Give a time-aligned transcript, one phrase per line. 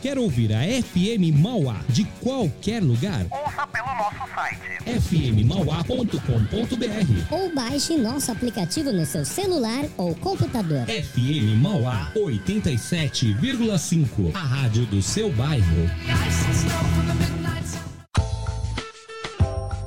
[0.00, 3.26] Quer ouvir a FM Mauá de qualquer lugar?
[3.30, 4.60] Ouça pelo nosso site
[5.00, 10.86] fmmauá.com.br Ou baixe nosso aplicativo no seu celular ou computador.
[10.86, 14.32] FM Mauá 87,5.
[14.34, 15.90] A rádio do seu bairro.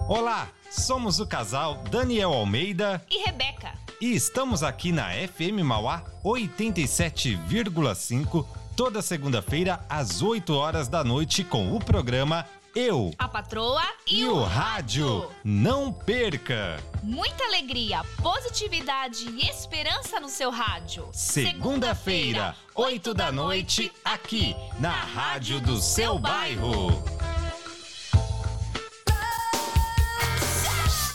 [0.09, 3.71] Olá, somos o casal Daniel Almeida e Rebeca.
[4.01, 8.45] e estamos aqui na FM Mauá 87,5
[8.81, 14.27] toda segunda-feira às 8 horas da noite com o programa Eu A patroa e, e
[14.27, 15.29] o rádio.
[15.43, 16.81] Não perca!
[17.03, 21.07] Muita alegria, positividade e esperança no seu rádio.
[21.13, 26.87] Segunda-feira, 8 da noite, aqui na Rádio do seu bairro.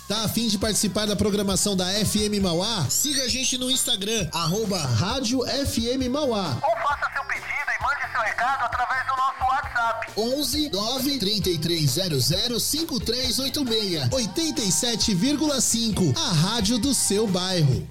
[0.06, 2.86] Tá afim de participar da programação da FM Mauá?
[2.88, 6.56] Siga a gente no Instagram, arroba Rádio FM Mauá.
[6.62, 7.55] ou faça seu pedido
[8.16, 10.12] seu recado através do nosso WhatsApp.
[10.16, 16.16] 11 9 3300 5386 87,5.
[16.16, 17.86] A rádio do seu bairro.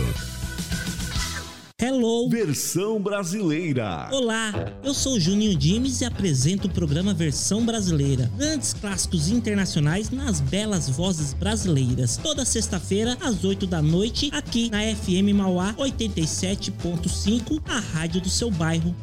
[1.84, 2.28] Hello!
[2.28, 4.08] Versão brasileira.
[4.12, 4.52] Olá,
[4.84, 8.30] eu sou Juninho Dimes e apresento o programa Versão Brasileira.
[8.36, 12.18] Grandes clássicos internacionais nas belas vozes brasileiras.
[12.18, 18.48] Toda sexta-feira, às 8 da noite, aqui na FM Mauá 87.5, a rádio do seu
[18.48, 18.94] bairro.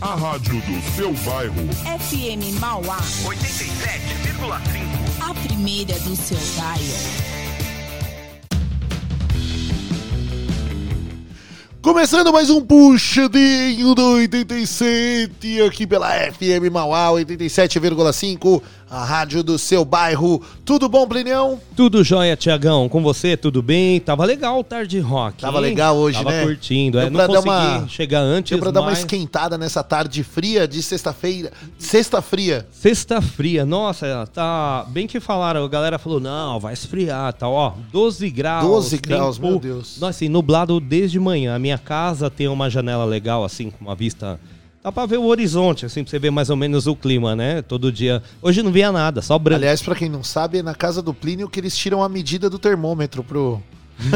[0.00, 1.66] A rádio do seu bairro.
[2.08, 5.28] FM Mauá, 87,5.
[5.28, 7.37] a primeira do seu bairro.
[11.80, 19.84] Começando mais um puxadinho do 87 aqui pela FM Mauá 87,5, a rádio do seu
[19.84, 20.42] bairro.
[20.64, 21.60] Tudo bom, Plinião?
[21.76, 22.88] Tudo jóia, Tiagão.
[22.88, 24.00] Com você, tudo bem?
[24.00, 25.38] Tava legal o Tarde Rock.
[25.42, 25.62] Tava hein?
[25.64, 26.42] legal hoje, Tava né?
[26.44, 26.98] curtindo.
[26.98, 29.00] É, Deu não pra dar consegui uma- chegar antes, Deu pra dar uma mas...
[29.00, 31.52] esquentada nessa tarde fria de sexta-feira.
[31.78, 32.66] Sexta fria.
[32.70, 33.64] Sexta fria.
[33.66, 34.86] Nossa, tá...
[34.88, 37.72] Bem que falaram, a galera falou, não, vai esfriar, tá, ó.
[37.92, 38.64] 12 graus.
[38.66, 39.96] 12 graus, tempo- meu Deus.
[40.00, 41.54] Nossa, assim, nublado desde manhã.
[41.54, 44.38] A minha casa tem uma janela legal, assim, com uma vista...
[44.82, 47.60] Dá pra ver o horizonte, assim, pra você ver mais ou menos o clima, né?
[47.62, 48.22] Todo dia.
[48.40, 49.56] Hoje não via nada, só branco.
[49.58, 52.48] Aliás, pra quem não sabe, é na casa do Plínio que eles tiram a medida
[52.48, 53.60] do termômetro pro.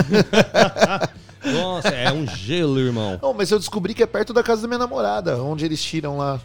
[1.44, 3.18] Nossa, é um gelo, irmão.
[3.20, 6.16] Não, mas eu descobri que é perto da casa da minha namorada, onde eles tiram
[6.16, 6.40] lá.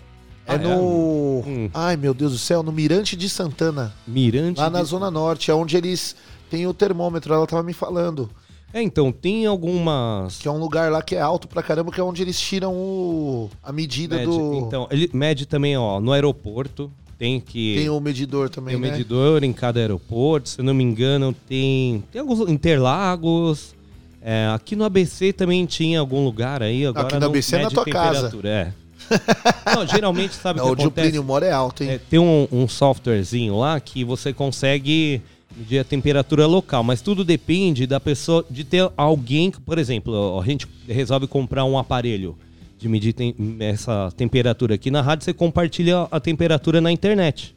[0.45, 0.57] É Ah, é?
[0.57, 1.43] no.
[1.45, 1.69] Hum.
[1.73, 3.93] Ai, meu Deus do céu, no Mirante de Santana.
[4.07, 4.59] Mirante.
[4.59, 6.15] Lá na de- Zona Norte, é onde eles
[6.49, 7.33] têm o termômetro.
[7.33, 8.29] Ela tava me falando.
[8.73, 10.37] É, então, tem algumas.
[10.37, 12.73] Que é um lugar lá que é alto pra caramba, que é onde eles tiram
[12.73, 13.49] o...
[13.63, 14.55] a medida Mede, do.
[14.55, 16.91] Então, ele mede também, ó, no aeroporto.
[17.17, 17.75] Tem que.
[17.75, 18.91] Tem o medidor também, tem um né?
[18.91, 20.49] medidor em cada aeroporto.
[20.49, 22.03] Se eu não me engano, tem.
[22.11, 23.75] Tem alguns Interlagos.
[24.21, 26.85] É, aqui no ABC também tinha algum lugar aí.
[26.85, 28.31] Agora Aqui no ABC é na tua casa.
[28.43, 28.73] É.
[29.73, 31.07] Não, geralmente, sabe o que onde o acontece?
[31.07, 31.91] Plínio mora é alto, hein?
[31.91, 35.21] É, tem um, um softwarezinho lá que você consegue
[35.57, 40.45] medir a temperatura local, mas tudo depende da pessoa, de ter alguém, por exemplo, a
[40.45, 42.37] gente resolve comprar um aparelho
[42.77, 47.55] de medir tem- essa temperatura aqui na rádio, você compartilha a temperatura na internet.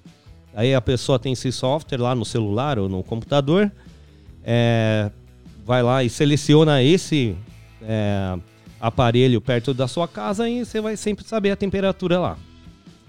[0.55, 3.71] Aí a pessoa tem esse software lá no celular ou no computador,
[4.43, 5.10] é,
[5.65, 7.37] vai lá e seleciona esse
[7.83, 8.39] é,
[8.80, 12.39] aparelho perto da sua casa e você vai sempre saber a temperatura lá.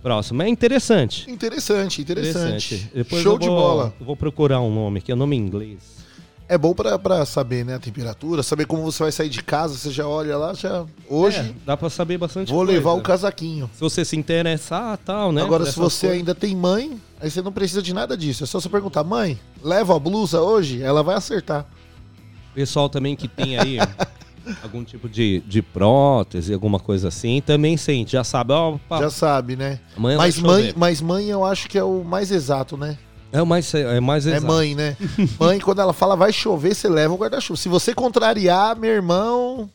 [0.02, 0.42] Próximo.
[0.42, 1.30] É interessante.
[1.30, 2.90] Interessante, interessante.
[2.94, 3.94] Depois Show eu de vou- bola.
[4.00, 6.02] eu vou procurar um nome aqui, é nome em inglês.
[6.50, 9.78] É bom pra, pra saber, né, a temperatura, saber como você vai sair de casa,
[9.78, 10.84] você já olha lá, já.
[11.08, 12.74] Hoje É, dá pra saber bastante vou coisa.
[12.74, 13.70] levar o casaquinho.
[13.74, 15.42] Se você se interessar, tal, né?
[15.44, 16.18] Agora, se você coisas.
[16.18, 18.44] ainda tem mãe, aí você não precisa de nada disso.
[18.44, 20.82] É só você perguntar, mãe, leva a blusa hoje?
[20.84, 21.66] Ela vai acertar.
[22.54, 23.78] Pessoal também que tem aí
[24.64, 29.10] algum tipo de, de prótese, alguma coisa assim, também sente, já sabe, ó, pá, Já
[29.10, 29.80] sabe, né?
[29.96, 30.74] amanhã vai Mas mãe, chover.
[30.78, 32.98] mas mãe eu acho que é o mais exato, né?
[33.32, 34.46] É o mais, é mais É exato.
[34.48, 34.98] mãe, né?
[35.40, 37.58] mãe, quando ela fala vai chover, você leva o guarda-chuva.
[37.58, 39.70] Se você contrariar, meu irmão.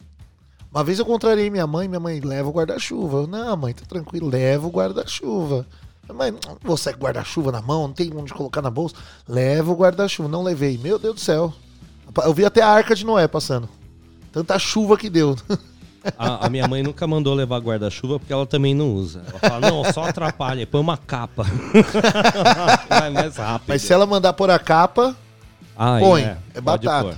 [0.71, 3.27] Uma vez eu contrariei minha mãe, minha mãe leva o guarda-chuva.
[3.27, 5.67] Não, mãe, tá tranquilo, leva o guarda-chuva.
[6.15, 8.95] Mas você com guarda-chuva na mão, não tem onde colocar na bolsa.
[9.27, 10.29] Leva o guarda-chuva.
[10.29, 10.77] Não levei.
[10.77, 11.53] Meu Deus do céu.
[12.25, 13.69] Eu vi até a arca de Noé passando.
[14.37, 15.35] Tanta chuva que deu.
[16.19, 19.25] A, a minha mãe nunca mandou levar guarda-chuva porque ela também não usa.
[19.27, 21.45] Ela fala, não, só atrapalha, põe uma capa.
[22.89, 23.69] Vai mais rápido.
[23.69, 25.17] Mas se ela mandar pôr a capa,
[25.77, 26.23] Aí, põe.
[26.23, 27.05] é, É, batata.
[27.05, 27.13] pôr.
[27.15, 27.17] É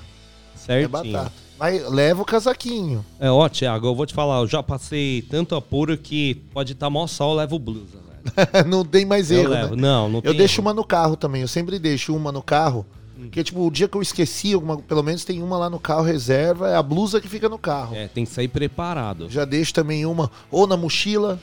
[0.59, 0.89] Certinho.
[0.89, 1.33] batata.
[1.59, 3.05] Mas leva o casaquinho.
[3.21, 6.89] É, ó, Thiago, eu vou te falar, eu já passei tanto apuro que pode estar
[6.89, 8.65] mó sol, eu levo blusa, velho.
[8.71, 9.51] não tem mais Eu erro.
[9.51, 9.77] levo.
[9.77, 9.83] né?
[9.83, 10.69] Não, não Eu tem deixo erro.
[10.69, 11.43] uma no carro também.
[11.43, 12.87] Eu sempre deixo uma no carro.
[13.21, 16.03] Porque, tipo, o dia que eu esqueci, alguma, pelo menos tem uma lá no carro
[16.03, 17.97] reserva, é a blusa que fica no carro.
[17.97, 19.29] É, tem que sair preparado.
[19.29, 21.39] Já deixo também uma, ou na mochila.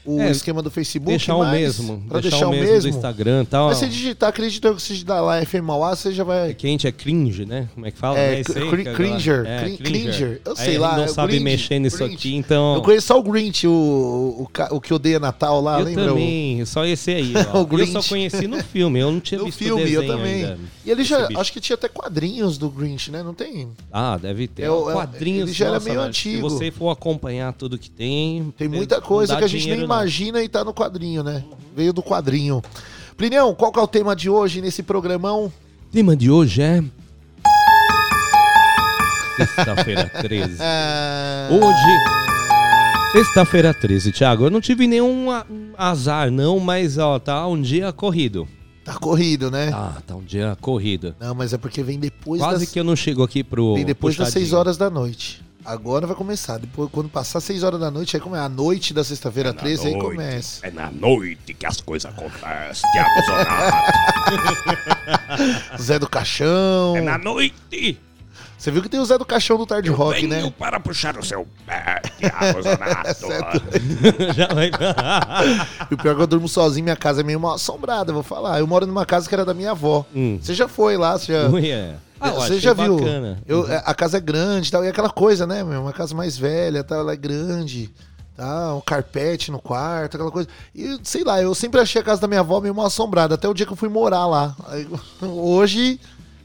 [0.06, 1.10] o É, esquema do Facebook.
[1.12, 2.04] Deixar o mesmo.
[2.10, 3.68] Pra deixar, o mesmo, do Instagram e tal.
[3.70, 6.54] Mas se digitar, acredito que se digitar lá FM Mauá, você já vai...
[6.54, 7.68] Que a gente é cringe, né?
[7.74, 8.18] Como é que fala?
[8.18, 8.38] É, Né?
[8.38, 8.52] Aí que
[8.90, 10.42] a cringer, crin- cringer.
[10.46, 12.16] Eu Aí sei a lá, é não o sabe Grinch, mexer nisso Grinch.
[12.16, 12.76] aqui, então...
[12.76, 16.06] Eu conheço só o Grinch, o, o, o que odeia Natal lá, Eu lembra?
[16.08, 17.34] também, só esse aí.
[17.54, 20.08] O eu só conheci no filme, eu não tinha No visto filme, o eu desenho
[20.18, 20.34] também.
[20.46, 20.60] ainda.
[20.86, 21.40] E ele já, bicho.
[21.40, 23.22] acho que tinha até quadrinhos do Grinch, né?
[23.24, 23.70] Não tem?
[23.92, 24.64] Ah, deve ter.
[24.64, 26.50] É o- é- Quadrinhos, ele já era meio antigo.
[26.50, 28.54] Se você for acompanhar tudo que tem...
[28.58, 29.91] Tem não muita coisa que a gente nem.
[29.96, 31.44] Imagina e tá no quadrinho, né?
[31.76, 32.62] Veio do quadrinho.
[33.18, 35.46] Plinião, qual que é o tema de hoje nesse programão?
[35.46, 36.84] O tema de hoje é...
[39.38, 40.58] Sexta-feira 13.
[40.60, 44.46] Ah, Hoje, sexta-feira 13, Thiago.
[44.46, 45.28] Eu não tive nenhum
[45.78, 48.48] azar, não, mas ó, tá um dia corrido.
[48.84, 49.72] Tá corrido, né?
[49.74, 51.16] Ah, tá um dia corrido.
[51.20, 53.76] Não, mas é porque vem depois Quase das, que eu não chego aqui pro.
[53.76, 54.50] vem depois das puxadinho.
[54.50, 55.42] 6 horas da noite.
[55.66, 56.58] Agora vai começar.
[56.58, 58.44] Depois, quando passar 6 horas da noite, aí começa.
[58.44, 60.66] A noite da sexta-feira 13, aí começa.
[60.66, 62.90] É na noite que as coisas acontecem,
[63.26, 63.88] Zonato.
[65.82, 66.98] Zé do Caixão.
[66.98, 68.00] É na noite.
[68.58, 70.54] Você viu que tem o Zé do Caixão do Tarde Rock, Venho né?
[70.58, 72.02] para puxar o seu pé,
[72.62, 73.14] Zonato.
[73.18, 73.62] Certo.
[74.38, 74.70] Já vai.
[75.90, 78.16] E o pior é que eu durmo sozinho, minha casa é meio mal assombrada, eu
[78.16, 78.60] vou falar.
[78.60, 80.06] Eu moro numa casa que era da minha avó.
[80.16, 80.38] Hum.
[80.42, 81.48] Você já foi lá, você já.
[81.50, 81.96] Ui, é.
[82.22, 82.98] Ah, você já viu?
[82.98, 83.40] bacana.
[83.48, 85.82] Eu, é, a casa é grande e tal, e aquela coisa, né, meu?
[85.82, 87.90] Uma casa mais velha, tal, ela é grande,
[88.38, 88.76] tá?
[88.76, 90.48] Um carpete no quarto, aquela coisa.
[90.76, 93.48] E sei lá, eu sempre achei a casa da minha avó meio mal assombrada, até
[93.50, 94.56] o dia que eu fui morar lá.
[94.68, 94.88] Aí,
[95.22, 96.00] hoje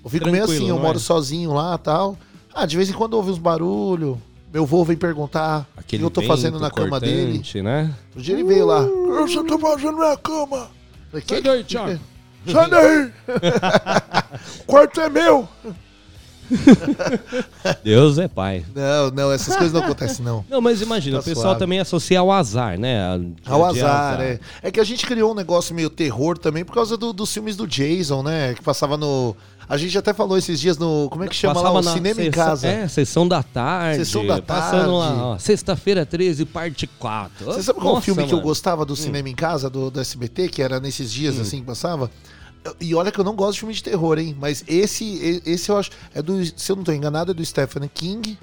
[0.05, 1.01] eu fico meio Tranquilo, assim, eu moro é?
[1.01, 2.17] sozinho lá tal.
[2.55, 4.17] Ah, de vez em quando ouve uns barulhos.
[4.53, 7.43] Meu avô vem perguntar o que Aquele eu tô fazendo na cama dele.
[7.63, 7.93] né?
[8.17, 8.81] Um dia ele veio lá.
[8.81, 10.69] O que você tá fazendo na minha cama?
[11.11, 12.01] Falei, Sai "Que- daí, Thiago."
[12.53, 13.13] Sai daí!
[14.61, 15.49] o quarto é meu!
[17.83, 18.65] Deus é pai.
[18.75, 20.45] Não, não, essas coisas não acontecem, não.
[20.49, 21.59] Não, mas imagina, Tá o pessoal suave.
[21.59, 23.01] também associa ao azar, né?
[23.01, 24.39] A- Ao de azar, é.
[24.63, 27.57] É que a gente criou um negócio meio terror também por causa do- dos filmes
[27.57, 28.55] do Jason, né?
[28.55, 29.37] Que passava no.
[29.69, 31.09] A gente até falou esses dias no.
[31.11, 31.91] Como é que chama Passava lá?
[31.91, 32.69] O cinema em casa.
[32.69, 34.05] É, sessão da tarde.
[34.05, 35.17] Sessão da Passando tarde.
[35.17, 37.45] lá, ó, sexta-feira 13, parte 4.
[37.45, 38.47] Você sabe qual Nossa, filme que eu mano.
[38.47, 38.49] Hum.
[38.49, 42.11] gostava do cinema em casa, do, do SBT, que era nesses dias assim que passava?
[42.81, 44.37] E olha que eu não gosto de filme de terror, hein?
[44.39, 45.91] Mas esse, esse eu acho.
[46.15, 46.45] É do.
[46.59, 48.39] Se eu não tô enganado, é do Stephen King.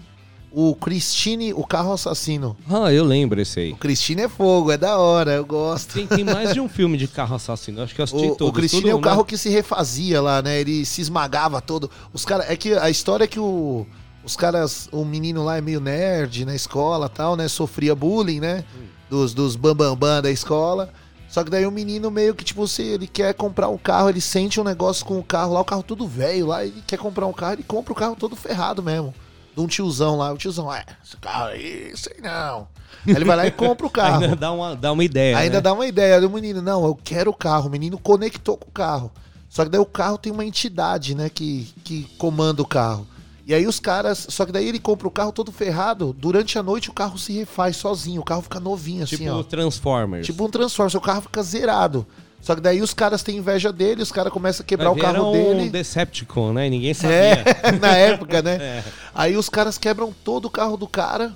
[0.56, 2.56] O Christine, o carro assassino.
[2.70, 3.72] Ah, eu lembro esse aí.
[3.72, 5.96] O Christine é fogo, é da hora, eu gosto.
[5.96, 7.82] Tem, tem mais de um filme de carro assassino.
[7.82, 8.50] Acho que eu assisti O, todos.
[8.50, 9.04] o Christine é o né?
[9.04, 10.60] carro que se refazia lá, né?
[10.62, 11.90] Ele se esmagava todo.
[12.14, 12.52] Os caras.
[12.52, 13.88] É que a história é que o,
[14.24, 14.88] os caras.
[14.92, 17.48] O menino lá é meio nerd na escola tal, né?
[17.48, 18.64] Sofria bullying, né?
[19.10, 20.94] Dos, dos bambambam da escola.
[21.30, 24.22] Só que daí o menino meio que, tipo, se ele quer comprar um carro, ele
[24.22, 27.26] sente um negócio com o carro lá, o carro tudo velho lá, ele quer comprar
[27.26, 29.12] um carro, ele compra o carro todo ferrado mesmo.
[29.56, 30.32] De um tiozão lá.
[30.34, 32.68] O tiozão, é, esse carro aí, sei não.
[33.06, 34.24] Aí ele vai lá e compra o carro.
[34.24, 35.38] Ainda dá uma, dá uma ideia.
[35.38, 35.62] Ainda né?
[35.62, 36.62] dá uma ideia do menino.
[36.62, 37.68] Não, eu quero o carro.
[37.68, 39.12] O menino conectou com o carro.
[39.50, 43.06] Só que daí o carro tem uma entidade, né, que, que comanda o carro.
[43.46, 44.26] E aí os caras.
[44.30, 46.16] Só que daí ele compra o carro todo ferrado.
[46.18, 48.22] Durante a noite o carro se refaz sozinho.
[48.22, 49.44] O carro fica novinho, assim, Tipo ó.
[49.44, 50.26] Transformers.
[50.26, 50.96] Tipo um Transformers.
[50.96, 52.08] O carro fica zerado.
[52.44, 55.02] Só que daí os caras têm inveja dele, os caras começam a quebrar Vai o
[55.02, 55.70] carro um dele.
[55.70, 56.70] Decepticon, né?
[56.70, 57.16] Ninguém sabia.
[57.64, 58.56] É, na época, né?
[58.60, 58.84] É.
[59.16, 61.34] Aí os caras quebram todo o carro do cara.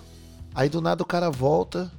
[0.54, 1.90] Aí do nada o cara volta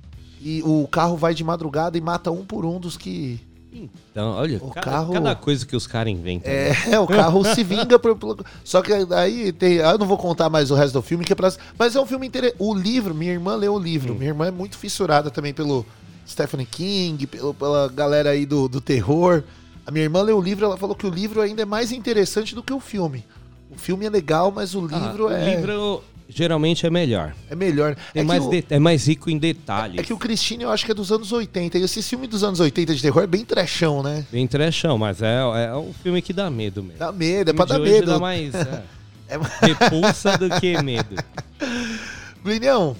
[0.43, 3.41] e o carro vai de madrugada e mata um por um dos que.
[3.73, 6.53] Então, olha, O cada, carro- cada coisa que os caras inventam.
[6.53, 6.71] né?
[6.91, 7.99] É, o carro se vinga.
[7.99, 9.77] Por, Só que aí tem.
[9.77, 11.51] Eu não vou contar mais o resto do filme, que é pra.
[11.79, 12.57] Mas é um filme interessante.
[12.59, 14.15] O livro, minha irmã leu o livro.
[14.15, 15.87] Minha irmã é muito fissurada também pelo
[16.29, 19.43] Stephen King, pelo- pela galera aí do, do terror.
[19.87, 22.55] A minha irmã leu o livro, ela falou que o livro ainda é mais interessante
[22.55, 23.25] do que o filme.
[23.71, 25.55] O filme é legal, mas o Ah, livro o é.
[25.57, 27.35] livro geralmente é melhor.
[27.49, 27.97] É melhor.
[28.15, 29.99] É, É mais, o- de- é mais rico em detalhes.
[29.99, 31.79] É que o Christine eu acho que é dos anos 80.
[31.79, 34.27] E esse filme dos anos 80 de terror é bem trechão, né?
[34.31, 36.99] Bem trechão, mas é, é um filme que dá medo mesmo.
[36.99, 38.07] Dá medo, é O pra dar medo.
[38.07, 38.83] Dá mais é,
[39.29, 41.17] É- repulsa do que medo.
[42.45, 42.95] Brilhão.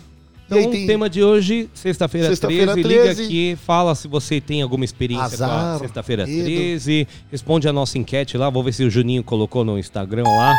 [0.51, 3.09] Então, o tem- tema de hoje, sexta-feira Sexta-feira 13, 13.
[3.23, 6.43] liga aqui, fala se você tem alguma experiência com Azar, a sexta-feira medo.
[6.45, 10.55] 13, responde a nossa enquete lá, vou ver se o Juninho colocou no Instagram lá.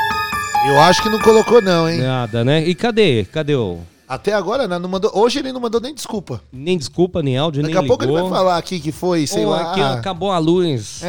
[0.68, 2.00] Eu acho que não colocou, não, hein?
[2.00, 2.64] Nada, né?
[2.68, 3.26] E cadê?
[3.26, 3.80] Cadê o...
[4.10, 5.12] Até agora, né, não mandou.
[5.14, 6.42] Hoje ele não mandou nem desculpa.
[6.52, 9.46] Nem desculpa, nem áudio, Daqui nem a pouco ele vai falar aqui que foi, sei
[9.46, 9.70] Ou lá.
[9.72, 11.04] aqui acabou a luz.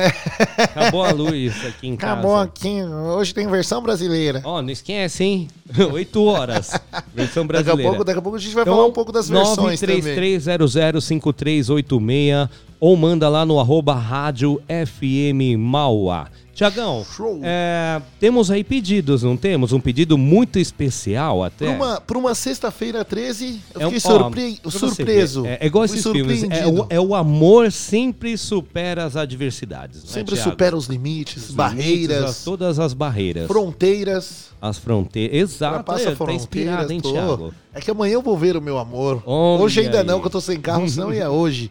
[0.58, 2.44] Acabou a luz aqui em Acabou casa.
[2.44, 2.82] aqui.
[3.16, 4.42] Hoje tem versão brasileira.
[4.44, 5.48] Ó, não esquece, hein?
[5.90, 6.78] 8 horas.
[7.14, 7.88] Versão Daqui a, brasileira.
[7.90, 10.02] pouco, daqui a pouco a gente vai Então, falar um pouco das versões também.
[10.02, 16.28] 933005386 ou manda lá no arroba rádio FM Mauá.
[16.60, 17.06] Tiagão,
[17.42, 19.72] é, temos aí pedidos, não temos?
[19.72, 21.64] Um pedido muito especial até.
[21.64, 25.46] Pra uma, pra uma sexta-feira 13, eu É fiquei ó, surpre- você surpreso.
[25.46, 26.42] É, é igual esses filmes.
[26.50, 30.02] É o, é o amor sempre supera as adversidades.
[30.04, 33.46] não é, Sempre supera os limites, Os barreiras, limites, as- todas as barreiras.
[33.46, 34.50] fronteiras.
[34.60, 35.34] As fronteiras.
[35.34, 35.78] Exato.
[35.78, 37.12] Ultrapassa é, tá inspirado, hein, tô.
[37.12, 37.54] Thiago?
[37.72, 39.22] É que amanhã eu vou ver o meu amor.
[39.24, 40.06] Olha hoje ainda aí.
[40.06, 41.70] não, que eu tô sem carro, senão ia hoje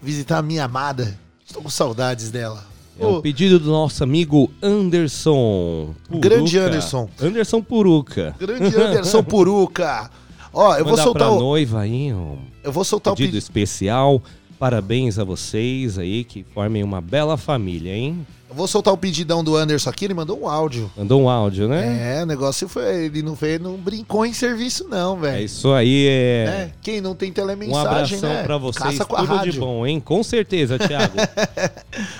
[0.00, 1.18] visitar a minha amada.
[1.44, 2.64] Estou com saudades dela.
[2.98, 5.94] É Ô, pedido do nosso amigo Anderson.
[6.08, 6.28] Puruca.
[6.28, 7.08] Grande Anderson.
[7.20, 8.34] Anderson Puruca.
[8.38, 10.10] Grande Anderson Puruca.
[10.52, 11.38] Ó, eu vou soltar pra o.
[11.40, 13.38] noiva aí um Eu vou soltar o pedido pedido.
[13.42, 14.22] especial.
[14.58, 18.26] Parabéns a vocês aí que formem uma bela família, hein?
[18.48, 20.90] Eu vou soltar o pedidão do Anderson aqui, ele mandou um áudio.
[20.96, 22.18] Mandou um áudio, né?
[22.18, 23.04] É, o negócio foi.
[23.04, 25.44] Ele não veio, não brincou em serviço, não, É, velho.
[25.44, 26.44] isso aí, é.
[26.46, 27.86] É, Quem não tem Um telemensagem,
[28.16, 28.42] abração né?
[28.44, 29.60] pra vocês, Caça com a tudo de rádio.
[29.60, 30.00] bom, hein?
[30.00, 31.14] Com certeza, Thiago.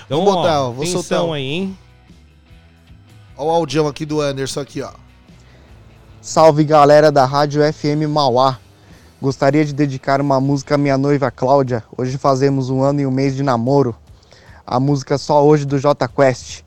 [0.05, 1.33] Então, Vou botar, ó, vou soltar um.
[1.33, 1.79] aí, hein?
[3.37, 4.91] Ó o audião aqui do Anderson aqui, ó.
[6.21, 8.59] Salve galera da Rádio FM Mauá.
[9.21, 11.85] Gostaria de dedicar uma música à minha noiva Cláudia.
[11.97, 13.95] Hoje fazemos um ano e um mês de namoro.
[14.71, 16.61] A música Só Hoje do J Quest.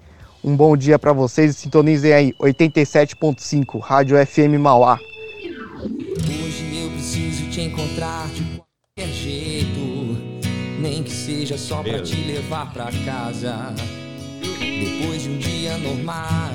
[0.43, 4.99] Um bom dia pra vocês e sintonizem aí 87.5 Rádio FM Mauá.
[5.83, 10.17] Hoje eu preciso te encontrar de qualquer jeito,
[10.79, 13.71] nem que seja só pra te levar pra casa.
[14.41, 16.49] Depois de um dia normal,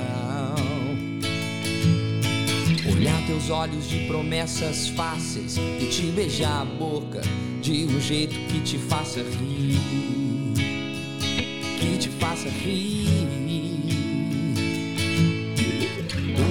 [2.92, 7.20] olhar teus olhos de promessas fáceis e te beijar a boca
[7.62, 10.25] de um jeito que te faça rir,
[11.78, 13.26] que te faça rir.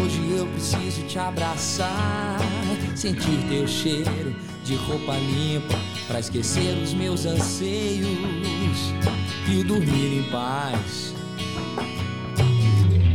[0.02, 2.40] Hoje eu preciso te abraçar,
[2.96, 5.78] sentir teu cheiro de roupa limpa
[6.08, 8.08] pra esquecer os meus anseios
[9.50, 11.14] e dormir em paz.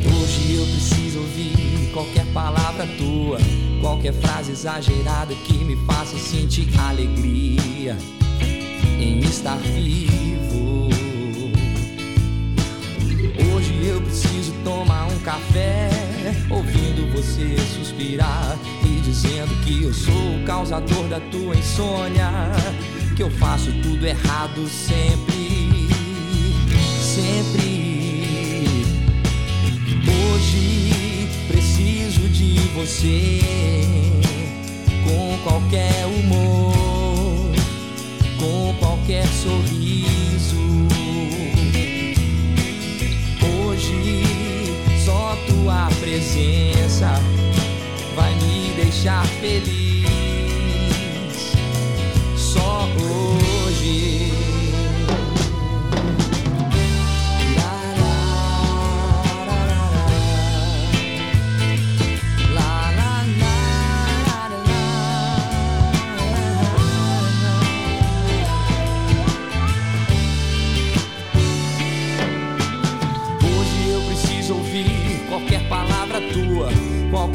[0.07, 3.38] Hoje eu preciso ouvir qualquer palavra tua,
[3.81, 7.97] qualquer frase exagerada que me faça sentir alegria
[9.00, 10.39] em estar vivo.
[13.49, 15.88] Hoje eu preciso tomar um café,
[16.50, 22.30] ouvindo você suspirar e dizendo que eu sou o causador da tua insônia,
[23.16, 25.88] que eu faço tudo errado sempre,
[27.02, 27.80] sempre.
[30.06, 33.40] Hoje preciso de você
[35.04, 37.52] com qualquer humor,
[38.38, 40.89] com qualquer sorriso.
[45.71, 47.12] Só tua presença
[48.17, 50.00] vai me deixar feliz.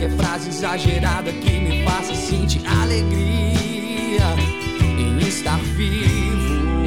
[0.05, 4.21] qualquer frase exagerada que me faça sentir alegria
[4.79, 6.85] em estar vivo.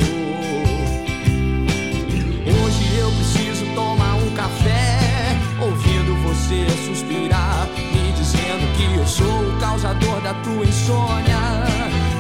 [2.47, 9.59] Hoje eu preciso tomar um café, ouvindo você suspirar, me dizendo que eu sou o
[9.59, 11.39] causador da tua insônia,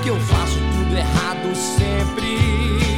[0.02, 2.97] que eu faço tudo errado sempre.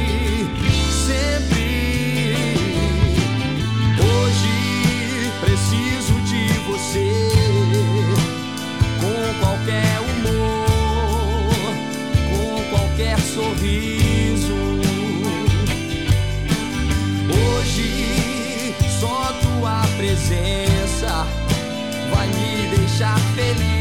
[23.01, 23.80] shopping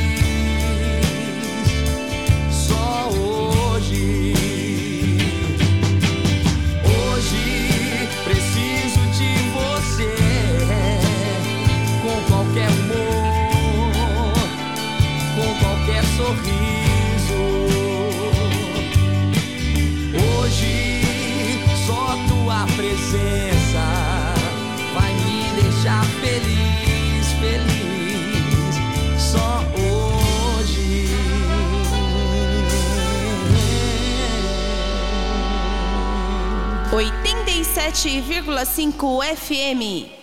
[37.81, 40.20] 97,5 FM.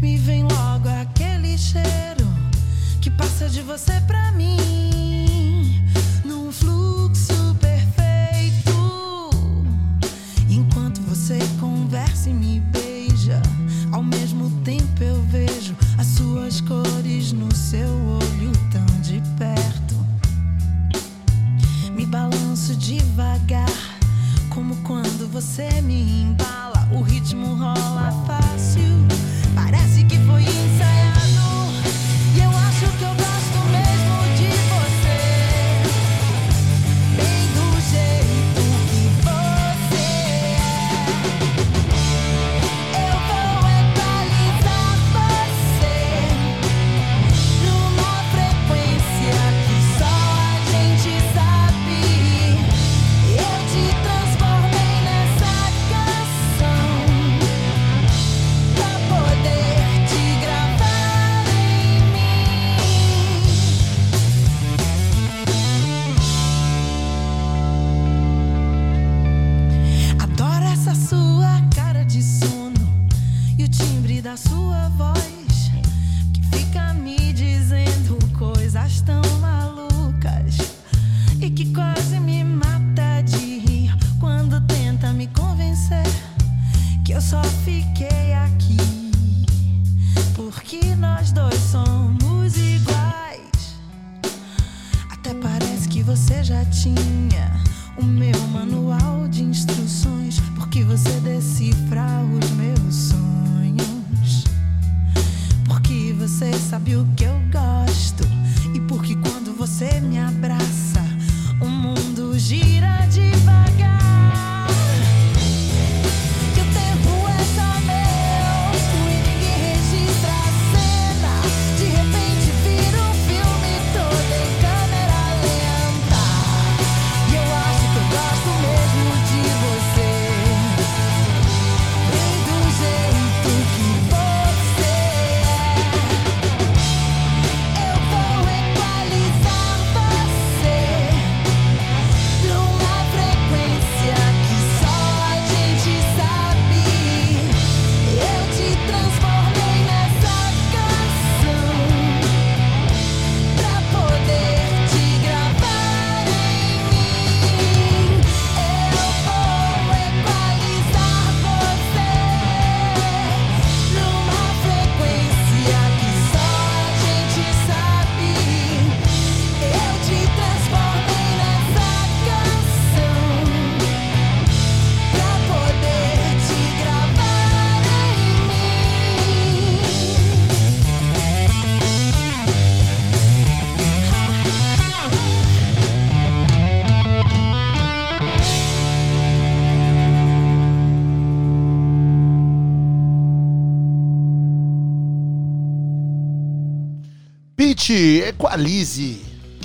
[0.00, 2.28] Me vem logo aquele cheiro
[3.00, 5.82] que passa de você pra mim,
[6.24, 8.70] num fluxo perfeito.
[10.48, 13.42] Enquanto você conversa e me beija,
[13.90, 19.96] ao mesmo tempo eu vejo as suas cores no seu olho tão de perto.
[21.92, 23.98] Me balanço devagar,
[24.50, 28.47] como quando você me embala, o ritmo rola fácil.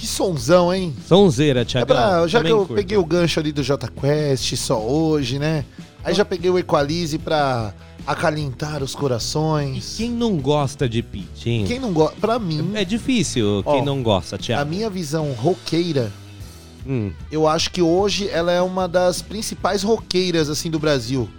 [0.02, 0.94] Sonzão, hein?
[1.08, 1.88] Sonzeira, É Thiago.
[1.88, 5.64] pra, já que eu peguei o gancho ali do J Quest só hoje, né?
[6.04, 7.74] Aí já peguei o Equalize pra
[8.06, 9.96] acalentar os corações.
[9.98, 11.66] Quem não gosta de Pete, hein?
[11.66, 14.70] Quem não gosta, pra mim, É difícil Ó, quem não gosta, a Thiago.
[14.70, 16.12] minha visão roqueira,
[16.86, 17.12] Hum.
[17.32, 21.30] eu acho que hoje ela é uma das principais roqueiras assim do Brasil.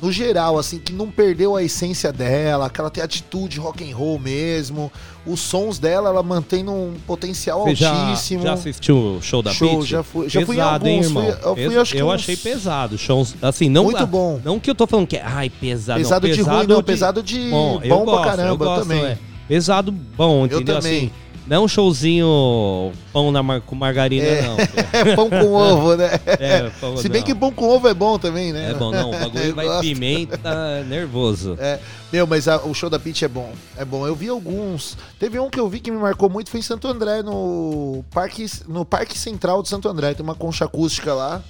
[0.00, 3.96] No geral, assim, que não perdeu a essência dela, que ela tem atitude rock and
[3.96, 4.92] roll mesmo.
[5.26, 8.42] Os sons dela, ela mantém num potencial Você já, altíssimo.
[8.44, 9.90] já assistiu o show da Show, Pitty?
[9.90, 11.22] já fui- já fui em pesado, hein, alguns, irmão?
[11.24, 12.96] fui- eu fui, eu uns- achei pesado.
[12.96, 14.40] Shows, assim, não, Muito bom.
[14.44, 15.98] Não que eu tô falando que é, ai, pesado.
[15.98, 18.82] Pesado não, de ruim, não, pesado de bom eu pra gosto, caramba, eu eu gosto,
[18.82, 19.04] também.
[19.04, 19.18] é.
[19.48, 20.76] Pesado bom, Eu entendeu?
[20.76, 20.96] também.
[20.98, 21.10] Assim,
[21.48, 24.42] não um showzinho pão na mar- com margarina, É.
[24.42, 24.56] não.
[24.92, 26.10] É pão com ovo, né?
[26.26, 27.26] É, pão- Se bem não.
[27.26, 28.70] que pão com ovo é bom também, né?
[28.70, 29.10] É bom, não.
[29.10, 29.80] O bagulho vai gosto.
[29.80, 31.56] pimenta, nervoso.
[31.60, 31.78] É,
[32.12, 33.52] meu, mas a- o show da Pitty é bom.
[33.76, 34.06] É bom.
[34.06, 34.96] Eu vi alguns.
[35.18, 38.46] Teve um que eu vi que me marcou muito, foi em Santo André, no Parque,
[38.66, 40.14] no Parque Central de Santo André.
[40.14, 41.42] Tem uma concha acústica lá.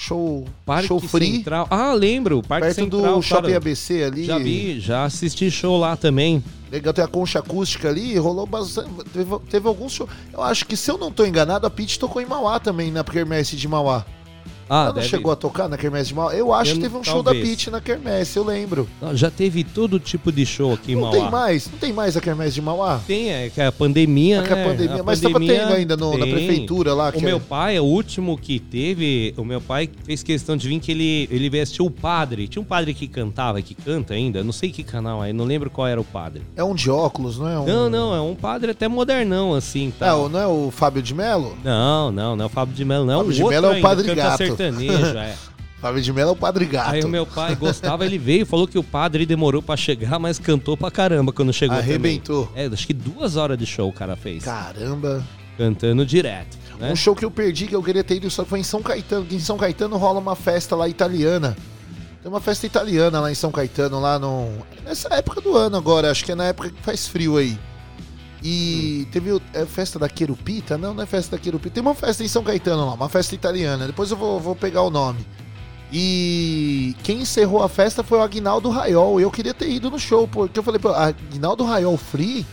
[0.00, 1.36] Show, Parque show free.
[1.36, 1.66] Central.
[1.70, 2.42] Ah, lembro.
[2.42, 3.16] Parque perto Central.
[3.16, 3.56] do Shopping cara.
[3.58, 4.24] ABC ali.
[4.24, 6.42] Já vi, já assisti show lá também.
[6.72, 8.88] Legal, tem a concha acústica ali, rolou bastante.
[9.12, 10.08] Teve, teve alguns shows.
[10.32, 13.04] Eu acho que, se eu não tô enganado, a Pitty tocou em Mauá também, na
[13.04, 14.06] Kermesse de Mauá.
[14.72, 16.32] Ah, Ela não chegou a tocar na Kermesse de Mauá?
[16.32, 17.48] Eu acho Eu que não- teve um show da talvez.
[17.50, 18.88] Pitty na Kermesse, eu lembro.
[19.02, 21.16] Não, Já teve todo tipo de show aqui em Não Mauá.
[21.16, 21.68] tem mais?
[21.70, 23.00] Não tem mais a Kermesse de Mauá?
[23.04, 24.64] Tem, é que a pandemia, É que a né?
[24.64, 27.84] pandemia- mas tava tendo ainda no- na prefeitura lá, O que meu é- pai, o
[27.84, 31.82] último que teve, o meu pai fez questão de vir que ele, ele veio assistir
[31.82, 32.46] o padre.
[32.46, 35.68] Tinha um padre que cantava, que canta ainda, não sei que canal aí, não lembro
[35.68, 36.42] qual era o padre.
[36.56, 37.58] É um de óculos, não é?
[37.58, 37.66] Um...
[37.66, 40.06] Não, não, é um padre até modernão, assim, tá?
[40.06, 41.56] É, não é o Fábio de Mello?
[41.64, 43.18] Não, não, não é o Fábio de Mello, não.
[43.18, 44.59] Fábio o de Mello é o ainda, Padre canta Gato.
[44.60, 45.34] Sertanejo, é.
[45.80, 46.90] Fábio de Mello é o Padre Gato.
[46.90, 50.38] Aí o meu pai gostava, ele veio, falou que o padre demorou pra chegar, mas
[50.38, 52.46] cantou pra caramba quando chegou Arrebentou.
[52.48, 52.64] também.
[52.64, 54.44] É, acho que duas horas de show o cara fez.
[54.44, 55.26] Caramba.
[55.56, 56.92] Cantando direto, né?
[56.92, 59.24] Um show que eu perdi, que eu queria ter ido, só foi em São Caetano.
[59.24, 61.56] que Em São Caetano rola uma festa lá italiana.
[62.22, 64.50] Tem uma festa italiana lá em São Caetano, lá no.
[64.84, 67.58] Nessa época do ano agora, acho que é na época que faz frio aí.
[68.42, 70.78] E teve é festa da Querupita?
[70.78, 71.74] Não, não é festa da Querupita.
[71.74, 73.86] Tem uma festa em São Caetano lá, uma festa italiana.
[73.86, 75.24] Depois eu vou, vou pegar o nome.
[75.92, 79.20] E quem encerrou a festa foi o Aguinaldo Raiol.
[79.20, 82.46] Eu queria ter ido no show, porque eu falei, pô, Aguinaldo Raiol Free?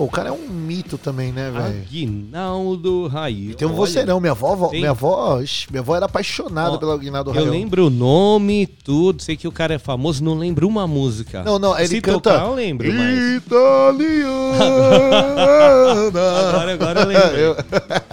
[0.00, 1.82] Pô, o cara é um mito também, né, velho?
[1.82, 3.54] Aguinaldo Raio.
[3.54, 6.92] Tem um vocerão, minha avó, Tem- minha avó, ixi, minha avó era apaixonada Ó, pelo
[6.92, 7.50] Aguinaldo Eu Raiol.
[7.50, 11.42] lembro o nome, tudo, sei que o cara é famoso, não lembro uma música.
[11.42, 13.36] Não, não, ele Se canta tocar, eu lembro, mas...
[13.36, 14.50] Italiana.
[16.48, 17.44] Agora- agora eu lembrei.
[17.44, 17.56] Eu-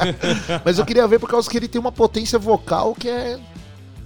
[0.66, 3.40] Mas eu queria ver por causa que ele tem uma potência vocal que é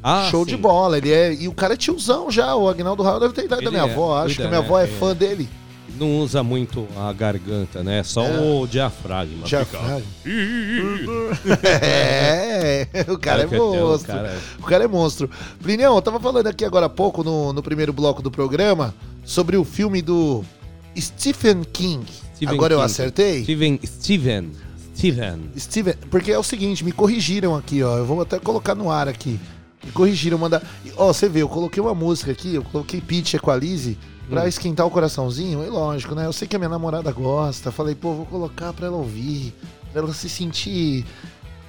[0.04, 0.52] Ah, show sim.
[0.52, 0.98] de bola.
[0.98, 2.56] Ele é e o cara é tiozão já.
[2.56, 4.17] O Aguinaldo Raiol deve ter idade da Ele minha é, avó.
[4.17, 4.65] Acho cuida, que a minha né?
[4.67, 5.50] avó é Ele- fã dele.
[6.02, 8.02] Não usa muito a garganta, né?
[8.02, 8.40] Só É.
[8.40, 9.46] o diafragma.
[9.46, 10.02] Diafragma.
[11.64, 14.08] É, o cara é, É monstro.
[14.08, 15.30] cara- O cara é monstro.
[15.62, 19.56] Plinião, eu tava falando aqui agora há pouco, no, no primeiro bloco do programa, sobre
[19.58, 20.44] o filme do
[20.98, 22.04] Stephen King.
[22.36, 22.86] Stephen agora eu King.
[22.92, 23.44] acertei?
[23.44, 24.52] Steven, Steven,
[24.98, 25.40] Steven.
[25.58, 27.98] Steven, porque é o seguinte, me corrigiram aqui, ó.
[27.98, 29.40] Eu vou até colocar no ar aqui.
[29.84, 30.62] Me corrigiram, mandar.
[30.98, 33.98] Ó, você vê, eu coloquei uma música aqui, eu coloquei Pitch Equalize
[34.32, 34.48] pra Hum.
[34.48, 35.62] esquentar o coraçãozinho.
[35.63, 36.26] É lógico, né?
[36.26, 37.72] Eu sei que a minha namorada gosta.
[37.72, 39.54] Falei, pô, vou colocar pra ela ouvir,
[39.91, 41.06] pra ela se sentir,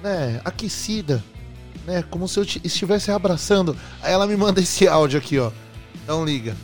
[0.01, 1.23] né, aquecida,
[1.85, 2.03] né?
[2.09, 3.75] Como se eu te- estivesse abraçando.
[4.01, 5.51] Aí ela me manda esse áudio aqui, ó.
[6.03, 6.55] Então liga.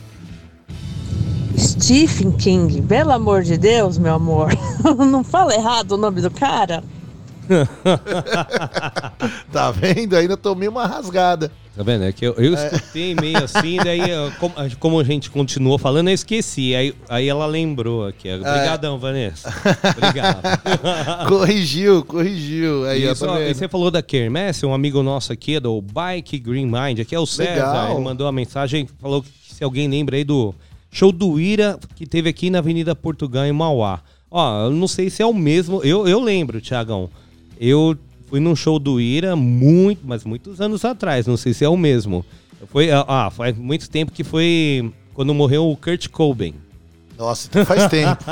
[1.56, 4.48] Stephen King, pelo amor de Deus, meu amor.
[5.10, 6.82] Não fala errado o nome do cara?
[9.52, 10.14] Tá vendo?
[10.16, 11.50] Ainda tomei uma rasgada.
[11.80, 12.04] Tá vendo?
[12.04, 12.66] É que eu, eu É.
[12.74, 14.00] escutei meio assim, daí
[14.38, 16.74] como, como a gente continuou falando, eu esqueci.
[16.74, 18.28] Aí, aí ela lembrou aqui.
[18.30, 19.48] Obrigadão, Vanessa.
[19.96, 20.42] Obrigado.
[21.26, 22.84] corrigiu, corrigiu.
[22.84, 25.80] Aí, Isso, tá ó, e você falou da Kermesse, um amigo nosso aqui é do
[25.80, 27.52] Bike Green Mind, aqui é o César.
[27.52, 27.92] Legal.
[27.92, 30.54] Ele mandou uma mensagem, falou que se alguém lembra aí do
[30.92, 34.00] show do Ira que teve aqui na Avenida Portugal, em Mauá.
[34.30, 35.82] Ó, eu não sei se é o mesmo.
[35.82, 37.08] Eu, eu lembro, Tiagão.
[37.58, 37.96] Eu
[38.30, 41.26] fui num show do Ira muito, mas muitos anos atrás.
[41.26, 42.24] Não sei se é o mesmo.
[42.68, 46.54] Foi, ah, faz muito tempo que foi quando morreu o Kurt Cobain.
[47.18, 48.24] Nossa, então faz tempo.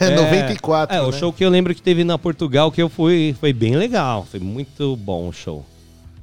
[0.00, 0.96] 94.
[0.96, 1.18] É, o né?
[1.18, 4.26] show que eu lembro que teve na Portugal que eu fui, foi bem legal.
[4.28, 5.64] Foi muito bom o show.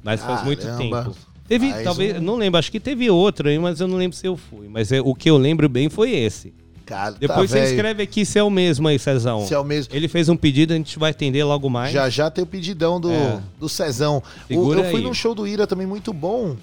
[0.02, 1.04] Mas faz muito Caramba.
[1.04, 1.16] tempo.
[1.48, 4.16] Teve, Faz talvez, um- não lembro, acho que teve outro aí, mas eu não lembro
[4.16, 4.66] se eu fui.
[4.68, 6.52] Mas é, o que eu lembro bem foi esse.
[6.86, 7.70] Cara, tá Depois você velho.
[7.74, 9.46] escreve aqui se é o mesmo aí, Cezão.
[9.46, 9.94] Se é o mesmo.
[9.94, 11.92] Ele fez um pedido, a gente vai atender logo mais.
[11.92, 13.40] Já já tem o pedidão do, É.
[13.58, 14.22] do Cezão.
[14.50, 15.02] O- eu fui aí.
[15.02, 16.56] num show do Ira também muito bom.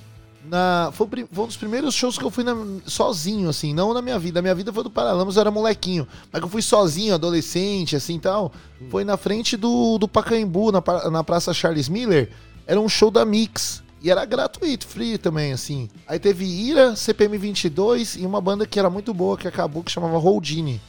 [0.47, 2.55] Na, foi, foi um dos primeiros shows que eu fui na-
[2.85, 4.39] sozinho, assim, não na minha vida.
[4.39, 6.07] A minha vida foi do Paralamas, eu era molequinho.
[6.31, 8.51] Mas que eu fui sozinho, adolescente, assim tal.
[8.89, 12.29] Foi na frente do, do Pacaembu, na, na Praça Charles Miller.
[12.67, 13.81] Era um show da Mix.
[14.01, 15.87] E era gratuito, free também, assim.
[16.07, 19.91] Aí teve Ira, CPM 22 e uma banda que era muito boa, que acabou, que
[19.91, 20.81] chamava Holdini.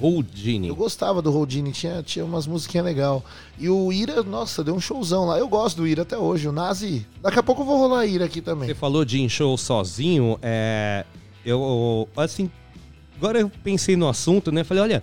[0.00, 0.68] Houdini.
[0.68, 3.20] Eu gostava do Holdini, tinha, tinha umas musiquinhas legais.
[3.58, 5.38] E o Ira, nossa, deu um showzão lá.
[5.38, 6.48] Eu gosto do Ira até hoje.
[6.48, 7.06] O Nazi.
[7.20, 8.68] Daqui a pouco eu vou rolar Ira aqui também.
[8.68, 11.04] Você falou de em show sozinho, é.
[11.44, 12.48] Eu, assim,
[13.16, 14.62] agora eu pensei no assunto, né?
[14.62, 15.02] Falei, olha,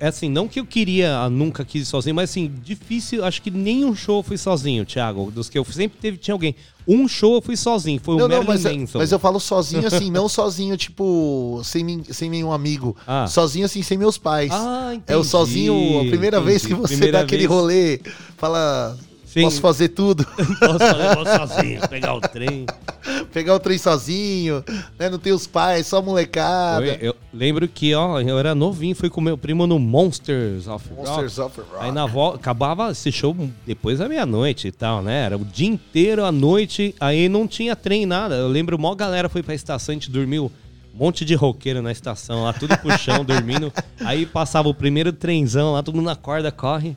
[0.00, 3.50] assim, não que eu queria, ah, nunca quis ir sozinho, mas assim, difícil, acho que
[3.50, 5.30] nenhum show eu fui sozinho, Thiago.
[5.30, 6.54] Dos que eu sempre teve, tinha alguém.
[6.86, 8.98] Um show eu fui sozinho, foi o Não, não, Marilyn mas, Manson.
[8.98, 12.96] mas eu falo sozinho assim, não sozinho, tipo, sem, sem nenhum amigo.
[13.06, 13.26] Ah.
[13.26, 14.50] Sozinho assim, sem meus pais.
[14.52, 16.80] Ah, é o entendi, sozinho, a primeira vez que entendi.
[16.88, 17.50] você Primeira dá aquele vez.
[17.50, 18.00] rolê,
[18.36, 18.96] fala,
[19.28, 19.42] Sim.
[19.42, 20.24] posso fazer tudo.
[20.58, 22.64] Posso fazer vou sozinho, pegar o trem.
[23.32, 24.64] Pegar o trem sozinho,
[24.98, 25.08] né?
[25.08, 26.84] Não tem os pais, só molecada.
[26.84, 30.88] Eu, eu lembro que, ó, eu era novinho, fui com meu primo no Monsters of
[30.88, 31.08] Rock.
[31.08, 31.84] Monsters of Rock.
[31.84, 33.36] Aí na volta, acabava esse show
[33.66, 35.24] depois da meia-noite e tal, né?
[35.26, 38.34] Era o dia inteiro, à noite, aí não tinha trem, nada.
[38.34, 40.50] Eu lembro, mó galera foi pra estação, a gente dormiu,
[40.94, 43.72] um monte de roqueiro na estação, lá tudo pro chão, dormindo.
[44.00, 46.96] Aí passava o primeiro trenzão lá, todo mundo na corda, corre.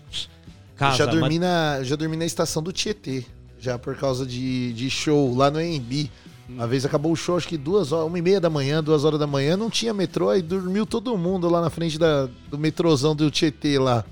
[0.89, 3.23] Casa, já, dormi mas- na, já dormi na estação do Tietê,
[3.59, 6.09] já por causa de, de show lá no AMB.
[6.49, 9.05] Uma vez acabou o show, acho que duas horas, uma e meia da manhã, duas
[9.05, 12.57] horas da manhã, não tinha metrô, aí dormiu todo mundo lá na frente da, do
[12.57, 14.03] metrôzão do Tietê lá.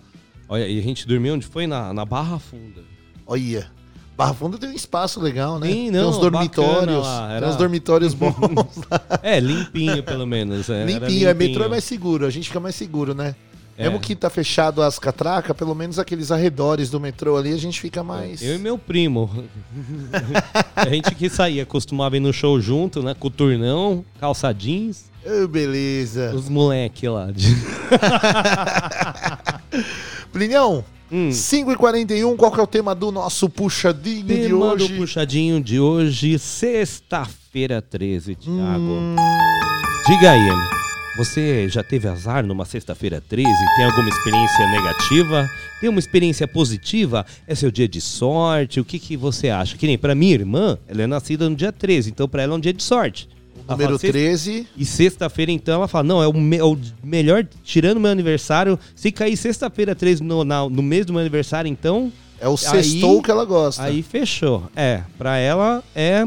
[0.48, 1.68] Olha, e a gente dormiu onde foi?
[1.68, 2.82] Na, na Barra Funda.
[3.28, 3.70] Olha.
[4.16, 5.68] Barra Funda tem um espaço legal, né?
[5.68, 7.04] Sim, tem não, uns bacana dormitórios.
[7.04, 8.32] lá, Tem era- uns dormitórios bons.
[9.22, 10.70] É, limpinho pelo menos.
[10.70, 13.36] é, era limpinho, é metrô é mais seguro, a gente fica mais seguro, né?
[13.80, 13.84] É.
[13.84, 17.80] Mesmo que tá fechado as catracas, pelo menos aqueles arredores do metrô ali, a gente
[17.80, 18.42] fica mais.
[18.42, 19.30] Eu e meu primo.
[20.76, 23.14] a gente que saía, costumava ir no show junto, né?
[23.18, 25.06] Coturnão, calça jeans.
[25.26, 26.34] Ô, beleza.
[26.36, 27.32] Os moleque lá.
[27.32, 27.56] de-
[30.32, 31.30] Plinhão, Hum.
[31.30, 34.94] 5h41, qual que é o tema do nosso puxadinho de Tema do hoje?
[34.96, 38.56] puxadinho de hoje, sexta-feira 13, Thiago.
[38.80, 39.16] Hum.
[40.08, 40.79] Diga aí,
[41.18, 43.50] você já teve azar numa sexta-feira 13?
[43.76, 45.50] Tem alguma experiência negativa?
[45.82, 47.26] Tem uma experiência positiva?
[47.48, 48.80] É seu dia de sorte?
[48.80, 49.78] O que, que você acha?
[49.78, 52.58] Que nem pra minha irmã, ela é nascida no dia 13, então pra ela é
[52.58, 53.28] um dia de sorte.
[53.68, 54.68] Ela Número fala, "Sexta- 13.
[54.78, 58.80] E sexta-feira, então, ela fala: não, é o, me- é o melhor, tirando meu aniversário.
[58.96, 62.12] Se cair sexta-feira 13 no, na- no mês do meu aniversário, então.
[62.42, 63.84] É o sextou que ela gosta.
[63.84, 64.64] Aí fechou.
[64.76, 66.26] É, pra ela é.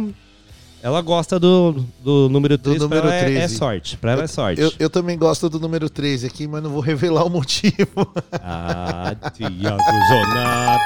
[0.82, 3.40] Ela gosta do, do número 13, Do pra número ela é- 13.
[3.40, 3.96] É, sorte.
[3.96, 4.60] Pra ela é sorte.
[4.60, 7.72] Eu, eu também gosto do número 13 aqui, mas não vou revelar o motivo.
[8.32, 10.82] Ah, Tiago Zonato.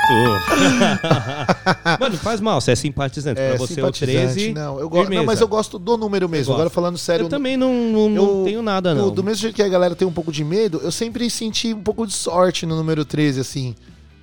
[1.99, 3.37] Mano, faz mal, você é simpatizante.
[3.41, 4.53] pra você o simpatizante, 13.
[4.53, 6.53] Não, eu gosto, não, mas eu gosto do número mesmo.
[6.53, 7.25] Agora falando sério.
[7.25, 9.05] Eu também não, não, não tenho nada, não.
[9.05, 11.73] Do, do mesmo jeito que a galera tem um pouco de medo, eu sempre senti
[11.73, 13.75] um pouco de sorte no número 13, assim.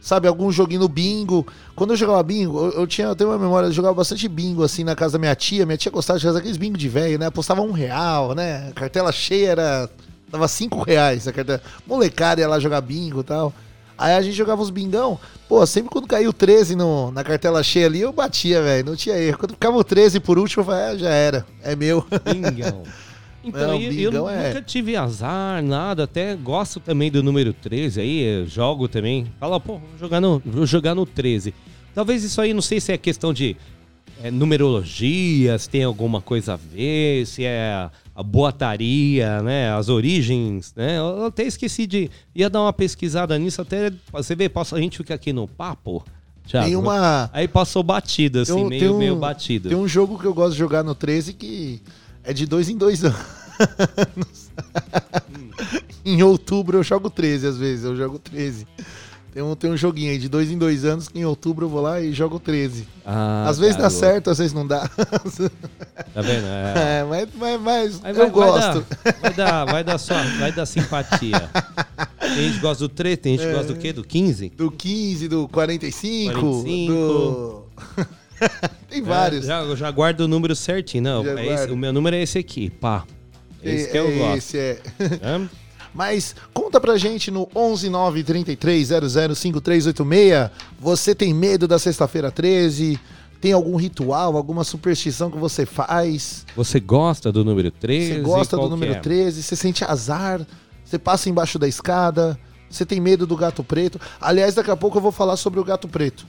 [0.04, 1.48] Sabe, algum joguinho no bingo.
[1.78, 4.62] Quando eu jogava bingo, eu, eu tinha, eu tenho uma memória, eu jogava bastante bingo,
[4.62, 5.66] assim, na casa da minha tia.
[5.66, 7.28] Minha tia gostava de fazer aqueles bingo de velho, né?
[7.28, 8.68] Apostava um real, né?
[8.70, 9.90] A cartela cheia era.
[10.28, 11.62] Dava cinco reais a cartela.
[11.88, 13.54] Molecada ia lá jogar bingo e tal.
[13.98, 15.18] Aí a gente jogava uns bingão.
[15.48, 18.86] Pô, sempre quando o 13 no, na cartela cheia ali, eu batia, velho.
[18.88, 19.38] Não tinha erro.
[19.38, 21.46] Quando ficava o 13 por último, eu falei, ah, já era.
[21.62, 22.06] É meu.
[22.26, 22.84] Bingão.
[23.44, 26.04] Então, Não, eu, eu bingão é- nunca tive azar, nada.
[26.06, 29.28] Até gosto também do número 13 aí, eu jogo também.
[29.40, 31.54] Fala, pô, vou jogar no, vou jogar no 13.
[31.94, 33.56] Talvez isso aí, não sei se é questão de
[34.24, 39.72] é, numerologia, se tem alguma coisa a ver, se é a boataria, né?
[39.74, 40.98] As origens, né?
[40.98, 42.10] Eu eu até esqueci de.
[42.34, 43.92] ia dar uma pesquisada nisso, até.
[44.12, 46.04] Você vê, passa, a gente fica aqui no papo.
[46.46, 49.70] Thiago, Tem uma- Aí passou batido, assim, meio, um- meio batido.
[49.70, 51.82] Tem um jogo que eu gosto de jogar no 13 que
[52.24, 54.52] é de dois em dois anos.
[56.06, 58.68] em outubro eu jogo 13 às vezes, eu jogo 13.
[59.34, 61.70] Tem um, tem um joguinho aí de dois em dois anos que em outubro eu
[61.70, 62.88] vou lá e jogo 13.
[63.04, 64.00] Ah, às vezes dá garoto.
[64.00, 64.88] certo, às vezes não dá.
[64.88, 66.46] Tá vendo?
[66.46, 66.74] É.
[67.02, 68.86] É, mas, mas, mas Aí eu gosto.
[69.04, 71.50] Vai dar, vai dar, vai dar, só, vai dar simpatia.
[72.20, 73.92] Tem gente que gosta do 13, tem gente que gosta do quê?
[73.92, 74.50] Do 15?
[74.50, 76.94] Do 15, do 45, 45.
[76.94, 77.66] do...
[78.90, 79.46] tem vários.
[79.46, 81.04] É, já, eu já guardo o número certinho.
[81.04, 83.04] Não, é esse- o meu número é esse aqui, pá.
[83.62, 84.38] Esse que eu É- gosto.
[84.38, 84.82] Esse é.
[85.22, 85.42] É?
[85.94, 90.50] Mas conta pra gente no 11933005386.
[90.80, 93.00] Você tem medo da sexta-feira 13?
[93.40, 96.46] Tem algum ritual, alguma superstição que você faz?
[96.56, 98.14] Você gosta do número 13?
[98.14, 99.00] Você gosta do número é?
[99.00, 99.44] 13?
[99.44, 100.42] Você sente azar?
[100.84, 102.40] Você passa embaixo da escada?
[102.70, 104.00] Você tem medo do gato preto?
[104.20, 106.26] Aliás, daqui a pouco eu vou falar sobre o gato preto.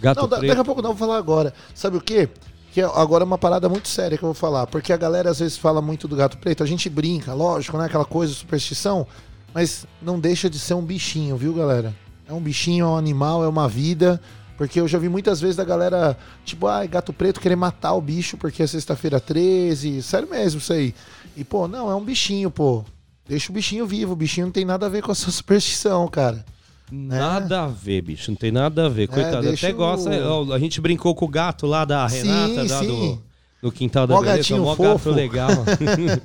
[0.00, 0.46] Gato não, preto.
[0.46, 1.52] daqui a pouco não, vou falar agora.
[1.74, 2.28] Sabe o quê?
[2.72, 4.66] Que é- agora é uma parada muito séria que eu vou falar.
[4.66, 6.62] Porque a galera às vezes fala muito do gato preto.
[6.62, 7.86] A gente brinca, lógico, né?
[7.86, 9.06] Aquela coisa, superstição.
[9.52, 11.94] Mas não deixa de ser um bichinho, viu, galera?
[12.28, 14.20] É um bichinho, é um animal, é uma vida.
[14.56, 18.00] Porque eu já vi muitas vezes da galera, tipo, ai, gato preto querer matar o
[18.00, 20.02] bicho porque é sexta-feira 13.
[20.02, 20.94] Sério mesmo isso aí.
[21.36, 22.84] E, pô, não, é um bichinho, pô.
[23.26, 24.12] Deixa o bichinho vivo.
[24.12, 26.44] O bichinho não tem nada a ver com a sua superstição, cara.
[26.90, 28.30] Nada a ver, bicho.
[28.30, 29.06] Não tem nada a ver.
[29.08, 29.54] Coitado, É.
[29.54, 30.10] até o- gosta.
[30.54, 32.86] A gente brincou com o gato lá da Sim, Renata, lá sim.
[32.86, 33.22] do,
[33.62, 34.56] do quintal da Mó beleza.
[34.58, 35.10] Mó fofo.
[35.10, 35.50] gato legal.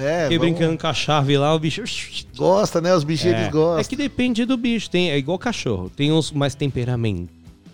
[0.00, 1.82] É, Fiquei vamos- brincando com a chave lá, o bicho.
[2.36, 2.94] Gosta, né?
[2.94, 3.80] Os bichinhos É, gostam.
[3.80, 4.88] é que depende do bicho.
[4.88, 5.90] Tem, é igual cachorro.
[5.90, 6.54] Tem uns mais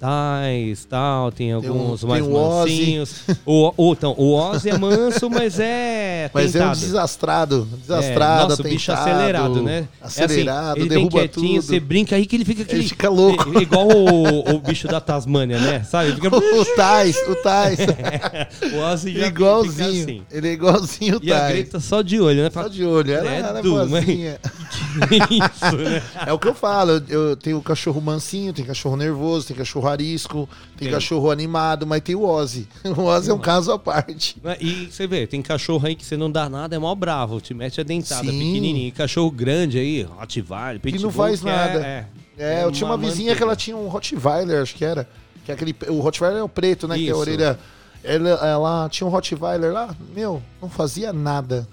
[0.08, 1.32] temperamentais, tal.
[1.32, 2.70] Tem alguns tem mais o Ozzy.
[2.72, 3.14] mansinhos.
[3.44, 6.80] O, o, então, o Ozzy é manso, mas é Mas é um tentado.
[6.80, 7.68] desastrado.
[7.72, 9.88] É, Desastrado, nossa, o bicho acelerado, né?
[10.00, 11.66] Acelerado, é assim, ele derruba quietinho, tudo.
[11.66, 12.80] você brinca aí que ele fica aquele...
[12.82, 13.58] Ele fica louco.
[13.58, 15.82] i- Igual o, o bicho da Tasmânia, né?
[15.84, 16.08] Sabe?
[16.10, 16.28] Ele fica...
[16.36, 17.78] o Tais, o Tais.
[18.74, 20.02] o Ozzy já igualzinho.
[20.04, 20.22] assim.
[20.30, 21.52] Ele é igualzinho o E a Tais.
[21.52, 22.50] Greta só de olho, né?
[22.50, 23.12] Só de olho.
[23.12, 24.04] Ela, ela é mas-.
[24.04, 26.02] Que isso, né?
[26.26, 27.02] É o que eu falo.
[27.08, 30.90] Eu, eu tenho cachorro mansinho, tem cachorro nervoso, tem cachorro arisco, tem, Tem.
[30.90, 32.68] cachorro animado, mas tem o Ozzy.
[32.96, 34.36] O Ozzy é um caso à parte.
[34.60, 37.54] E você vê, tem cachorro aí que você não dá nada, é mó bravo, te
[37.54, 38.38] mete a dentada Sim.
[38.38, 38.92] pequenininho.
[38.92, 41.86] Cachorro grande aí, Rottweiler, Que Pitbull, não faz que é- nada.
[41.86, 45.08] É, É, eu tinha uma vizinha que ela tinha um Rottweiler, acho que era.
[45.44, 46.96] Que é aquele, o Rottweiler é o preto, né?
[46.96, 47.20] Que tem a Isso.
[47.20, 47.58] orelha.
[48.02, 51.66] Ela, ela tinha um Rottweiler lá, meu, não fazia nada.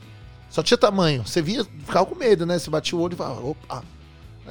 [0.49, 1.25] Só tinha tamanho.
[1.25, 2.59] Você via, ficava com medo, né?
[2.59, 3.83] Você batia o olho e falava, opa.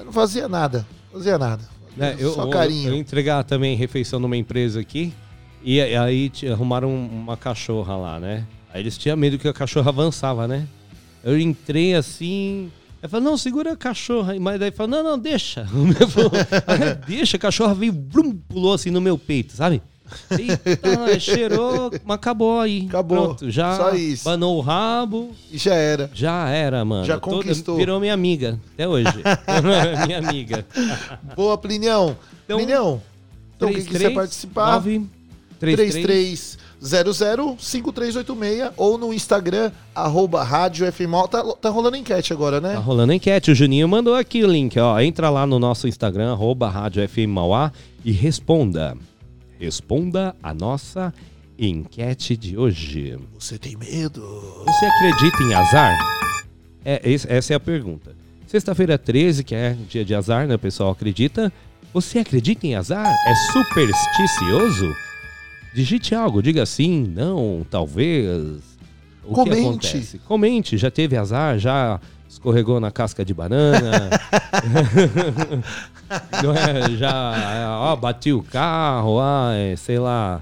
[0.05, 0.87] Não fazia nada.
[1.13, 1.63] Não fazia nada.
[1.97, 2.91] Né, eu, Só eu- carinho.
[2.91, 5.13] Eu, entregar também refeição numa empresa aqui.
[5.63, 8.45] E a- aí arrumaram uma cachorra lá, né?
[8.73, 10.67] Aí eles tinham medo que a cachorra avançava, né?
[11.23, 12.71] Eu entrei assim.
[13.03, 14.39] Eu falei, não, segura a cachorra.
[14.39, 15.67] Mas daí falou, não, não, deixa.
[15.75, 16.31] Eu
[16.67, 19.83] "Ah, deixa, a cachorra veio, brum, pulou assim no meu peito, sabe?
[20.31, 22.87] Eita, cheirou, mas acabou aí.
[22.89, 23.25] Acabou.
[23.27, 24.25] Pronto, já Só isso.
[24.25, 25.31] banou o rabo.
[25.51, 26.11] E já era.
[26.15, 27.05] Já era, mano.
[27.05, 27.77] Já Toda- conquistou.
[27.77, 29.09] virou minha amiga, até hoje.
[30.07, 30.67] minha amiga.
[31.37, 32.17] Boa, Plinião.
[32.45, 33.03] Então, Plinião,
[33.57, 35.07] então quem 33, quiser participar, 9,
[35.59, 36.59] 33.
[36.83, 41.29] 33005386 ou no Instagram, arroba Rádio FMO.
[41.29, 42.73] Tá, tá rolando enquete agora, né?
[42.73, 43.51] Tá rolando enquete.
[43.51, 44.99] O Juninho mandou aqui o link, ó.
[45.01, 47.03] Entra lá no nosso Instagram, arroba Rádio
[48.05, 48.97] e responda.
[49.61, 51.13] Responda a nossa
[51.59, 53.19] enquete de hoje.
[53.39, 54.23] Você tem medo?
[54.65, 55.99] Você acredita em azar?
[56.83, 58.17] É, essa é a pergunta.
[58.47, 60.55] Sexta-feira 13, que é dia de azar, né?
[60.55, 61.53] O pessoal acredita.
[61.93, 63.07] Você acredita em azar?
[63.27, 64.97] É supersticioso?
[65.75, 68.63] Digite algo, diga sim, não, talvez.
[69.23, 69.57] O Comente.
[69.57, 70.19] que acontece?
[70.21, 74.09] Comente, já teve azar, já escorregou na casca de banana.
[76.43, 77.35] Não é, já,
[77.81, 80.41] ó, bati o carro, ah, é, sei lá.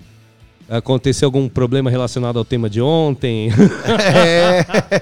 [0.68, 3.48] Aconteceu algum problema relacionado ao tema de ontem?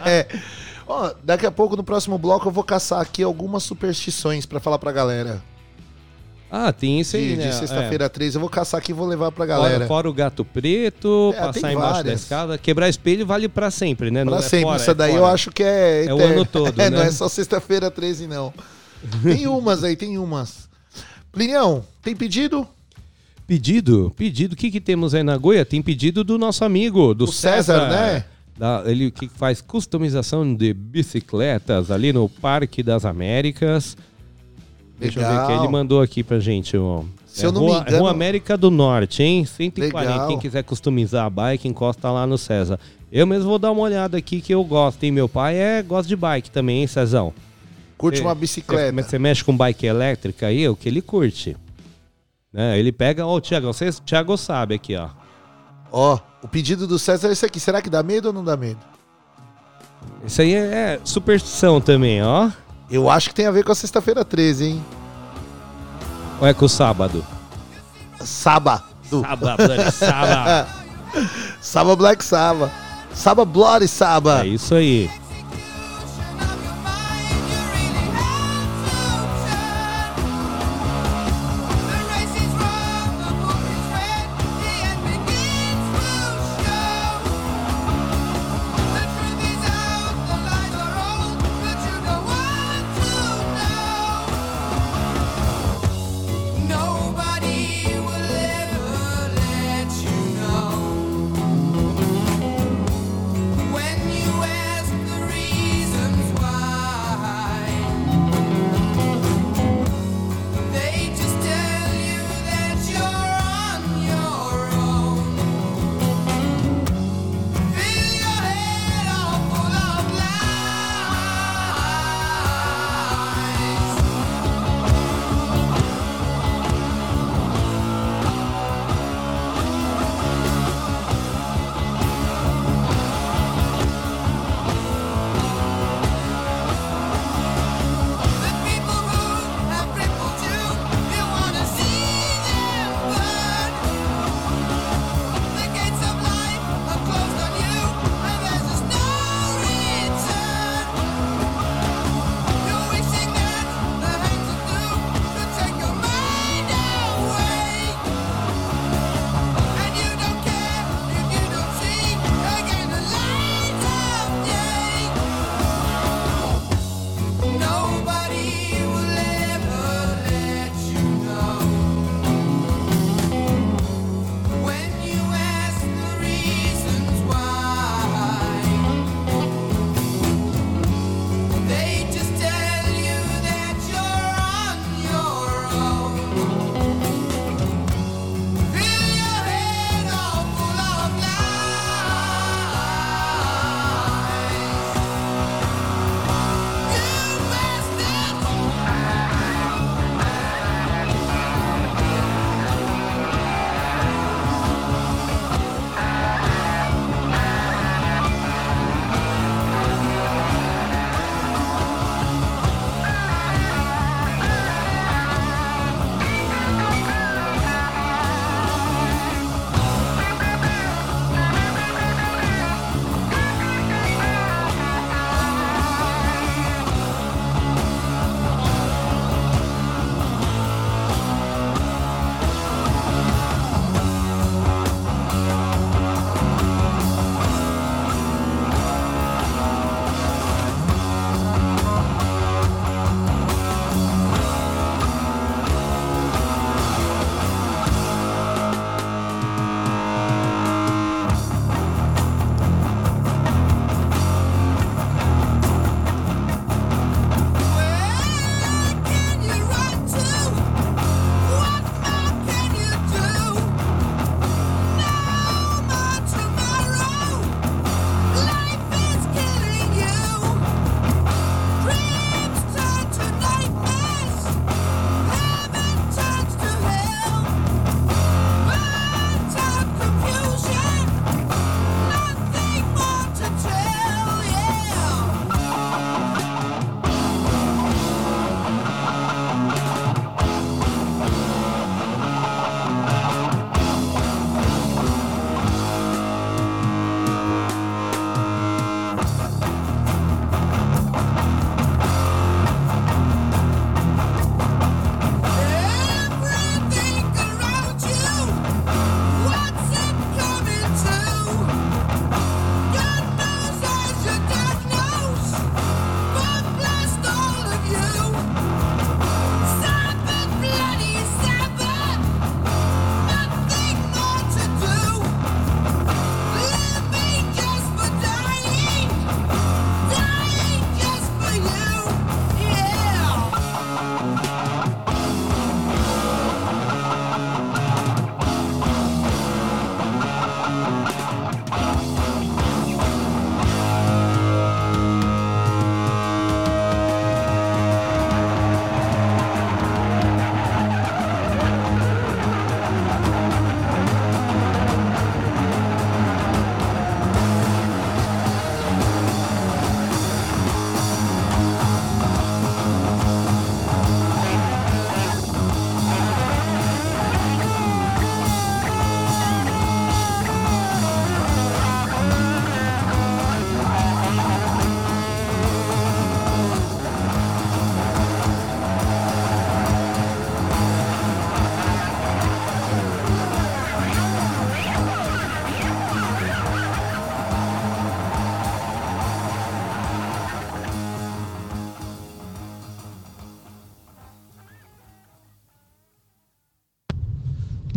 [0.05, 0.27] É.
[0.87, 4.79] Ó, daqui a pouco, no próximo bloco, eu vou caçar aqui algumas superstições pra falar
[4.79, 5.43] pra galera.
[6.59, 7.49] Ah, tem isso aí, De, né?
[7.49, 8.37] de sexta-feira 13.
[8.37, 9.49] Eu vou caçar aqui e vou levar pra É.
[9.49, 9.75] galera.
[9.75, 12.23] Fora, fora o gato preto, É, passar embaixo da várias.
[12.23, 14.23] escada, quebrar espelho vale pra sempre, né?
[14.23, 14.63] Pra Não é sempre.
[14.63, 16.07] fora, Essa é daí eu acho que é.
[16.07, 17.09] É o ano todo, É, Não né?
[17.09, 18.55] é só sexta-feira 13, não.
[19.23, 20.69] Tem umas aí, tem umas.
[21.31, 22.67] Plinião, tem pedido?
[23.47, 24.13] Pedido?
[24.17, 24.55] Pedido.
[24.55, 25.65] O que, que temos aí na Goia?
[25.65, 28.25] Tem pedido do nosso amigo, do O César, né?
[28.59, 33.97] Da- ele que faz customização de bicicletas ali no Parque das Américas.
[34.99, 35.47] Deixa eu ver Legal.
[35.47, 36.77] que ele mandou aqui pra gente.
[36.77, 37.03] Ó.
[37.27, 39.45] Se é eu não me Rua, engano- Rua América do Norte, hein?
[39.45, 39.99] 140.
[40.11, 40.29] Legal.
[40.29, 42.81] Quem quiser customizar a bike, encosta lá no César.
[43.13, 45.13] Eu mesmo vou dar uma olhada aqui que eu gosto, hein?
[45.13, 47.33] Meu pai é, gosta de bike também, hein, Cezão?
[47.99, 48.93] Curte Você- uma bicicleta.
[49.03, 51.57] Você, você mexe com bike elétrica aí, é o que ele curte.
[52.53, 52.79] Né?
[52.79, 53.27] Ele pega.
[53.27, 55.09] Ó, o Thiago, você, Thiago sabe aqui, ó.
[55.93, 57.61] Ó, o pedido do César é esse aqui.
[57.61, 58.81] Será que dá medo ou não dá medo?
[60.27, 60.59] Isso aí é,
[60.95, 62.51] é superstição também, ó.
[62.91, 64.85] Eu acho que tem a ver com a sexta-feira 13, hein?
[66.41, 67.25] Ou é com o sábado?
[68.21, 68.85] Saba.
[69.11, 70.69] Saba, Bloody Saba.
[71.61, 72.71] Saba Black Saba.
[73.13, 74.43] Saba Bloody Saba.
[74.43, 75.11] É isso aí.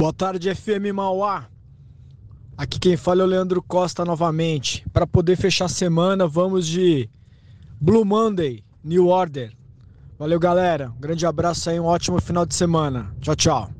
[0.10, 1.46] Boa tarde, FM Mauá.
[2.58, 4.84] Aqui quem fala é o Leandro Costa novamente.
[4.92, 7.08] Para poder fechar a semana, vamos de
[7.80, 9.56] Blue Monday, New Order.
[10.18, 10.90] Valeu, galera.
[10.98, 13.16] Um grande abraço aí, um ótimo final de semana.
[13.22, 13.79] Tchau, tchau.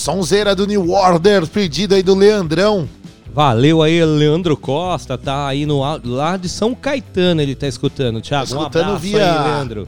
[0.00, 2.88] Sonzeira do New Order, pedido aí do Leandrão.
[3.32, 8.20] Valeu aí, Leandro Costa, tá aí no lá de São Caetano, ele tá escutando.
[8.20, 9.86] Thiago, escutando um via aí, Leandro.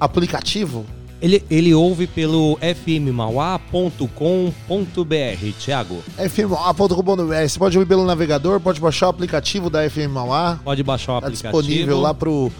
[0.00, 0.84] aplicativo?
[1.22, 4.02] Ele, ele ouve pelo fmmauá.com.br,
[5.58, 6.02] Thiago.
[6.28, 7.48] fmmauá.com.br.
[7.48, 10.58] Você pode ouvir pelo navegador, pode baixar o aplicativo da FM Mauá.
[10.64, 11.62] Pode baixar o Tá aplicativo.
[11.62, 12.50] disponível lá pro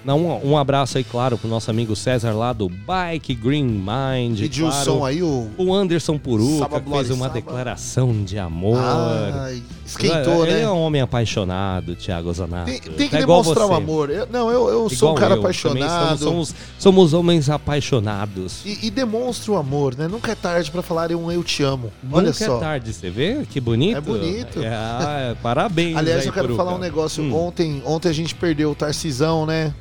[0.06, 4.42] Um, um abraço aí, claro, pro nosso amigo César lá do Bike Green Mind.
[4.42, 5.06] Edilson claro.
[5.06, 5.50] aí, o...
[5.58, 7.34] O Anderson Puruca, Saba fez uma Saba.
[7.34, 8.80] declaração de amor.
[8.80, 10.62] Ai, esquentou, Ele né?
[10.62, 12.66] é um homem apaixonado, Thiago Zanato.
[12.72, 13.76] Tem, tem que Tá igual demonstrar o você.
[13.76, 14.10] amor.
[14.10, 16.18] Eu- não, eu, eu sou Igual um cara eu, apaixonado.
[16.20, 18.62] Somos, somos, somos homens apaixonados.
[18.66, 20.08] E, e demonstra o amor, né?
[20.08, 21.92] Nunca é tarde pra falar um eu te amo.
[22.12, 22.58] Olha Nunca só.
[22.58, 23.46] é tarde, você vê?
[23.50, 23.98] Que bonito.
[23.98, 24.62] É bonito.
[24.64, 25.96] É, ah, parabéns.
[25.98, 27.24] Aliás, eu quero falar um negócio.
[27.24, 29.74] Hum, Ontem, ontem a gente perdeu o Tarcisão, né?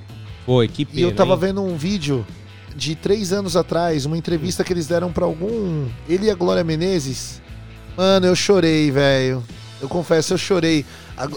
[0.46, 1.38] Foi, que E pena, eu tava hein?
[1.40, 2.24] vendo um vídeo
[2.74, 5.86] de três anos atrás, uma entrevista que eles deram pra algum.
[6.08, 7.42] Ele e a Glória Menezes.
[7.96, 9.42] Mano, eu chorei, velho.
[9.80, 10.84] Eu confesso, eu chorei.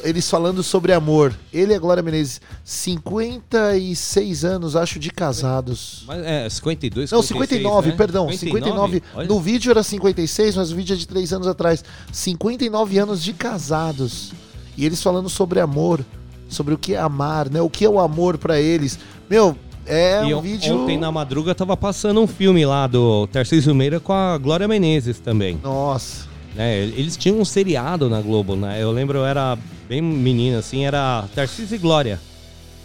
[0.03, 1.33] Eles falando sobre amor.
[1.53, 6.03] Ele e a Glória Menezes, 56 anos, acho, de casados.
[6.07, 7.95] Mas é, 52, Não, 56, 59, né?
[7.95, 9.03] perdão, 59.
[9.13, 9.27] Olha.
[9.27, 11.83] No vídeo era 56, mas o vídeo é de 3 anos atrás.
[12.11, 14.33] 59 anos de casados.
[14.77, 16.03] E eles falando sobre amor,
[16.49, 17.61] sobre o que é amar, né?
[17.61, 18.97] O que é o amor pra eles.
[19.29, 20.83] Meu, é e um vídeo.
[20.83, 25.19] Ontem na madruga tava passando um filme lá do Tarcísio Meira com a Glória Menezes
[25.19, 25.59] também.
[25.61, 26.30] Nossa.
[26.61, 28.77] Né, eles tinham um seriado na Globo, né?
[28.81, 29.57] Eu lembro, eu era
[29.89, 32.19] bem menina, assim, era Tarcísio e Glória.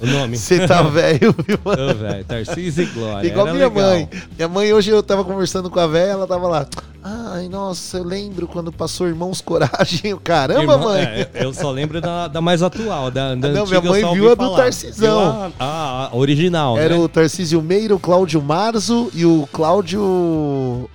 [0.01, 0.37] O nome.
[0.37, 1.59] Você tá velho, viu?
[1.65, 3.29] Ô, velho, Tarcísio e Glória.
[3.29, 3.91] Igual minha legal.
[3.91, 4.09] mãe.
[4.37, 6.67] Minha mãe, hoje eu tava conversando com a velha, ela tava lá.
[7.03, 10.17] Ai, nossa, eu lembro quando passou Irmãos Coragem.
[10.25, 11.03] Caramba, Irmã- mãe.
[11.03, 14.35] é, eu só lembro da, da mais atual, da, da Não, minha mãe viu a
[14.35, 14.57] do falar.
[14.57, 15.53] Tarcisão.
[15.59, 17.01] A- a original, Era né?
[17.01, 20.91] o Tarcísio Meira, o Cláudio Marzo e o Cláudio.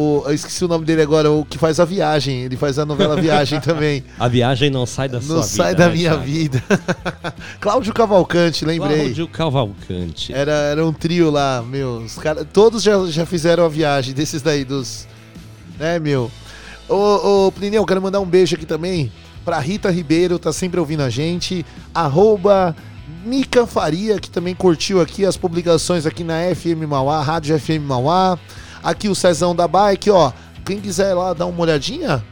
[0.00, 2.40] O, eu esqueci o nome dele agora, o que faz a viagem.
[2.42, 4.02] Ele faz a novela Viagem também.
[4.18, 5.54] A viagem não sai da sua Não vida.
[5.54, 6.24] sai da né, minha Thiago?
[6.24, 6.62] vida.
[7.60, 8.96] Cláudio Cavalcante, lembrei.
[9.00, 10.32] Cláudio Cavalcante.
[10.32, 11.98] Era, era um trio lá, meu.
[11.98, 15.06] Os cara, todos já, já fizeram a viagem desses daí, dos.
[15.78, 16.30] Né, meu?
[16.88, 19.12] Ô, ô Plineu, quero mandar um beijo aqui também
[19.44, 21.64] pra Rita Ribeiro, tá sempre ouvindo a gente.
[21.94, 22.74] Arroba
[23.24, 28.38] Mica Faria, que também curtiu aqui as publicações aqui na FM Mauá, Rádio FM Mauá.
[28.82, 30.32] Aqui o Cezão da Bike, ó.
[30.64, 32.24] Quem quiser lá dar uma olhadinha,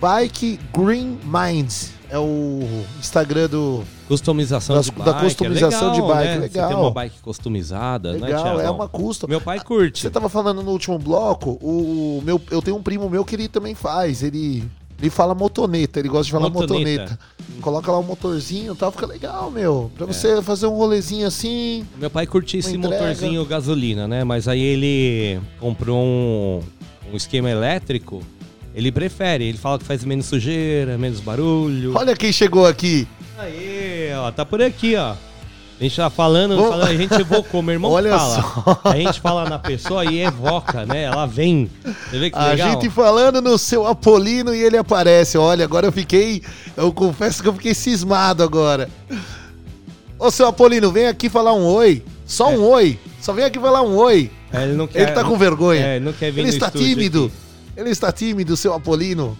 [0.00, 1.92] Bike Green Minds.
[2.10, 2.60] É o
[3.00, 3.82] Instagram do.
[4.06, 5.24] Customização Das- de da bike.
[5.24, 6.38] customização é de legal, bike, né?
[6.38, 6.68] legal.
[6.68, 8.60] Você tem uma bike customizada, né, Legal, Thiagão?
[8.60, 9.26] é uma custom.
[9.26, 10.02] Meu pai curte.
[10.02, 13.48] Você tava falando no último bloco, o meu, eu tenho um primo meu que ele
[13.48, 14.22] também faz.
[14.22, 14.62] Ele,
[15.00, 16.74] ele fala motoneta, ele gosta de falar Motoneta.
[17.02, 17.18] motoneta.
[17.60, 19.90] Coloca lá o motorzinho e tal, fica legal, meu.
[19.96, 21.86] Pra você fazer um rolezinho assim.
[21.96, 22.96] Meu pai curtia esse entrega.
[22.96, 24.24] motorzinho gasolina, né?
[24.24, 26.60] Mas aí ele comprou um,
[27.12, 28.22] um esquema elétrico.
[28.74, 31.96] Ele prefere, ele fala que faz menos sujeira, menos barulho.
[31.96, 33.06] Olha quem chegou aqui.
[33.38, 35.14] Aí, ó, tá por aqui, ó.
[35.80, 38.42] A gente tá falando, falando, a gente evocou, meu irmão Olha fala.
[38.42, 38.80] só.
[38.84, 41.02] A gente fala na pessoa e evoca, né?
[41.02, 41.68] Ela vem.
[42.10, 42.70] Você vê que A legal?
[42.70, 45.36] gente falando no seu Apolino e ele aparece.
[45.36, 46.42] Olha, agora eu fiquei.
[46.76, 48.88] Eu confesso que eu fiquei cismado agora.
[50.18, 52.02] Ô, seu Apolino, vem aqui falar um oi.
[52.24, 52.98] Só um oi.
[53.20, 54.30] Só vem aqui falar um oi.
[54.52, 55.02] É, ele não quer.
[55.02, 55.84] Ele tá com vergonha.
[55.84, 57.24] É, ele não quer vir Ele está tímido.
[57.26, 57.80] aqui.
[57.80, 59.36] Ele está tímido, seu Apolino.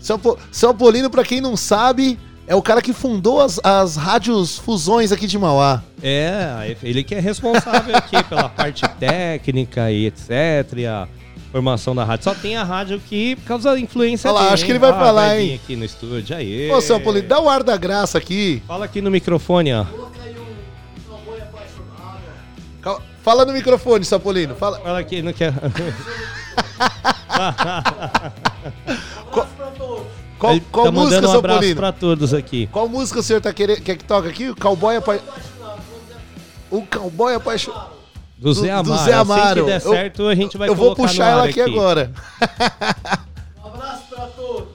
[0.00, 3.96] Seu, Apo- seu Apolino, pra quem não sabe, é o cara que fundou as, as
[3.96, 5.82] rádios fusões aqui de Mauá.
[6.02, 10.30] É, ele que é responsável aqui pela parte técnica e etc.
[10.76, 11.08] E a
[11.50, 12.24] formação da rádio.
[12.24, 14.54] Só tem a rádio que, por causa da influência Olha lá, dele.
[14.54, 15.60] acho que ele vai Ah, falar, vir hein?
[15.62, 16.36] aqui no estúdio.
[16.36, 16.70] Aí.
[16.70, 18.62] Ô, seu Apolino, dá o ar da graça aqui.
[18.66, 19.86] Fala aqui no microfone, ó.
[22.82, 24.54] Cal- Fala no microfone, seu Apolino.
[24.54, 24.78] Fala.
[24.80, 25.54] Fala aqui, não quer.
[30.44, 31.76] Qual, Ele qual tá música, mandando um seu abraço Apolino?
[31.76, 32.66] pra todos aqui.
[32.70, 34.50] Qual música o senhor tá querendo, quer que toque aqui?
[34.50, 35.42] O Cowboy Apaixonado.
[36.70, 37.94] O Cowboy Apaixonado.
[38.36, 38.84] Do Zé Amaro.
[38.98, 39.42] Do Zé Amaro.
[39.42, 41.44] Assim que der Eu- certo, a gente vai Eu vou colocar no puxar ar ela
[41.44, 42.12] aqui, agora.
[43.64, 44.73] Um abraço pra todos.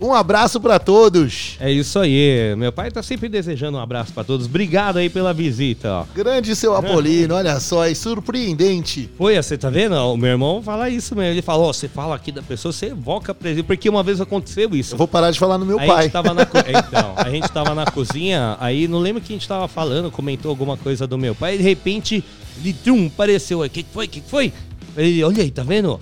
[0.00, 1.56] Um abraço pra todos.
[1.58, 2.54] É isso aí.
[2.56, 4.46] Meu pai tá sempre desejando um abraço pra todos.
[4.46, 6.04] Obrigado aí pela visita, ó.
[6.14, 9.10] Grande seu Apolino, olha só, é surpreendente.
[9.18, 9.96] Foi, você tá vendo?
[9.96, 11.32] O meu irmão fala isso mesmo.
[11.32, 13.64] Ele fala, ó, você fala aqui da pessoa, você evoca presente.
[13.64, 14.94] Porque uma vez aconteceu isso.
[14.94, 16.02] Eu vou parar de falar no meu a pai.
[16.04, 19.36] Gente tava na co- Então, a gente tava na cozinha, aí não lembro que a
[19.36, 22.22] gente tava falando, comentou alguma coisa do meu pai, e de repente,
[22.60, 23.68] ele trum, apareceu aí.
[23.68, 24.06] O que que foi?
[24.06, 24.52] O que que foi?
[24.96, 25.98] Ele, olha aí, tá vendo?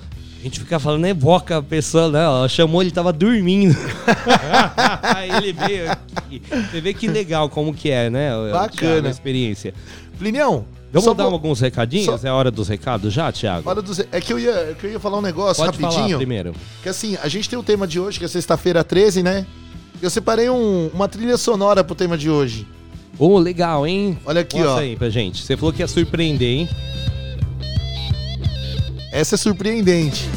[0.46, 2.22] A gente fica falando, evoca a pessoa, né?
[2.22, 3.74] Ela chamou, ele tava dormindo.
[5.02, 6.40] aí ele veio aqui.
[6.70, 8.30] Você vê que legal como que é, né?
[8.52, 9.08] Bacana.
[9.08, 9.74] A experiência.
[10.16, 12.20] Plinião, Vamos só dar vou- alguns recadinhos?
[12.20, 13.68] só- É hora dos recados já, Thiago?
[13.68, 15.92] Hora dos- É que eu ia, é que eu ia falar um negócio Pode falar
[15.92, 16.16] rapidinho.
[16.16, 16.52] primeiro.
[16.80, 19.44] Que assim, a gente tem o tema de hoje, que é sexta-feira 13, né?
[20.00, 22.68] Eu separei um- uma trilha sonora pro tema de hoje.
[23.18, 24.16] Ô, legal, hein?
[24.24, 24.78] Olha aqui, Mostra ó.
[24.78, 25.42] aí pra gente.
[25.42, 26.68] Você falou que ia surpreender, hein?
[29.12, 30.28] Essa é surpreendente.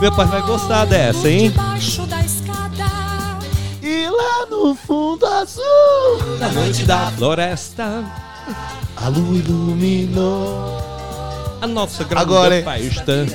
[0.00, 1.50] Meu pai vai gostar dessa, hein?
[1.50, 2.86] Debaixo da escada.
[3.82, 8.04] E lá no fundo azul, Na noite da floresta,
[8.96, 10.78] a lua iluminou.
[11.60, 12.64] a nossa grande Agora, hein?
[12.64, 13.26] festa.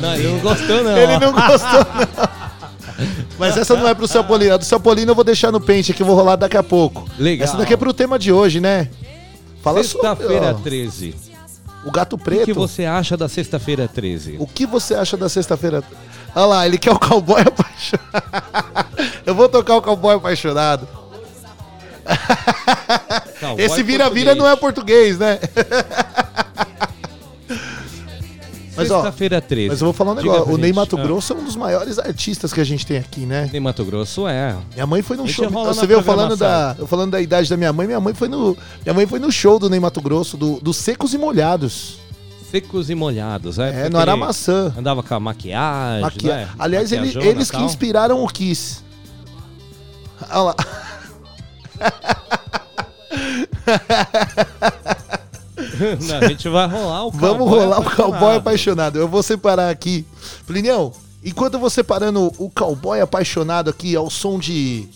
[0.00, 0.96] Não, ele não gostou, não.
[0.96, 2.39] Ele não gostou, não.
[3.40, 4.54] Mas essa não é pro seu Apolino.
[4.54, 6.62] A do seu Apolino eu vou deixar no pente aqui, eu vou rolar daqui a
[6.62, 7.08] pouco.
[7.18, 7.48] Legal.
[7.48, 8.88] Essa daqui é pro tema de hoje, né?
[9.62, 11.14] Fala Sexta-feira ó, 13.
[11.84, 12.44] o gato O preto.
[12.44, 14.36] que você acha da sexta-feira 13?
[14.38, 15.82] O que você acha da sexta-feira?
[16.34, 18.90] Olha lá, ele quer o cowboy apaixonado.
[19.24, 20.86] Eu vou tocar o cowboy apaixonado.
[23.40, 25.38] Cowboy Esse vira-vira não é português, né?
[28.88, 29.68] Sexta-feira 13.
[29.68, 30.54] Mas eu vou falar um Diga negócio.
[30.54, 30.72] O Ney.
[30.72, 31.02] Mato Ah.
[31.02, 33.48] Grosso é um dos maiores artistas que a gente tem aqui, né?
[33.52, 34.56] Ney Mato Grosso é.
[34.74, 35.50] Minha mãe foi Deixa show.
[35.50, 37.86] Você viu eu falando da, eu falando da idade da minha mãe?
[37.86, 40.72] Minha mãe foi no, minha mãe foi no show do Ney Mato Grosso, do, do
[40.72, 41.98] Secos e Molhados.
[42.50, 43.68] Secos e molhados, é?
[43.68, 44.74] É, Porque no Aramaçã.
[44.76, 46.48] Andava com a maquiagem, Maqui- né?
[46.58, 48.78] Aliás, ele- eles que inspiraram o Kiss.
[50.28, 50.56] Olha lá.
[56.06, 57.96] Não, a gente vai rolar o Vamos rolar o apaixonado.
[57.96, 58.98] cowboy apaixonado.
[58.98, 60.04] Eu vou separar aqui.
[60.46, 60.92] Plinião,
[61.24, 64.88] enquanto eu vou separando o cowboy apaixonado aqui ao som de.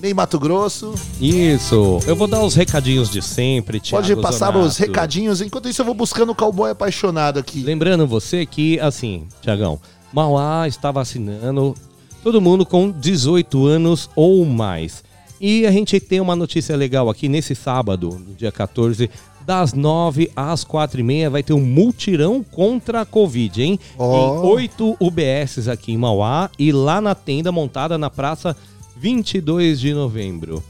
[0.00, 0.94] Ney Mato Grosso.
[1.20, 1.98] Isso.
[2.06, 4.60] Eu vou dar os recadinhos de sempre, Thiago Pode passar Zonato.
[4.66, 5.40] os recadinhos.
[5.42, 7.62] Enquanto isso, eu vou buscando o cowboy apaixonado aqui.
[7.62, 9.78] Lembrando você que, assim, Tiagão,
[10.10, 11.74] Mauá está vacinando
[12.22, 15.04] todo mundo com 18 anos ou mais.
[15.40, 19.08] E a gente tem uma notícia legal aqui nesse sábado, no dia 14,
[19.46, 23.80] das 9 às 4 e meia, vai ter um multirão contra a Covid, hein?
[23.98, 24.44] Ó.
[24.44, 28.54] Em oito UBSs aqui em Mauá e lá na tenda montada na praça
[28.98, 30.62] 22 de novembro.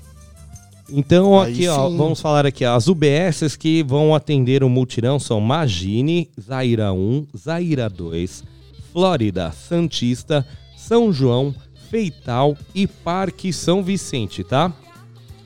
[0.92, 1.96] Então, Aí aqui, ó, sim.
[1.96, 2.64] vamos falar aqui.
[2.64, 8.44] ó, As UBSs que vão atender o multirão são Magine, Zaira 1, Zaira 2,
[8.92, 10.46] Flórida, Santista,
[10.76, 11.54] São João,
[11.90, 14.72] Feital e Parque São Vicente, tá?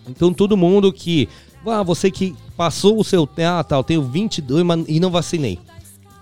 [0.09, 1.29] Então, todo mundo que.
[1.67, 3.29] Ah, você que passou o seu.
[3.49, 5.59] Ah, tá, eu tenho 22 mas, e não vacinei.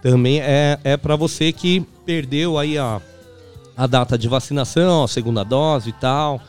[0.01, 3.01] Também é, é para você que perdeu aí a,
[3.77, 6.41] a data de vacinação, a segunda dose e tal.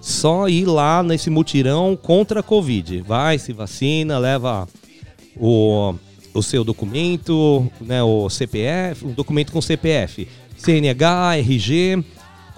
[0.00, 3.02] Só ir lá nesse mutirão contra a Covid.
[3.02, 4.66] Vai, se vacina, leva
[5.36, 5.94] o,
[6.32, 10.26] o seu documento, né, o CPF, um documento com CPF,
[10.56, 12.04] CNH, RG,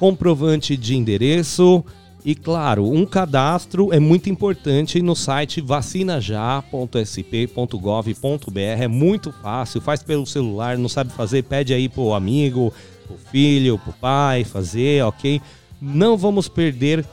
[0.03, 1.85] comprovante de endereço
[2.25, 8.59] e, claro, um cadastro é muito importante no site vacinajá.sp.gov.br.
[8.59, 12.75] É muito fácil, faz pelo celular, não sabe fazer, pede aí pro amigo,
[13.07, 15.41] pro filho, pro pai fazer, ok?
[15.81, 17.07] Não vamos perder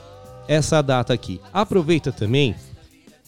[0.48, 1.40] essa data aqui.
[1.54, 2.56] Aproveita também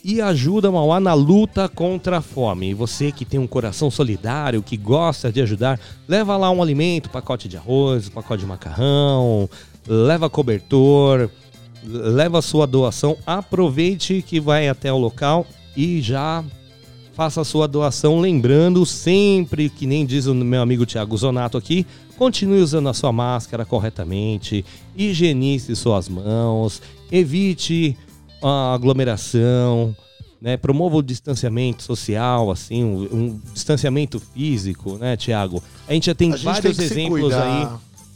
[0.04, 2.70] e ajuda Mauá na luta contra a fome.
[2.70, 7.10] E você que tem um coração solidário, que gosta de ajudar, leva lá um alimento,
[7.10, 9.50] pacote de arroz, pacote de macarrão,
[9.88, 11.30] leva cobertor,
[11.84, 13.18] leva sua doação.
[13.26, 15.46] Aproveite que vai até o local
[15.76, 16.44] e já
[17.14, 21.86] faça sua doação, lembrando sempre, que nem diz o meu amigo Thiago Zonato aqui,
[22.18, 26.82] continue usando a sua máscara corretamente, higienize suas mãos,
[27.12, 27.98] evite
[28.42, 29.96] a aglomeração,
[30.42, 30.58] né?
[30.58, 35.62] Promova o distanciamento social, assim, um, um distanciamento físico, né, Thiago?
[35.88, 37.68] A gente já tem gente vários tem exemplos aí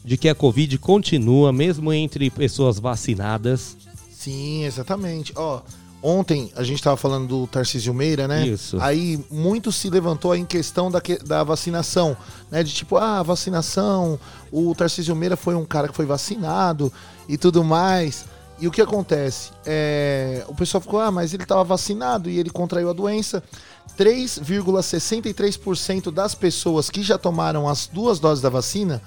[0.04, 3.76] de que a Covid continua, mesmo entre pessoas vacinadas.
[4.12, 5.32] Sim, exatamente.
[5.36, 5.62] Ó,
[6.02, 8.48] ontem a gente tava falando do Tarcísio Meira, né?
[8.48, 8.78] Isso.
[8.80, 12.16] Aí muito se levantou em questão da, que- da vacinação,
[12.52, 12.64] né?
[12.64, 14.20] De tipo, ah, vacinação,
[14.52, 16.92] o Tarcísio Meira foi um cara que foi vacinado
[17.30, 18.26] e tudo mais.
[18.60, 19.52] E o que acontece?
[19.66, 23.44] É, o pessoal ficou, ah, mas ele estava vacinado e ele contraiu a doença.
[23.98, 29.02] 3,63% das pessoas que já tomaram as duas doses da vacina,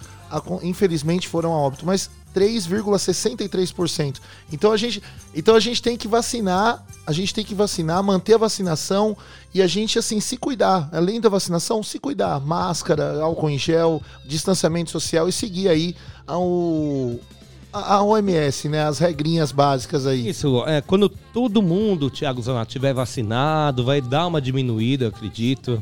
[0.62, 4.16] infelizmente foram a óbito, mas 3,63%.
[4.52, 5.02] Então a gente,
[5.34, 9.16] então a gente tem que vacinar, a gente tem que vacinar, manter a vacinação
[9.52, 10.88] e a gente assim se cuidar.
[10.92, 15.96] Além da vacinação, se cuidar, máscara, álcool em gel, distanciamento social e seguir aí
[16.26, 17.18] ao
[17.72, 20.28] a a OMS, né, as regrinhas básicas aí.
[20.28, 25.80] Isso, é, quando todo mundo, Thiago Zanato, tiver vacinado, vai dar uma diminuída, eu acredito,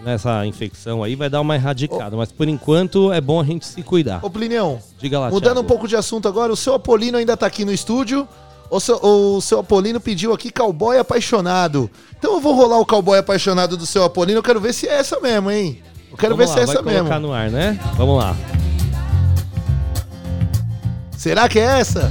[0.00, 2.16] nessa infecção aí, vai dar uma erradicada.
[2.16, 4.20] Mas por enquanto é bom a gente se cuidar.
[4.22, 5.60] Ô Plinião, Diga lá, mudando Thiago.
[5.60, 8.26] um pouco de assunto agora, o seu Apolino ainda tá aqui no estúdio.
[8.70, 11.90] O seu, o seu Apolino pediu aqui cowboy apaixonado.
[12.18, 14.38] Então eu vou rolar o cowboy apaixonado do seu Apolino.
[14.38, 15.82] Eu quero ver se é essa mesmo, hein?
[16.10, 17.08] Eu quero Vamos ver lá, se é essa vai mesmo.
[17.08, 17.78] colocar no ar, né?
[17.98, 18.34] Vamos lá.
[21.22, 22.10] Será que é essa?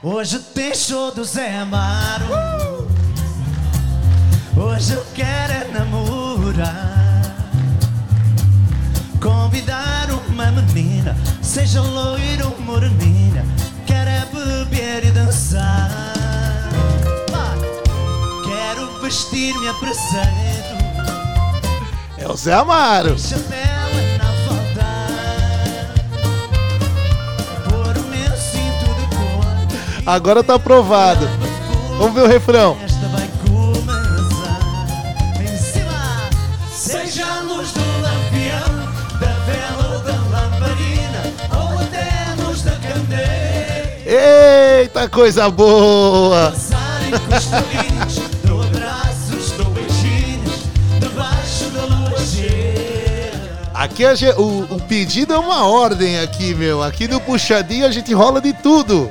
[0.00, 2.86] Hoje tem show do Zé Amaro.
[4.56, 7.34] Hoje eu quero é namorar.
[9.20, 13.44] Convidar uma menina, seja loira ou moreninha.
[13.84, 15.90] Quero é beber e dançar.
[18.44, 20.74] Quero vestir-me a presente.
[22.18, 23.16] É o Zé Amaro.
[30.06, 31.26] Agora tá aprovado.
[31.98, 32.76] Vamos ver o refrão.
[32.84, 34.60] Esta vai começar
[35.40, 36.30] em cima.
[36.70, 41.22] Seja a luz do lampião, da vela ou da lamparina,
[41.56, 44.02] ou até a luz da candeia.
[44.82, 46.52] Eita, coisa boa!
[53.74, 56.82] Aqui a o, o pedido é uma ordem aqui, meu.
[56.82, 59.10] Aqui no Puxadinho a gente rola de tudo.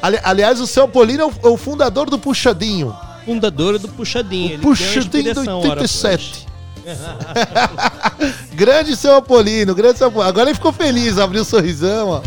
[0.00, 2.94] Ali- aliás, o seu Apolino é o, é o fundador do Puxadinho.
[3.24, 4.46] Fundador do Puxadinho.
[4.52, 6.46] ele deu Puxadinho ora, 87.
[8.54, 10.28] grande seu Apolino, grande seu Apolino.
[10.28, 12.22] Agora ele ficou feliz, abriu o sorrisão, ó.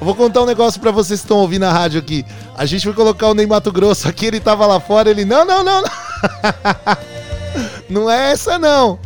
[0.00, 2.24] Eu vou contar um negócio pra vocês que estão ouvindo a rádio aqui.
[2.56, 5.44] A gente foi colocar o Ney Mato Grosso aqui, ele tava lá fora, ele, não,
[5.44, 5.88] não, não, não.
[7.88, 8.98] Não é essa, não.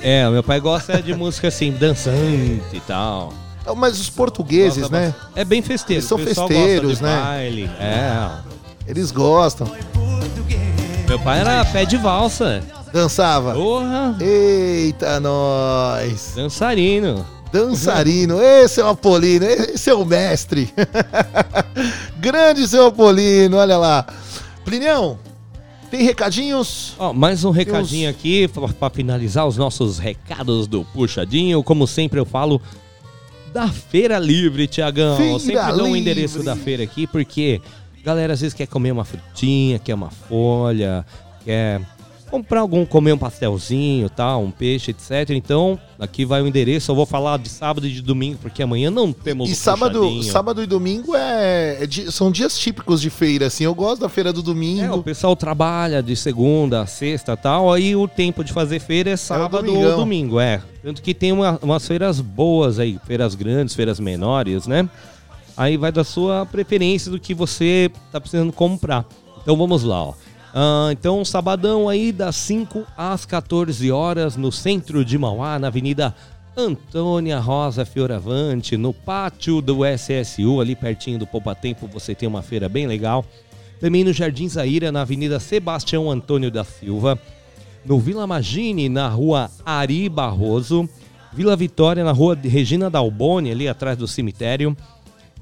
[0.00, 3.32] É, meu pai gosta de música assim, dançante e tal.
[3.76, 5.08] Mas os portugueses, né?
[5.08, 5.38] bastante.
[5.38, 6.00] É bem festeiro.
[6.00, 7.20] Eles são festeiros, né?
[7.22, 7.70] Baile.
[7.78, 8.30] É.
[8.86, 9.66] Eles gostam.
[11.08, 12.62] Meu pai era pé de valsa.
[12.92, 13.54] Dançava?
[13.54, 14.16] Porra!
[14.20, 16.32] Eita, nós!
[16.36, 17.26] Dançarino.
[17.52, 20.72] Dançarino, esse é o Apolino, esse é o mestre.
[22.18, 24.04] Grande seu Apolino, olha lá.
[24.64, 25.18] Plinião,
[25.88, 26.94] tem recadinhos?
[26.98, 31.62] Ó, mais um recadinho aqui para finalizar os nossos recados do Puxadinho.
[31.62, 32.60] Como sempre eu falo
[33.54, 35.16] da Feira Livre, Tiagão.
[35.16, 37.60] Feira Eu sempre dou o endereço da feira aqui porque
[38.02, 41.06] galera às vezes quer comer uma frutinha, quer uma folha,
[41.44, 41.80] quer
[42.34, 45.30] comprar algum, comer um pastelzinho, tal, um peixe, etc.
[45.30, 46.90] Então, aqui vai o endereço.
[46.90, 50.22] Eu vou falar de sábado e de domingo porque amanhã não temos E sábado, Puxadinho.
[50.24, 53.62] sábado e domingo é, é são dias típicos de feira, assim.
[53.64, 55.02] Eu gosto da feira do É, o domingo.
[55.04, 59.16] pessoal trabalha de segunda a sexta e tal, aí o tempo de fazer feira é
[59.16, 59.96] sábado ou domingão.
[59.96, 60.60] domingo, é.
[60.82, 64.88] Tanto que tem uma- umas feiras boas aí, feiras grandes, feiras menores, né?
[65.56, 69.04] Aí vai da sua preferência do que você tá precisando comprar.
[69.40, 70.14] Então vamos lá, ó.
[70.56, 76.14] Ah, então, sabadão aí, das 5 às 14 horas, no centro de Mauá, na Avenida
[76.56, 82.40] Antônia Rosa Fioravante, no pátio do SSU, ali pertinho do Poupa Tempo, você tem uma
[82.40, 83.24] feira bem legal.
[83.80, 87.18] Também no Jardim Zaira, na Avenida Sebastião Antônio da Silva.
[87.84, 90.88] No Vila Magine, na rua Ari Barroso.
[91.32, 94.76] Vila Vitória, na rua Regina Dalboni, ali atrás do cemitério.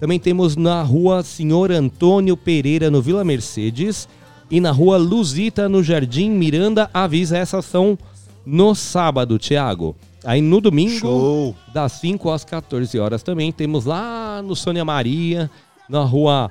[0.00, 4.08] Também temos na rua Senhor Antônio Pereira, no Vila Mercedes.
[4.52, 6.90] E na rua Luzita, no Jardim Miranda.
[6.92, 7.98] Avisa, essas são
[8.44, 9.96] no sábado, Thiago.
[10.22, 15.50] Aí no domingo, das 5 às 14 horas também, temos lá no Sônia Maria,
[15.88, 16.50] na rua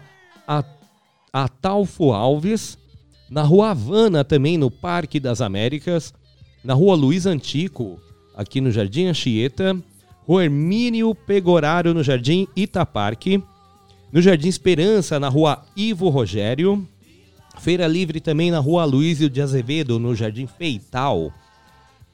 [1.31, 2.75] Atalfo Alves,
[3.29, 6.11] na rua Havana também, no Parque das Américas,
[6.63, 8.01] na rua Luiz Antico,
[8.35, 9.77] aqui no Jardim Anchieta,
[10.27, 13.43] rua Hermínio Pegoraro, no Jardim Itaparque,
[14.11, 16.83] no Jardim Esperança, na rua Ivo Rogério,
[17.61, 21.31] Feira Livre também na rua Luísio de Azevedo, no Jardim Feital,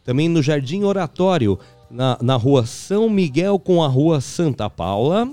[0.04, 1.58] também no Jardim Oratório,
[1.90, 5.30] na, na rua São Miguel com a rua Santa Paula.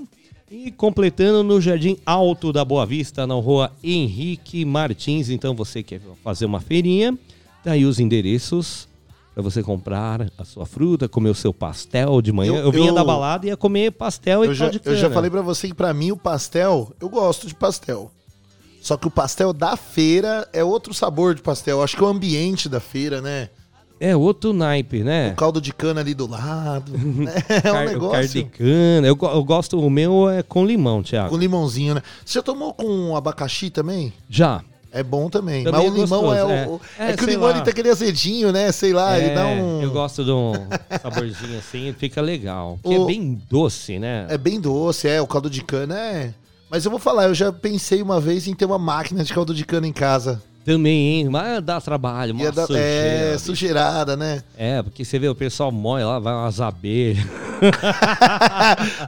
[0.49, 5.29] E completando no Jardim Alto da Boa Vista, na rua Henrique Martins.
[5.29, 7.17] Então você quer fazer uma feirinha,
[7.63, 8.87] tá aí os endereços
[9.33, 12.53] Pra você comprar a sua fruta, comer o seu pastel de manhã.
[12.53, 14.89] Eu, Eu- vinha eu- da balada e ia comer pastel e Eu já, caldo de
[14.89, 18.09] eu já falei pra você que pra mim o pastel, eu gosto de pastel.
[18.85, 21.81] Só que o pastel da feira é outro sabor de pastel.
[21.81, 23.49] Acho que é o ambiente da feira, né?
[23.99, 25.31] É outro naipe, né?
[25.31, 26.91] O caldo de cana ali do lado.
[26.95, 27.33] né?
[27.49, 28.11] É um Car- o negócio.
[28.11, 29.07] Carne de cana.
[29.07, 31.29] Eu, eu gosto, o meu é com limão, Thiago.
[31.31, 32.03] Com limãozinho, né?
[32.23, 34.13] Você já tomou com abacaxi também?
[34.29, 34.61] Já.
[34.91, 35.63] É bom também.
[35.63, 36.51] Também Mas o é limão gostoso, é o.
[36.51, 36.67] é.
[36.67, 37.55] o- É, É, que o limão lá.
[37.55, 38.71] ele tem aquele azedinho, né?
[38.71, 39.81] Sei lá, ele É, dá um.
[39.81, 40.53] Eu gosto de um
[41.01, 42.77] saborzinho assim, fica legal.
[42.83, 44.27] O- é bem doce, né?
[44.29, 45.19] É bem doce, é.
[45.19, 46.33] O caldo de cana é.
[46.69, 49.53] Mas eu vou falar, eu já pensei uma vez em ter uma máquina de caldo
[49.53, 50.41] de cana em casa.
[50.65, 51.29] Também, hein?
[51.29, 52.87] Mas dá trabalho, uma Ia dar- sujeira.
[52.89, 54.43] é, sujeirada, né?
[54.57, 57.23] É, porque você vê, o pessoal moe lá, vai umas abelhas.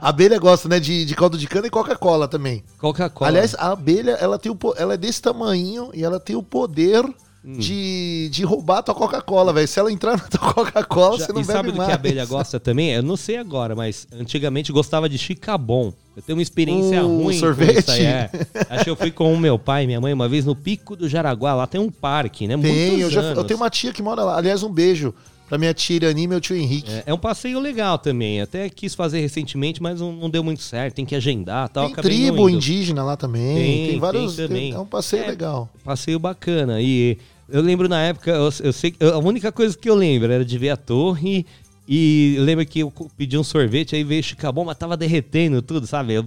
[0.08, 0.78] abelha gosta, né?
[0.78, 2.62] De, de caldo de cana e Coca-Cola também.
[2.78, 3.28] Coca-Cola.
[3.30, 7.04] Aliás, a abelha, ela, tem o, ela é desse tamanho e ela tem o poder
[7.44, 7.52] Hum.
[7.52, 9.68] de, de roubar a tua Coca-Cola, velho.
[9.68, 11.86] Se ela entrar na tua Coca-Cola, você não e bebe sabe do mais.
[11.88, 12.90] que a abelha gosta também?
[12.92, 15.92] Eu não sei agora, mas antigamente gostava de chicabon.
[16.16, 17.74] Eu tenho uma experiência Uh, ruim sorvete?
[17.74, 18.04] com isso aí.
[18.04, 18.30] É.
[18.70, 20.96] Acho que eu fui com o meu pai e minha mãe uma vez no Pico
[20.96, 21.54] do Jaraguá.
[21.54, 22.58] Lá tem um parque, né?
[22.58, 23.38] Tem, Muitos eu, já, anos.
[23.38, 24.36] eu tenho uma tia que mora lá.
[24.36, 25.14] Aliás, um beijo
[25.48, 26.90] pra minha tia Irani e meu tio Henrique.
[26.90, 28.40] É, é um passeio legal também.
[28.40, 30.94] Até quis fazer recentemente, mas não, não deu muito certo.
[30.94, 31.86] Tem que agendar tal.
[31.86, 33.56] Tem tribo indígena lá também.
[33.56, 34.36] Tem, Tem, vários.
[34.36, 34.72] tem também.
[34.72, 35.68] é um passeio É, legal.
[35.84, 36.80] Passeio bacana.
[36.80, 37.16] E
[37.48, 40.44] eu lembro na época, eu, eu sei que- a única coisa que eu lembro era
[40.44, 41.46] de ver a torre.
[41.90, 45.86] E eu lembro que eu pedi um sorvete, aí veio chicabom, mas tava derretendo tudo,
[45.86, 46.12] sabe?
[46.14, 46.24] Eu-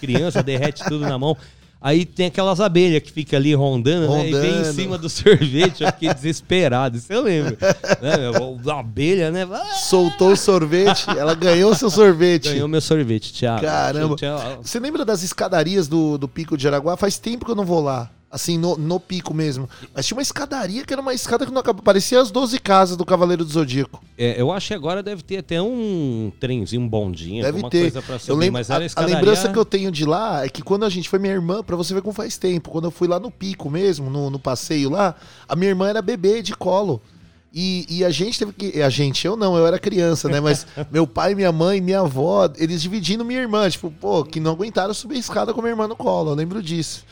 [0.00, 1.36] Criança derrete tudo na mão.
[1.86, 4.26] Aí tem aquelas abelhas que fica ali rondando, né?
[4.26, 4.72] E vem em Rondando.
[4.72, 6.96] cima do sorvete, eu fiquei desesperado.
[6.96, 7.58] Isso eu lembro.
[7.60, 8.72] né?
[8.72, 9.46] A abelha, né?
[9.82, 12.48] Soltou o sorvete, ela ganhou seu sorvete.
[12.48, 13.60] Ganhou meu sorvete, Thiago.
[13.60, 14.16] Caramba.
[14.16, 16.96] Tinha- Você lembra das escadarias do, do Pico de Jaraguá?
[16.96, 18.10] Faz tempo que eu não vou lá.
[18.34, 19.70] Assim, no, no pico mesmo.
[19.94, 21.84] Mas tinha uma escadaria que era uma escada que não acabava.
[21.84, 24.02] Parecia as 12 casas do Cavaleiro do Zodíaco.
[24.18, 27.82] É, eu acho que agora deve ter até um trenzinho, um bondinho, Deve alguma ter.
[27.82, 29.14] coisa pra subir, eu lembro, mas a, era a escadaria...
[29.14, 31.76] lembrança que eu tenho de lá é que quando a gente foi, minha irmã, pra
[31.76, 34.90] você ver como faz tempo, quando eu fui lá no pico mesmo, no, no passeio
[34.90, 35.14] lá,
[35.48, 37.00] a minha irmã era bebê de colo.
[37.56, 38.82] E, e a gente teve que.
[38.82, 40.40] A gente, eu não, eu era criança, né?
[40.40, 43.70] Mas meu pai, minha mãe, minha avó, eles dividindo minha irmã.
[43.70, 46.32] Tipo, pô, que não aguentaram subir a escada com minha irmã no colo.
[46.32, 47.04] Eu lembro disso.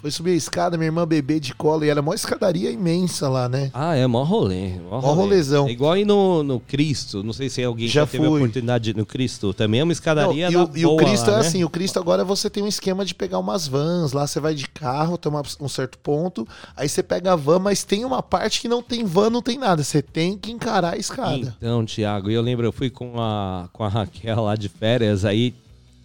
[0.00, 3.48] Foi subir a escada, minha irmã bebê de colo, e era uma escadaria imensa lá,
[3.48, 3.68] né?
[3.74, 4.74] Ah, é, mó rolê.
[4.88, 5.66] Mó, Mó rolezão.
[5.66, 8.94] É igual aí no, no Cristo, não sei se alguém Já já teve a oportunidade
[8.94, 9.52] no Cristo.
[9.52, 11.46] Também é uma escadaria Não, e, o, e o Cristo lá, é né?
[11.48, 14.54] assim, o Cristo agora você tem um esquema de pegar umas vans, lá você vai
[14.54, 16.46] de carro até uma- um certo ponto,
[16.76, 19.58] aí você pega a van, mas tem uma parte que não tem van, não tem
[19.58, 21.56] nada, você tem que encarar a escada.
[21.58, 25.52] Então, Thiago, eu lembro, eu fui com a, com a Raquel lá de férias, aí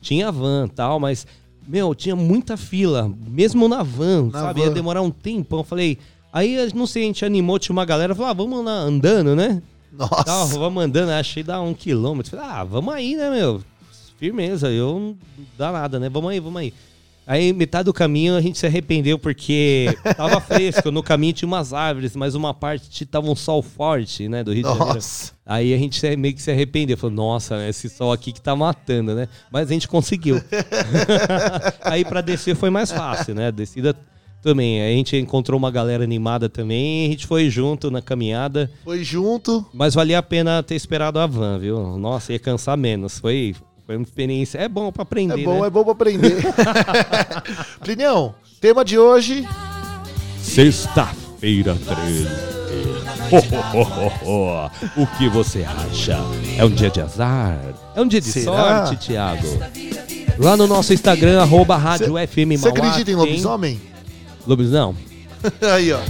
[0.02, 1.28] tinha van e tal, mas,
[1.68, 4.62] meu, tinha muita fila, mesmo na van, Na sabe?
[4.62, 4.68] van.
[4.68, 5.60] Ia demorar um tempão.
[5.60, 5.98] Eu falei,
[6.32, 9.62] aí, não sei, a gente animou, tinha uma galera, falou, ah, vamos lá andando, né?
[9.92, 10.24] Nossa.
[10.24, 12.32] Tal, vamos andando, achei dar um quilômetro.
[12.32, 13.62] Falei, ah, vamos aí, né, meu?
[14.18, 15.18] Firmeza, eu não
[15.58, 16.10] dá nada, né?
[16.10, 16.74] Vamos aí, vamos aí.
[17.26, 20.92] Aí, metade do caminho, a gente se arrependeu porque tava fresco.
[20.92, 24.64] No caminho tinha umas árvores, mas uma parte tava um sol forte, né, do Rio
[24.64, 24.94] de Janeiro.
[24.96, 25.34] Nossa.
[25.46, 26.98] Aí a gente meio que se arrependeu.
[26.98, 29.28] Falou, nossa, né, esse sol aqui que tá matando, né?
[29.52, 30.42] Mas a gente conseguiu.
[31.82, 33.52] aí pra descer foi mais fácil, né?
[33.52, 33.96] Descida
[34.44, 34.82] também.
[34.82, 37.08] Aí a gente encontrou uma galera animada também.
[37.08, 38.70] A gente foi junto na caminhada.
[38.84, 39.66] Foi junto.
[39.74, 41.98] Mas valia a pena ter esperado a van, viu?
[41.98, 43.18] Nossa, ia cansar menos.
[43.18, 43.56] Foi,
[43.86, 44.58] foi uma experiência.
[44.60, 45.68] É bom pra aprender, É bom, né?
[45.68, 46.38] é bom pra aprender.
[47.82, 49.48] Plinião, tema de hoje.
[50.42, 52.28] Sexta-feira 13.
[53.32, 54.70] Ho, ho, ho, ho, ho.
[55.04, 56.18] O que você acha?
[56.58, 57.60] É um dia de azar?
[57.96, 58.86] É um dia de Será?
[58.86, 59.48] sorte, Thiago?
[60.38, 63.82] Lá no nosso Instagram, arroba Rádio FM Você acredita em lobisomem?
[64.48, 65.04] Lobisomem?
[65.74, 66.00] Aí, ó.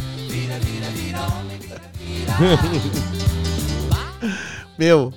[4.77, 5.13] Meu,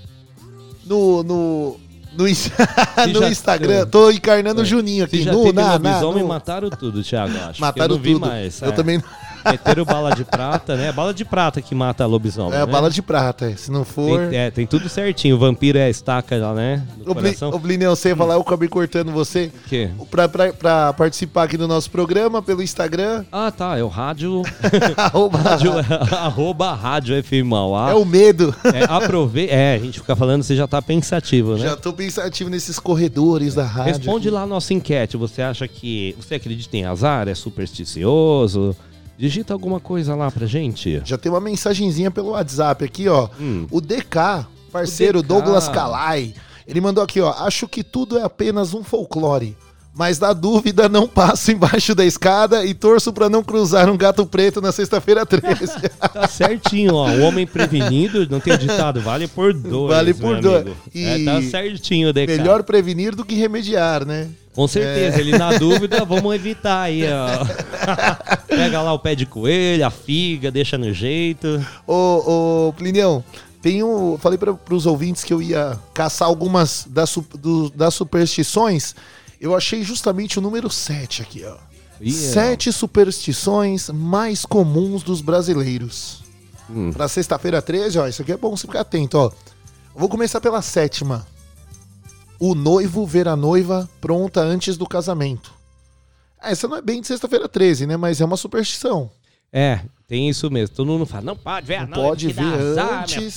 [0.84, 1.22] no.
[1.22, 1.76] no...
[2.16, 2.24] No,
[3.12, 4.66] no já- Instagram, tô encarnando o É.
[4.66, 5.22] Juninho aqui.
[5.22, 6.28] já No, teve na, na, no.
[6.28, 7.60] mataram tudo, Thiago, acho.
[7.60, 8.26] Mataram não tudo.
[8.26, 8.60] mais.
[8.62, 8.72] Eu é.
[8.72, 9.02] também
[9.50, 10.92] Meteram bala de prata, né?
[10.92, 12.54] Bala de prata que mata lobisomem.
[12.58, 12.72] É a né?
[12.72, 13.56] bala de prata, é.
[13.56, 14.28] se não for.
[14.28, 15.36] Tem, é, tem tudo certinho.
[15.36, 16.86] O vampiro é a estaca lá, né?
[17.60, 19.50] Blineu, você ia falar, eu acabei cortando você.
[19.54, 19.90] O quê?
[20.10, 23.24] Pra, pra, pra participar aqui do nosso programa pelo Instagram.
[23.30, 23.76] Ah, tá.
[23.78, 24.42] É o rádio.
[24.96, 25.72] arroba, rádio
[26.16, 27.90] arroba rádio FM Mauá.
[27.90, 28.54] É o medo.
[28.64, 29.46] É, aprove...
[29.48, 31.60] é, a gente fica falando, você já tá pensativo, né?
[31.60, 33.94] Já tô pensativo nesses corredores da rádio.
[33.94, 35.16] Responde lá a nossa enquete.
[35.16, 36.14] Você acha que.
[36.18, 37.28] Você acredita em azar?
[37.28, 38.76] É supersticioso?
[39.18, 41.00] Digita alguma coisa lá pra gente.
[41.04, 43.28] Já tem uma mensagenzinha pelo WhatsApp aqui, ó.
[43.40, 43.66] Hum.
[43.70, 45.28] O DK, parceiro O DK.
[45.28, 46.34] Douglas Calai,
[46.66, 47.30] ele mandou aqui, ó.
[47.44, 49.56] Acho que tudo é apenas um folclore.
[49.98, 54.26] Mas na dúvida, não passo embaixo da escada e torço pra não cruzar um gato
[54.26, 55.46] preto na sexta-feira 13.
[56.12, 57.08] Tá certinho, ó.
[57.08, 59.94] O homem prevenido, não tem ditado, vale por dois.
[59.94, 60.62] Vale por dois.
[60.62, 60.76] amigo.
[60.94, 62.26] E É, tá certinho, cara?
[62.26, 64.28] Melhor prevenir do que remediar, né?
[64.56, 65.20] Com certeza, É.
[65.20, 67.44] ele na dúvida, vamos evitar aí, ó.
[68.48, 71.64] Pega lá o pé de coelho, a figa, deixa no jeito.
[71.86, 73.22] Ô, ô Plinião,
[73.62, 78.94] tem um, falei para os ouvintes que eu ia caçar algumas das, do- das superstições.
[79.40, 81.56] Eu achei justamente o número 7 aqui, ó.
[82.00, 82.12] Ih, é.
[82.12, 86.22] Sete superstições mais comuns dos brasileiros.
[86.68, 86.90] Hum.
[86.92, 89.30] Pra sexta-feira 13, ó, isso aqui é bom você ficar atento, ó.
[89.94, 91.26] Vou começar pela sétima.
[92.38, 95.52] O noivo ver a noiva pronta antes do casamento.
[96.40, 97.96] Ah, Essa não é bem de sexta-feira 13, né?
[97.96, 99.10] Mas é uma superstição.
[99.52, 100.74] É, tem isso mesmo.
[100.76, 103.34] Todo mundo fala, não pode ver a noiva, pode ver azar, antes.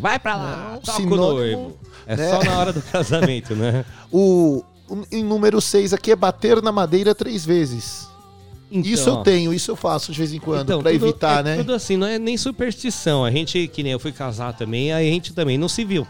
[0.00, 1.76] Vai pra lá, Não, toca o noivo.
[2.06, 2.30] É né?
[2.30, 3.84] só na hora do casamento, né?
[4.12, 4.62] O,
[5.10, 8.08] em número 6 aqui é bater na madeira três vezes.
[8.70, 9.22] isso eu Então.
[9.24, 11.56] tenho, isso eu faço de vez em quando, Então, pra tudo- evitar, é né?
[11.56, 13.24] Tudo assim, não é nem superstição.
[13.24, 16.06] A gente, que nem eu fui casar também, a gente também não se viu.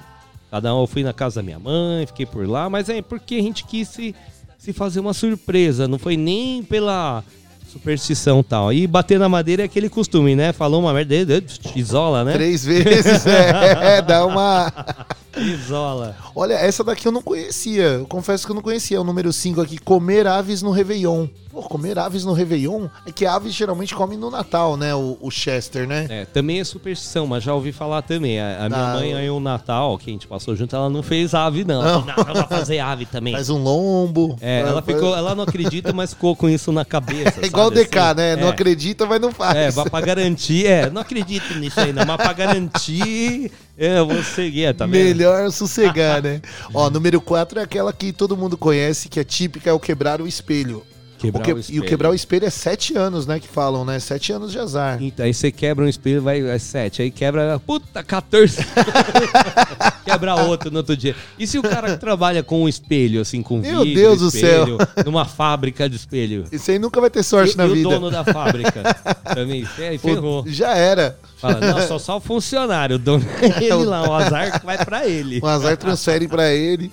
[0.50, 3.34] Cada um eu fui na casa da minha mãe, fiquei por lá, mas é porque
[3.36, 4.14] a gente quis se,
[4.56, 7.22] se fazer uma surpresa, não foi nem pela
[7.70, 8.72] superstição e tal.
[8.72, 10.52] E bater na madeira é aquele costume, né?
[10.52, 11.42] Falou uma merda,
[11.76, 12.32] isola, né?
[12.32, 14.72] Três vezes, é, dá uma.
[15.38, 16.16] Isola.
[16.34, 17.82] Olha, essa daqui eu não conhecia.
[17.84, 19.00] Eu confesso que eu não conhecia.
[19.00, 21.26] O número 5 aqui, comer aves no Réveillon.
[21.50, 22.88] Pô, comer aves no Réveillon?
[23.06, 24.94] É que aves geralmente comem no Natal, né?
[24.94, 26.06] O, o Chester, né?
[26.10, 28.38] É, também é superstição, mas já ouvi falar também.
[28.40, 31.34] A, a minha mãe, aí o Natal, que a gente passou junto, ela não fez
[31.34, 31.82] ave, não.
[31.82, 32.04] Não.
[32.04, 33.32] Não, ela vai fazer ave também.
[33.34, 34.36] Faz um lombo.
[34.40, 37.40] É, ela ficou, ela não acredita, mas ficou com isso na cabeça.
[37.42, 38.16] É igual o DK, assim?
[38.16, 38.36] né?
[38.36, 38.50] Não É.
[38.50, 39.56] acredita, mas não faz.
[39.56, 40.66] É, pra garantir.
[40.66, 42.04] É, não acredito nisso aí, não.
[42.04, 45.02] Mas pra garantir, é, eu vou seguir, tá vendo?
[45.04, 46.40] Melhor sossegar, né?
[46.74, 50.20] Ó, número 4 é aquela que todo mundo conhece, que é típica, é o quebrar
[50.20, 50.82] o espelho.
[51.18, 51.84] Quebrar O que- o E o espelho.
[51.84, 53.40] quebrar o espelho é sete anos, né?
[53.40, 53.98] Que falam, né?
[53.98, 55.02] Sete anos de azar.
[55.02, 57.02] Então, aí você quebra um espelho, vai é 7.
[57.02, 58.58] Aí quebra, puta, 14.
[60.04, 61.16] quebra outro no outro dia.
[61.38, 64.78] E se o cara trabalha com um espelho, assim, com Meu vidro, Deus do espelho,
[64.78, 65.04] céu.
[65.04, 66.44] numa fábrica de espelho?
[66.52, 67.88] Isso aí nunca vai ter sorte e, na e vida.
[67.88, 68.82] o dono da fábrica
[69.34, 69.66] também.
[69.78, 70.44] É, ferrou.
[70.46, 71.18] Já era.
[71.38, 75.06] Fala, não, só, só o funcionário, o dono é ele lá, o azar vai pra
[75.06, 75.38] ele.
[75.42, 76.90] O azar transfere pra ele.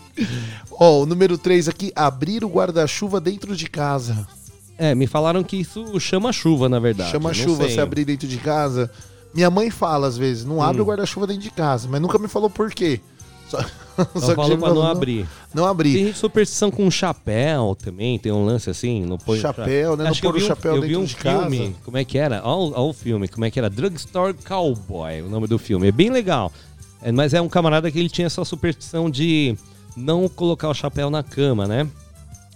[0.72, 4.28] Ó, o número 3 aqui, abrir o guarda-chuva dentro de casa.
[4.78, 7.10] É, me falaram que isso chama chuva, na verdade.
[7.12, 8.92] Chama chuva se abrir dentro de casa.
[9.34, 10.84] Minha mãe fala às vezes, não abre Hum.
[10.86, 13.02] o guarda-chuva dentro de casa, mas nunca me falou por quê.
[13.50, 13.58] Só,
[14.16, 15.26] só já pra não falou, abrir.
[15.54, 15.94] Não abrir.
[15.94, 20.04] Tem gente superstição com chapéu também, tem um lance assim, não põe Chapéu, né?
[20.04, 21.74] Não Acho eu pôr o vi um- chapéu Eu vi dentro um de filme, casa.
[21.84, 22.42] como é que era?
[22.44, 23.70] Olha o filme, como é que era?
[23.70, 25.88] Drugstore Cowboy, o nome do filme.
[25.88, 26.52] É bem legal.
[27.02, 29.56] É, mas é um camarada que ele tinha essa superstição de
[29.96, 31.88] não colocar o chapéu na cama, né?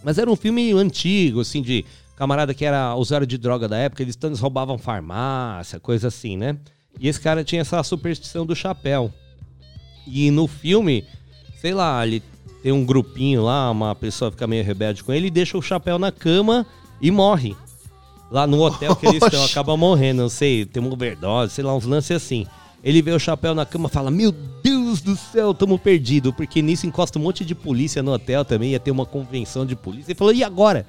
[0.03, 1.85] Mas era um filme antigo, assim, de
[2.15, 6.57] camarada que era usuário de droga da época, eles todos roubavam farmácia, coisa assim, né?
[6.99, 9.13] E esse cara tinha essa superstição do chapéu.
[10.07, 11.05] E no filme,
[11.62, 12.24] sei lá, ele
[12.62, 15.97] tem um grupinho lá, uma pessoa fica meio rebelde com ele e deixa o chapéu
[15.97, 16.66] na cama
[17.01, 17.55] e morre.
[18.32, 21.76] Lá no hotel que eles estão, acaba morrendo, não sei, tem uma overdose, sei lá,
[21.76, 22.45] uns lances assim.
[22.84, 26.32] Ele vê o chapéu na cama fala: Meu Deus do céu, tamo perdido.
[26.32, 29.76] Porque nisso encosta um monte de polícia no hotel também, ia ter uma convenção de
[29.76, 30.12] polícia.
[30.12, 30.86] Ele falou: E agora?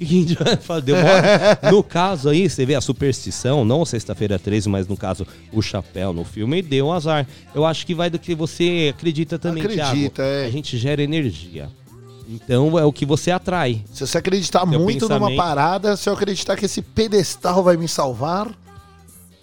[0.00, 0.94] Que a gente vai fazer?
[1.70, 6.12] No caso aí, você vê a superstição, não sexta-feira 13, mas no caso o chapéu
[6.12, 7.26] no filme, deu um azar.
[7.54, 10.20] Eu acho que vai do que você acredita também, Acredita, Thiago.
[10.22, 10.46] é.
[10.46, 11.68] A gente gera energia.
[12.28, 13.82] Então é o que você atrai.
[13.92, 15.36] Se você acreditar Teu muito numa pensamento.
[15.36, 18.48] parada, se eu acreditar que esse pedestal vai me salvar,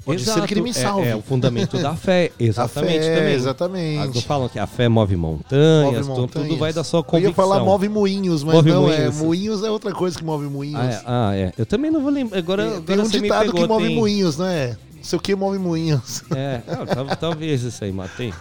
[0.08, 1.08] pode Exato, ser que ele me é- salve.
[1.08, 3.34] É, o fundamento da fé, exatamente fé, também.
[3.36, 4.16] exatamente.
[4.16, 6.60] Não falam que a fé move montanhas, Move tudo- tudo montanhas.
[6.60, 7.30] vai da sua Eu convicção.
[7.32, 8.98] ia falar move moinhos, mas Move não é.
[8.98, 9.16] moinhos.
[9.18, 10.80] Moinhos é outra coisa que move moinhos.
[10.80, 11.54] Ah, é, ah, é.
[11.58, 12.38] Eu também não vou lembrar.
[12.40, 14.78] Agora, Tem- agora Tem um ditado pegou, que move tem- moinhos, não é?
[14.96, 16.24] Não sei o que move moinhos.
[16.36, 16.62] É,
[16.94, 18.34] tal- talvez isso aí, matei.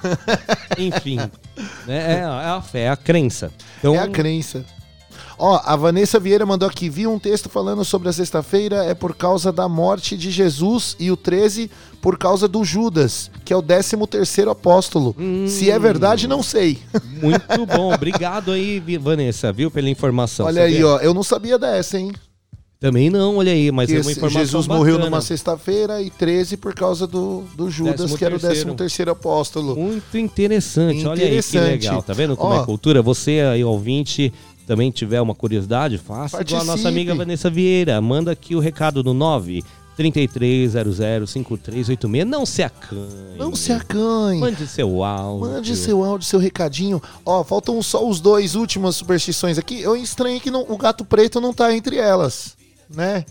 [0.78, 1.16] Enfim,
[1.86, 3.50] né, é, é a fé, é a crença.
[3.78, 4.64] Então, É a crença.
[5.38, 9.14] Ó, a Vanessa Vieira mandou aqui, vi um texto falando sobre a sexta-feira é por
[9.14, 13.60] causa da morte de Jesus e o 13 por causa do Judas, que é o
[13.62, 15.14] 13 terceiro apóstolo.
[15.46, 16.78] Se é verdade, não sei.
[17.20, 20.46] Muito bom, obrigado aí, Vanessa, viu, pela informação.
[20.46, 22.12] Olha aí, ó, eu não sabia dessa, hein?
[22.78, 24.78] Também não, olha aí, mas Que é uma informação Jesus bacana.
[24.78, 28.64] morreu numa sexta-feira e 13 por causa do, do Judas, Décimo que era o 13
[28.76, 29.10] terceiro.
[29.10, 29.74] apóstolo.
[29.74, 31.64] Muito interessante, olha aí que Interessante.
[31.64, 32.62] legal, tá vendo como Ó.
[32.62, 33.00] é cultura?
[33.02, 34.30] Você aí, ouvinte,
[34.66, 36.88] também tiver uma curiosidade, faça igual a nossa Participe.
[36.88, 38.00] amiga Vanessa Vieira.
[38.00, 39.14] Manda aqui o recado no
[39.96, 42.24] 33005386.
[42.24, 43.38] Não se acanhe.
[43.38, 44.40] Não se acanhe.
[44.40, 45.48] Mande seu áudio.
[45.50, 47.00] Mande seu áudio, seu recadinho.
[47.24, 49.80] Ó, faltam só os dois últimas superstições aqui.
[49.80, 52.54] Eu estranhei que não- o gato preto não tá entre elas,
[52.94, 53.24] né?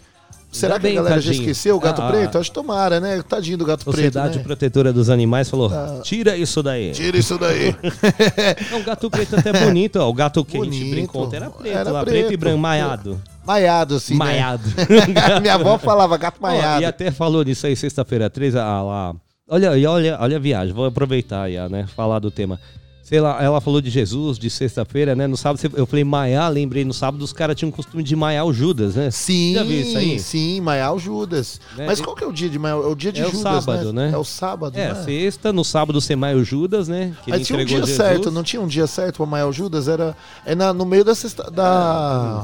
[0.56, 1.42] Será que a galera já tadinho.
[1.44, 2.38] esqueceu o gato Ah, preto?
[2.38, 3.22] Acho que tomara, né?
[3.28, 4.44] Tadinho do gato Sociedade preto, né?
[4.44, 6.00] Protetora dos Animais falou: Ah.
[6.04, 6.92] tira isso daí.
[6.92, 7.76] Tira isso daí.
[8.80, 10.10] O gato preto até é bonito, ó.
[10.10, 10.92] O gato que a gente Bonito.
[10.92, 12.34] brincou era preto, Era lá, preto, preto.
[12.34, 13.22] e branco, maiado.
[13.46, 14.20] Maiado, assim, né?
[14.20, 14.64] Maiado.
[15.42, 16.82] Minha avó falava gato Ó, maiado.
[16.82, 19.16] e até falou nisso aí, sexta-feira 3, ah, lá.
[19.48, 21.86] Olha, olha, olha a viagem, vou aproveitar aí, né?
[21.96, 22.60] Falar do tema.
[23.08, 25.28] Sei lá, ela falou de Jesus, de sexta-feira, né?
[25.28, 28.44] No sábado, eu falei maiar, lembrei, no sábado os caras tinham o costume de maiar
[28.48, 29.12] o Judas, né?
[29.12, 30.20] Sim, Já viu isso aí?
[30.20, 31.62] sim, Maiar o Judas.
[31.78, 31.86] Né?
[31.86, 32.80] Mas qual que é o dia de Maiar?
[32.80, 34.10] É o dia de é Judas, o sábado, né?
[34.12, 35.04] É o sábado, É, né?
[35.04, 37.14] sexta, no sábado você maia o Judas, né?
[37.24, 37.96] Que Mas tinha um dia Jesus.
[37.96, 39.88] certo, não tinha um dia certo pra Maiar o Judas?
[39.88, 42.38] Era é na- no meio da sexta, da,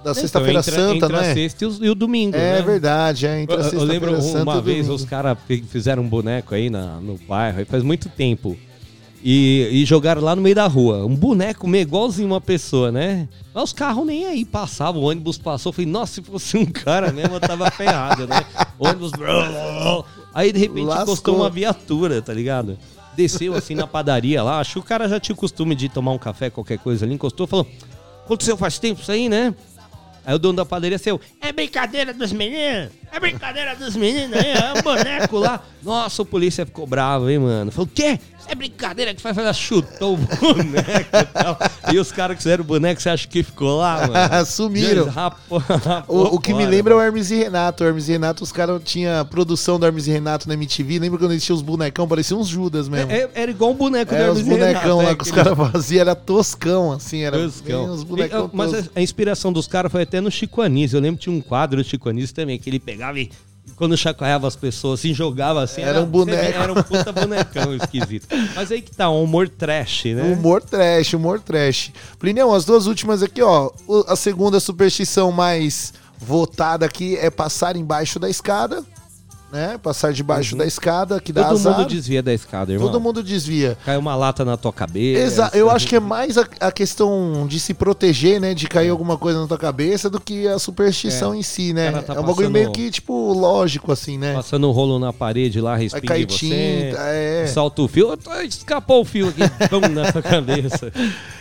[0.00, 1.34] Então, sexta-feira santa, entre não a é?
[1.34, 2.62] sexta e o, e o domingo, É né?
[2.62, 5.36] verdade, é entre a Eu- Eu lembro sexta-feira santa e uma o vez os caras
[5.68, 8.56] fizeram um boneco aí na, no bairro, aí faz muito tempo.
[9.26, 11.06] E, e jogaram lá no meio da rua.
[11.06, 13.26] Um boneco meio igualzinho uma pessoa, né?
[13.54, 15.70] Mas os carros nem aí passavam, o ônibus passou.
[15.70, 18.44] Eu falei, nossa, se fosse um cara mesmo, eu tava ferrado, né?
[18.78, 19.12] O ônibus.
[20.34, 21.04] Aí de repente Lascou.
[21.04, 22.76] encostou uma viatura, tá ligado?
[23.16, 24.60] Desceu assim na padaria lá.
[24.60, 27.14] Acho que o cara já tinha o costume de tomar um café, qualquer coisa ali.
[27.14, 27.66] Encostou falou:
[28.26, 29.54] Aconteceu faz tempo isso aí, né?
[30.26, 34.52] Aí o dono da padaria saiu, é brincadeira dos meninos, é brincadeira dos meninos aí,
[34.52, 35.62] é um boneco lá.
[35.82, 37.70] Nossa, o polícia ficou bravo, hein, mano.
[37.70, 38.18] Falou, o quê?
[38.38, 39.54] Isso é brincadeira que vai fazer?
[39.54, 41.58] Chutou o boneco e tal.
[41.92, 44.44] E os caras que fizeram o boneco, você acha que ficou lá, mano?
[44.46, 45.02] Sumiram.
[45.02, 45.62] Eles rapou-
[46.08, 47.84] O, o que me fora, lembra é o Hermes e Renato.
[47.84, 50.98] O Hermes e Renato, os caras tinham produção do Hermes e Renato na MTV.
[50.98, 52.08] Lembra quando eles tinham os bonecão?
[52.08, 53.10] Pareciam uns Judas mesmo.
[53.12, 55.22] É- era igual um boneco do É, os Hermes e Renato, bonecão é, lá que
[55.22, 57.82] os caras faziam, era toscão, assim, era Toscão.
[57.84, 60.96] bem uns bonecão E, Mas a, a inspiração dos caras foi até no Chico Anísio.
[60.96, 63.30] Eu lembro que tinha um quadro do Chico Anísio também, que ele pegava e
[63.76, 65.82] quando chacoalhava as pessoas, assim, jogava assim.
[65.82, 66.58] Era um boneco.
[66.58, 68.28] Era um puta bonecão esquisito.
[68.54, 70.22] Mas aí que tá, um humor trash, né?
[70.22, 71.92] Humor trash, humor trash.
[72.18, 73.70] Plinião, as duas últimas aqui, ó.
[74.06, 78.84] A segunda superstição mais votada aqui é passar embaixo da escada,
[79.54, 79.78] né?
[79.80, 81.48] Passar debaixo da escada, que dá Uhum.
[81.50, 81.78] Todo azar.
[81.78, 82.88] mundo desvia da escada, irmão.
[82.88, 83.78] Todo mundo desvia.
[83.84, 85.22] Cai uma lata na tua cabeça.
[85.22, 88.52] Exa eu acho que é mais a, a questão de se proteger, né?
[88.52, 91.36] De cair alguma coisa na tua cabeça do que a superstição É.
[91.36, 91.92] em si, né?
[91.92, 94.34] Tá é um bagulho passando- meio que, tipo, lógico, assim, né?
[94.34, 96.38] Passando um rolo na parede lá, respinga cair você.
[96.38, 97.46] tinta, é.
[97.46, 98.08] Solta o fio.
[98.48, 100.92] Escapou o fio aqui, pum, na tua cabeça.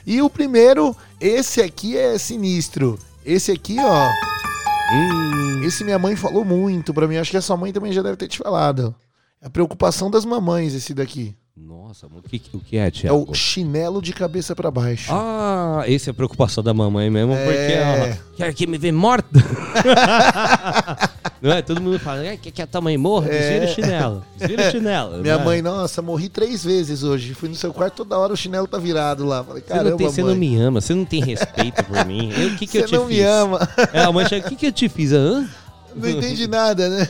[0.06, 3.00] E o primeiro, esse aqui é sinistro.
[3.26, 4.43] Esse aqui, ó.
[4.92, 5.62] Hum.
[5.64, 7.18] Esse minha mãe falou muito pra mim.
[7.18, 8.94] Acho que a sua mãe também já deve ter te falado.
[9.42, 11.36] É a preocupação das mamães, esse daqui.
[11.56, 13.26] Nossa, o que, o que é, É Tiago?
[13.30, 15.12] o chinelo de cabeça pra baixo.
[15.14, 17.74] Ah, esse é a preocupação da mamãe mesmo, porque É.
[17.76, 19.30] ela quer que me vê morta.
[21.44, 21.62] Não é?
[21.62, 23.28] Todo mundo fala, "É, quer que a tua mãe morra?
[23.28, 24.24] Desvira o chinelo.
[24.40, 25.18] Desvira o chinelo.
[25.18, 27.34] Minha mãe, nossa, morri três vezes hoje.
[27.34, 29.44] Fui no seu quarto toda hora, o chinelo tá virado lá.
[29.44, 32.32] Falei, Você caramba, não, tem, você não me ama, você não tem respeito por mim.
[32.32, 33.18] Eu, O que, que eu Você te não fiz?
[33.18, 33.60] me ama.
[33.92, 35.12] É, a mãe chega, o que, que eu te fiz?
[35.12, 35.46] Hã?
[35.94, 37.08] Não entendi nada, né?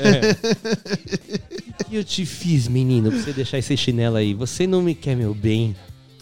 [1.80, 4.34] O que eu te fiz, menino, pra você deixar esse chinelo aí?
[4.34, 5.76] Você não me quer meu bem.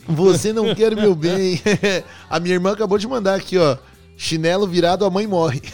[0.06, 1.62] Você não quer meu bem.
[2.30, 3.78] a minha irmã acabou de mandar aqui, ó.
[4.18, 5.62] Chinelo virado, a mãe morre.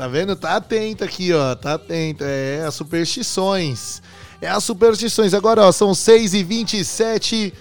[0.00, 0.34] tá vendo?
[0.34, 1.54] Tá atento aqui, ó.
[1.54, 2.24] Tá atento.
[2.24, 4.00] É as superstições.
[4.40, 5.34] É as superstições.
[5.34, 7.52] Agora, ó, são 6h27.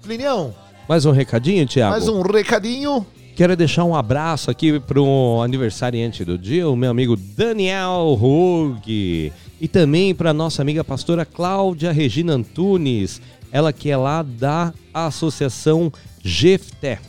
[0.00, 0.54] Plinião,
[0.88, 1.90] Mais um recadinho, Thiago?
[1.90, 3.04] mais um recadinho.
[3.34, 9.32] Quero deixar um abraço aqui pro aniversariante do dia, o meu amigo Daniel Hug.
[9.60, 13.20] E também para nossa amiga pastora Cláudia Regina Antunes,
[13.50, 15.92] ela que é lá da Associação
[16.22, 17.00] Jefté.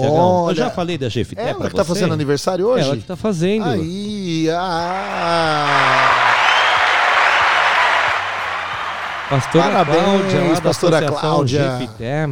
[0.00, 1.94] Tiagão, Eu já falei da Jefté Ela pra que tá você?
[1.94, 2.84] fazendo aniversário hoje?
[2.84, 3.64] Ela que tá fazendo.
[3.64, 6.34] Aí, ah.
[9.30, 11.78] Pastora Parabéns, Cláudia, lá da pastora Associação Cláudia.
[11.78, 12.30] Jefté,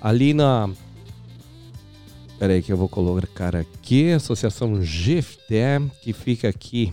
[0.00, 0.70] ali na...
[2.38, 6.92] Peraí que eu vou colocar aqui, Associação Jefté, que fica aqui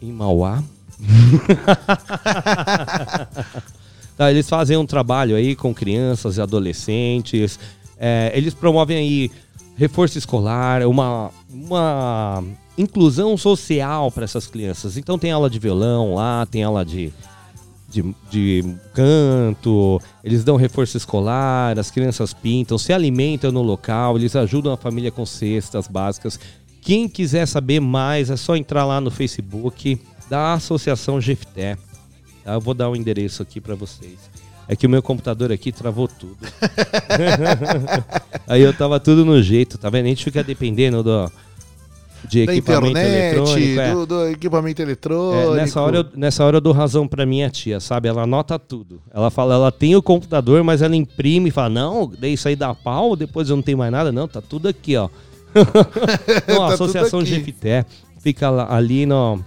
[0.00, 0.62] em Mauá.
[4.14, 7.58] Tá, eles fazem um trabalho aí com crianças e adolescentes.
[7.98, 9.30] É, eles promovem aí
[9.76, 12.44] reforço escolar, uma, uma
[12.76, 14.96] inclusão social para essas crianças.
[14.96, 17.12] Então tem aula de violão lá, tem aula de,
[17.88, 24.34] de, de canto, eles dão reforço escolar, as crianças pintam, se alimentam no local, eles
[24.36, 26.38] ajudam a família com cestas básicas.
[26.80, 31.76] Quem quiser saber mais, é só entrar lá no Facebook da Associação Jefté.
[32.42, 32.54] Tá?
[32.54, 34.18] Eu vou dar o endereço aqui para vocês.
[34.68, 36.36] É que o meu computador aqui travou tudo.
[38.46, 40.06] Aí eu tava tudo no jeito, tá vendo?
[40.06, 41.30] A gente fica dependendo do,
[42.28, 43.80] de da equipamento internet, eletrônico.
[43.80, 43.92] é.
[43.92, 45.52] do, do equipamento eletrônico.
[45.54, 48.08] É, nessa, hora eu, nessa hora eu dou razão pra minha tia, sabe?
[48.08, 49.00] Ela anota tudo.
[49.12, 52.56] Ela fala, ela tem o computador, mas ela imprime e fala, não, daí isso aí
[52.56, 54.12] dá pau, depois eu não tenho mais nada.
[54.12, 55.08] Não, tá tudo aqui, ó.
[56.48, 57.22] Não, Tá a Associação.
[57.22, 57.84] Jefité
[58.20, 59.38] fica lá- ali no...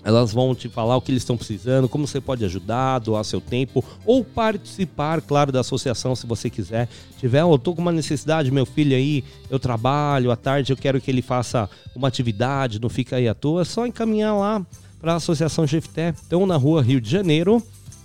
[0.05, 3.41] Elas vão te falar o que eles estão precisando, como você pode ajudar, doar seu
[3.41, 6.91] tempo ou participar, claro, da associação se você quiser.
[7.19, 11.01] Tiver, eu tô com uma necessidade, meu filho aí, eu trabalho à tarde, eu quero
[11.01, 14.67] que ele faça uma atividade, não fica aí à toa, é só encaminhar lá
[15.01, 16.15] para a Associação Jefté.
[16.27, 17.63] Então, na rua Rio de Janeiro,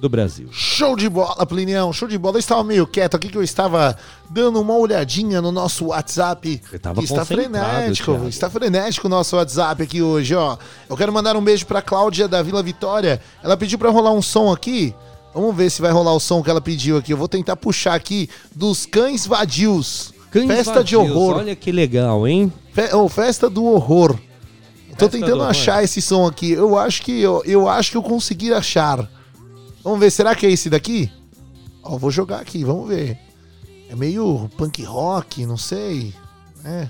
[0.00, 0.48] do Brasil.
[0.52, 2.36] Show de bola, Plinião, show de bola.
[2.36, 3.96] Eu estava meio quieto aqui que eu estava
[4.28, 6.60] dando uma olhadinha no nosso WhatsApp.
[6.70, 8.28] Você tava está frenético, Thiago.
[8.28, 10.56] está frenético o nosso WhatsApp aqui hoje, ó.
[10.88, 13.20] Eu quero mandar um beijo pra Cláudia da Vila Vitória.
[13.42, 14.94] Ela pediu pra rolar um som aqui.
[15.34, 17.12] Vamos ver se vai rolar o som que ela pediu aqui.
[17.12, 20.12] Eu vou tentar puxar aqui dos Cães Vadios.
[20.30, 21.36] Cães Festa de Vadios, horror.
[21.38, 22.52] Olha que legal, hein?
[22.72, 24.10] Fe- oh, festa do horror.
[24.90, 26.52] Eu tô Festa tentando achar esse som aqui.
[26.52, 29.08] Eu acho que eu, eu acho que eu consegui achar.
[29.86, 31.08] Vamos ver, será que é esse daqui?
[31.80, 33.16] Ó, vou jogar aqui, vamos ver.
[33.88, 36.12] É meio punk rock, não sei.
[36.64, 36.88] É.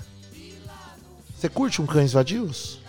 [1.36, 2.81] Você curte um Cães Vadios?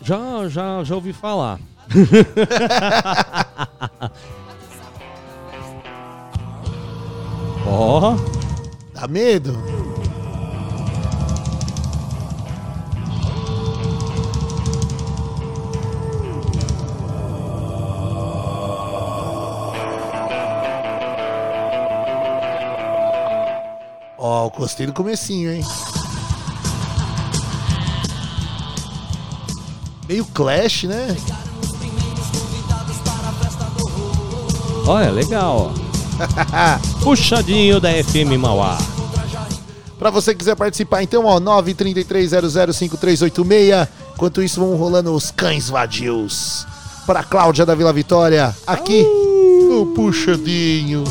[0.00, 1.60] Já, já, já ouvi falar.
[7.68, 8.16] Ó.
[8.94, 9.52] Dá medo?
[24.58, 25.64] Gostei do comecinho, hein?
[30.08, 31.16] Meio Clash, né?
[34.84, 35.72] Olha, legal.
[37.04, 38.76] Puxadinho da FM Mauá.
[39.96, 43.88] Pra você que quiser participar, então, ó, 933005386.
[44.14, 46.66] Enquanto isso, vão rolando os cães vadios.
[47.06, 49.04] Pra Cláudia da Vila Vitória, aqui
[49.68, 51.04] no Puxadinho.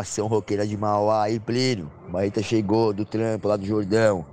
[0.00, 1.90] Nação roqueira de Mauá, aí, Plínio.
[2.08, 4.24] Barreta chegou do trampo lá do Jordão.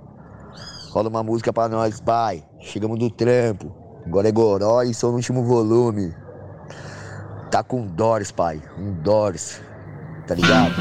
[0.90, 2.42] Rola uma música pra nós, pai.
[2.58, 3.70] Chegamos do trampo.
[4.06, 6.14] Agora é goró e som no último volume.
[7.50, 8.62] Tá com Doris, pai.
[8.78, 9.60] Um Doris.
[10.26, 10.74] Tá ligado?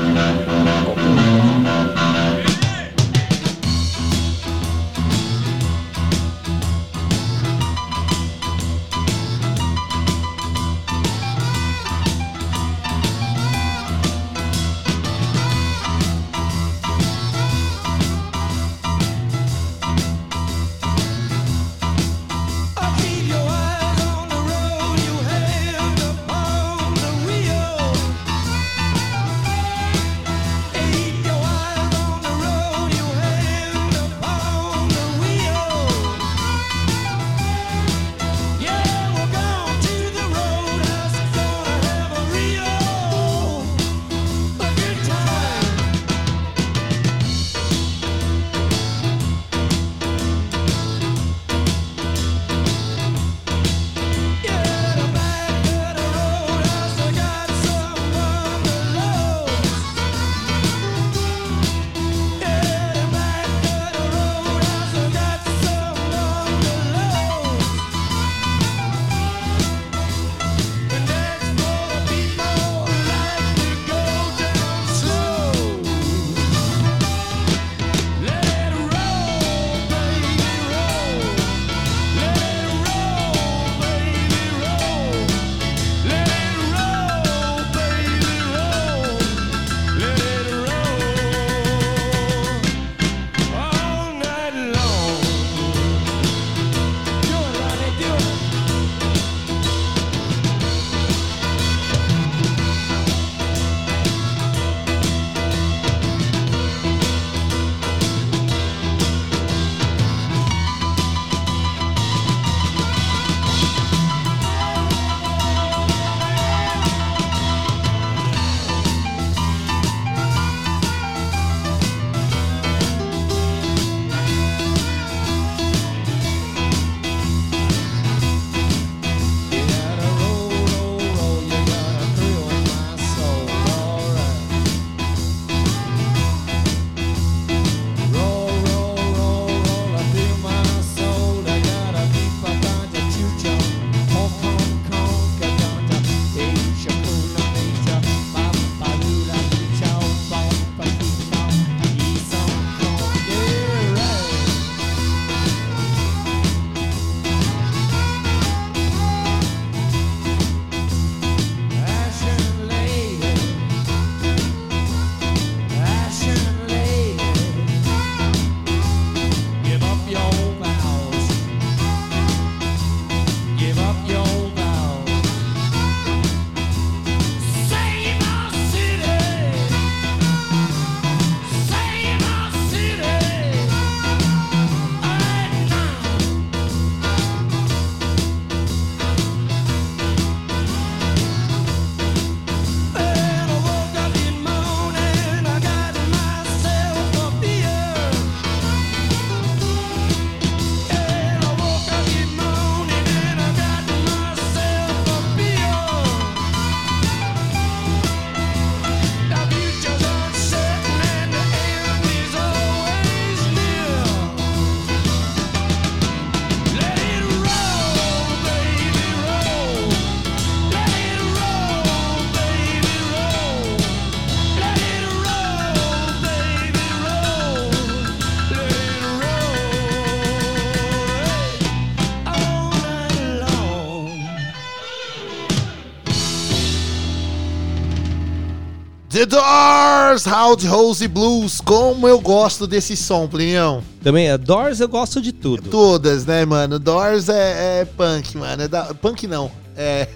[239.18, 241.60] The Doors, How Rose Blues.
[241.60, 243.82] Como eu gosto desse som, Plinião.
[244.04, 245.72] Também, a Doors eu gosto de tudo.
[245.72, 246.78] Todas, né, mano?
[246.78, 248.62] Doors é, é punk, mano.
[248.62, 249.50] É da- punk não.
[249.76, 250.08] É.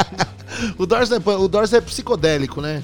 [0.78, 2.82] o, Doors é o Doors é psicodélico, né?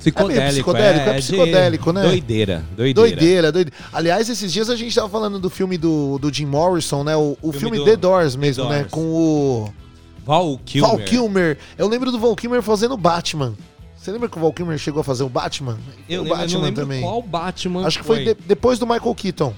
[0.00, 2.02] Psicodélico, É psicodélico, é de psicodélico, né?
[2.04, 3.10] Doideira, doideira.
[3.10, 3.76] Doideira, doideira.
[3.92, 7.14] Aliás, esses dias a gente tava falando do filme do, do Jim Morrison, né?
[7.14, 8.78] O, o filme, do- The Doors mesmo, né?
[8.78, 8.90] Doors.
[8.90, 9.72] Com o
[10.24, 10.90] Val Kilmer.
[10.96, 11.58] Val Kilmer.
[11.76, 13.52] Eu lembro do Val Kilmer fazendo Batman.
[14.02, 15.78] Você lembra que o Val Kilmer chegou a fazer o Batman?
[16.08, 17.00] Eu o lembro, eu Batman não lembro também.
[17.02, 19.54] qual Batman Acho que foi, de- depois do Michael Keaton.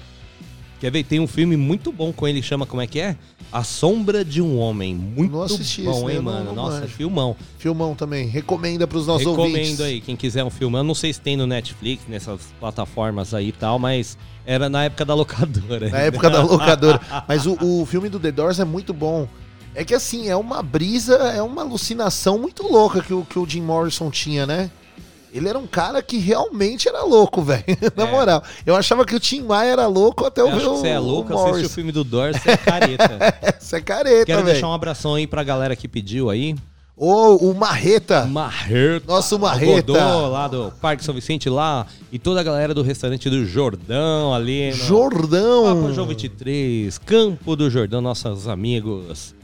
[0.79, 1.03] Quer ver?
[1.03, 3.15] Tem um filme muito bom com ele, chama como é que é?
[3.51, 4.93] A Sombra de um Homem.
[4.93, 6.45] Muito Não assisti bom, esse, hein, eu não- mano?
[6.45, 6.93] não Nossa, manjo.
[6.93, 7.35] filmão.
[7.57, 8.27] Filmão também.
[8.27, 9.81] Recomenda pros nossos Recomendo ouvintes.
[9.81, 10.77] aí, quem quiser um filme.
[10.77, 14.15] Eu não sei se tem no Netflix, nessas plataformas aí e tal, mas
[14.45, 15.89] era na época da locadora.
[15.89, 17.01] Na época da locadora.
[17.27, 19.27] Mas o, o filme do The Doors é muito bom.
[19.75, 23.45] É que assim, é uma brisa, é uma alucinação muito louca que o, que o
[23.47, 24.71] Jim Morrison tinha, né?
[25.33, 27.65] Ele era um cara que realmente era louco, velho.
[27.95, 28.41] Na moral.
[28.65, 31.33] Eu achava que o Tim Maia era louco até Eu ver o você é louco,
[31.33, 33.19] o assiste o filme do Doors, você é careta.
[33.59, 34.53] Você é careta, Quero velho.
[34.53, 36.55] deixar um abração aí pra galera que pediu aí.
[36.95, 38.25] Ô, o Marreta.
[38.25, 39.05] Marreta.
[39.07, 39.91] Nosso O Marreta.
[39.91, 41.85] Godô, lá do Parque São Vicente lá.
[42.11, 44.69] E toda a galera do restaurante do Jordão ali.
[44.69, 45.75] no- Jordão.
[45.81, 49.34] Papo João 23, Campo do Jordão, nossos amigos.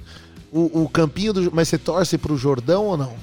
[0.51, 1.51] O, o campinho do.
[1.53, 3.13] Mas você torce pro Jordão ou não?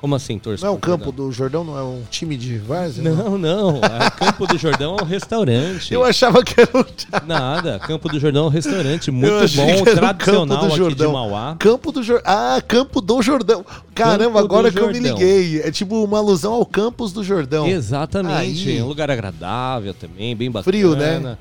[0.00, 0.62] Como assim, torce?
[0.62, 3.02] Não é o campo do Jordão, não é um time de várzea?
[3.02, 3.80] Não, não.
[3.82, 5.92] É Campo do Jordão é um restaurante.
[5.92, 6.86] Eu achava que era o.
[7.26, 7.80] Nada.
[7.80, 11.06] Campo do Jordão é um restaurante muito bom, tradicional Campo do aqui Jordão.
[11.08, 11.56] de Mauá.
[11.58, 12.32] Campo do Jordão.
[12.32, 13.66] Ah, Campo do Jordão.
[13.92, 15.12] Caramba, Campo agora que eu me Jordão.
[15.18, 15.62] liguei.
[15.62, 17.66] É tipo uma alusão ao Campos do Jordão.
[17.66, 18.68] Exatamente.
[18.68, 18.78] Aí.
[18.78, 20.64] É um lugar agradável também, bem bacana.
[20.64, 21.36] Frio, né?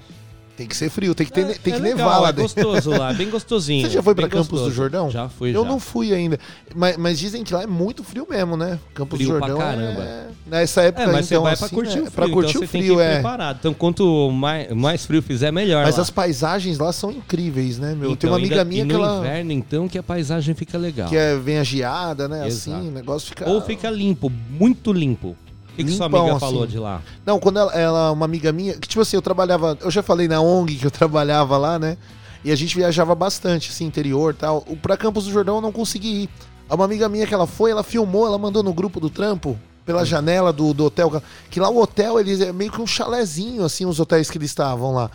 [0.58, 2.64] Tem que ser frio, tem que, ter, tem é que legal, nevar lá é dentro.
[2.66, 3.86] gostoso lá, bem gostosinho.
[3.88, 5.10] Você já foi pra bem Campos do Jordão?
[5.12, 5.70] Já fui, Eu já.
[5.70, 6.40] não fui ainda.
[6.76, 8.80] Mas, mas dizem que lá é muito frio mesmo, né?
[8.96, 9.66] Campos Frio do pra Jordão.
[9.68, 10.02] caramba.
[10.02, 10.28] É...
[10.48, 12.50] Nessa época, É, mas então, você vai assim, pra curtir é, o frio, pra curtir
[12.58, 13.14] então o tem frio, é.
[13.14, 13.58] preparado.
[13.60, 16.02] Então, quanto mais, mais frio fizer, melhor Mas lá.
[16.02, 18.08] as paisagens lá são incríveis, né, meu?
[18.10, 19.18] Tem Então, uma amiga ainda- minha e que no ela.
[19.20, 21.08] inverno, então, que a paisagem fica legal.
[21.08, 22.48] Que é, vem a geada, né?
[22.48, 22.78] Exato.
[22.80, 23.48] Assim, o negócio fica.
[23.48, 25.36] Ou fica limpo, muito limpo.
[25.78, 26.46] Que, que sua Limpão, amiga assim.
[26.46, 27.02] falou de lá?
[27.26, 30.28] Não, quando ela, ela, uma amiga minha, que tipo assim, eu trabalhava, eu já falei
[30.28, 31.98] na ONG que eu trabalhava lá, né?
[32.44, 34.64] E a gente viajava bastante, assim, interior e tal.
[34.68, 36.30] O- Pra Campos do Jordão eu não consegui ir.
[36.70, 40.04] Uma amiga minha que ela foi, ela filmou, ela mandou no grupo do trampo, pela
[40.06, 41.22] janela do, do hotel.
[41.50, 44.50] Que lá o hotel, eles é meio que um chalezinho, assim, os hotéis que eles
[44.52, 45.10] estavam lá.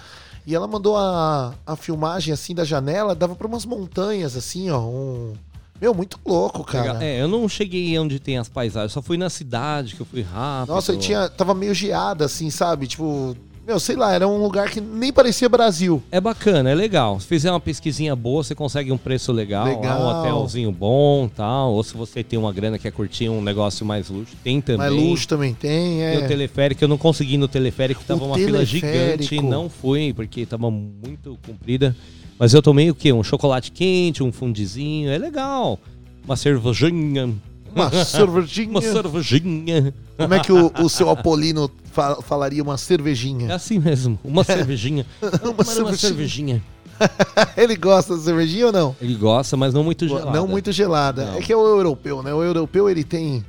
[0.46, 4.80] E ela mandou a, a filmagem, assim, da janela, dava pra umas montanhas, assim, ó.
[4.80, 5.34] Um...
[5.82, 6.92] Meu, muito louco, cara.
[6.92, 7.02] Legal.
[7.02, 10.22] É, eu não cheguei onde tem as paisagens, só fui na cidade, que eu fui
[10.22, 10.72] rápido.
[10.72, 12.86] Nossa, e tinha, tava meio geada, assim, sabe?
[12.86, 13.36] Tipo,
[13.66, 16.00] meu, sei lá, era um lugar que nem parecia Brasil.
[16.12, 17.18] É bacana, é legal.
[17.18, 20.04] Se fizer uma pesquisinha boa, você consegue um preço legal, Legal.
[20.04, 21.72] lá, um hotelzinho bom tal.
[21.72, 24.88] Ou se você tem uma grana que quer curtir um negócio mais luxo, tem também.
[24.88, 26.14] Mas luxo também tem, é.
[26.16, 29.24] Tem o teleférico, eu não consegui no teleférico, tava O uma fila teleférico.
[29.24, 31.96] gigante, não fui, porque tava muito comprida.
[32.38, 33.12] Mas eu tomei o quê?
[33.12, 35.78] Um chocolate quente, um fundizinho, é legal.
[36.24, 37.32] Uma cervejinha.
[37.74, 38.70] Uma cervejinha.
[38.70, 39.94] uma cervejinha.
[40.16, 43.50] Como é que o, o seu Apolino fa- falaria uma cervejinha?
[43.50, 45.06] É assim mesmo, uma cervejinha.
[45.22, 45.30] uma
[45.64, 46.62] Tomar uma cervejinha.
[47.56, 48.96] Ele gosta de cervejinha ou não?
[49.00, 50.30] Ele gosta, mas não muito gelada.
[50.30, 51.24] Não muito gelada.
[51.26, 51.36] Não.
[51.38, 52.32] É que é o europeu, né?
[52.32, 53.44] O europeu, ele tem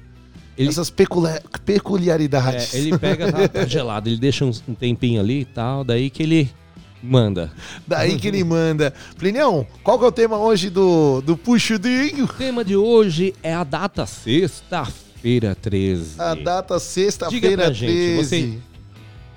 [0.57, 2.73] essas pecula- peculiaridades.
[2.73, 6.23] É, ele pega, tá, tá gelado, ele deixa um tempinho ali e tal, daí que
[6.23, 6.49] ele
[7.03, 7.51] manda.
[7.85, 8.93] Daí que ele manda.
[9.17, 12.23] Plinião, qual que é o tema hoje do, do Puxudinho?
[12.23, 16.21] O tema de hoje é a data sexta-feira 13.
[16.21, 18.17] A data sexta-feira pra gente, 13.
[18.17, 18.57] você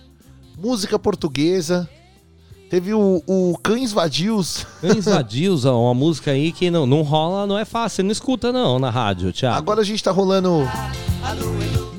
[0.56, 1.90] música portuguesa,
[2.72, 4.66] teve o, o Cães Vadios.
[4.80, 8.10] Cães Vadios, ó, uma música aí que não, não rola, não é fácil, você não
[8.10, 9.58] escuta não na rádio, Thiago.
[9.58, 10.66] Agora a gente tá rolando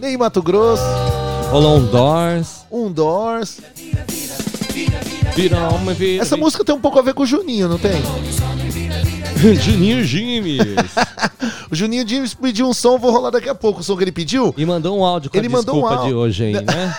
[0.01, 0.81] Ney Mato Grosso,
[1.51, 2.65] Rolou um Doors.
[2.71, 3.59] um Doors.
[5.35, 8.01] Vira uma vira, Essa música tem um pouco a ver com o Juninho, não tem?
[9.61, 10.59] Juninho Gimes.
[11.69, 13.79] O Juninho James pediu um som, vou rolar daqui a pouco.
[13.81, 14.53] O som que ele pediu?
[14.55, 16.09] E mandou um áudio com Ele a mandou um desculpa áudio.
[16.09, 16.95] de hoje aí, né?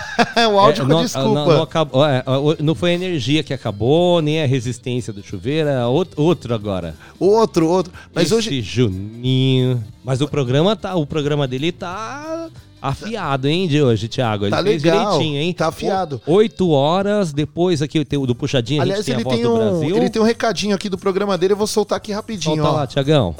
[0.47, 1.29] o áudio É, com a não- desculpa.
[1.33, 2.23] Não, não acabou, é,
[2.59, 6.93] não foi a energia que acabou, nem a resistência do chuveiro, é outro, outro agora.
[7.17, 7.93] Outro, outro.
[8.13, 8.61] Mas Esse hoje.
[8.61, 9.81] Juninho.
[10.03, 12.49] Mas o programa tá, o programa dele tá
[12.89, 14.45] afiado, hein, de hoje, Thiago.
[14.45, 15.53] Ele Tá fez legal, direitinho, hein?
[15.53, 16.21] tá afiado.
[16.27, 19.53] Oito horas depois aqui do puxadinho, Aliás, a gente tem ele a voz tem, do
[19.53, 19.97] um, Brasil.
[19.97, 22.55] ele tem um recadinho aqui do programa dele, eu vou soltar aqui rapidinho.
[22.55, 22.75] Solta ó.
[22.75, 23.35] lá, Tiagão.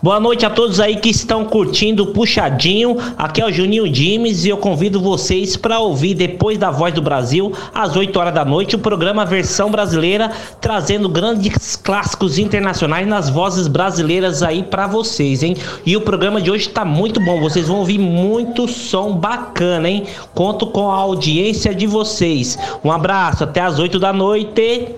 [0.00, 2.96] Boa noite a todos aí que estão curtindo o Puxadinho.
[3.16, 7.02] Aqui é o Juninho Dimes e eu convido vocês para ouvir depois da Voz do
[7.02, 10.30] Brasil, às 8 horas da noite, o programa Versão Brasileira,
[10.60, 15.56] trazendo grandes clássicos internacionais nas vozes brasileiras aí para vocês, hein?
[15.84, 20.04] E o programa de hoje tá muito bom, vocês vão ouvir muito som bacana, hein?
[20.32, 22.56] Conto com a audiência de vocês.
[22.84, 24.94] Um abraço, até às 8 da noite.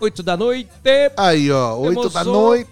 [0.00, 0.68] 8 da noite.
[1.16, 2.68] Aí, ó, 8 da noite.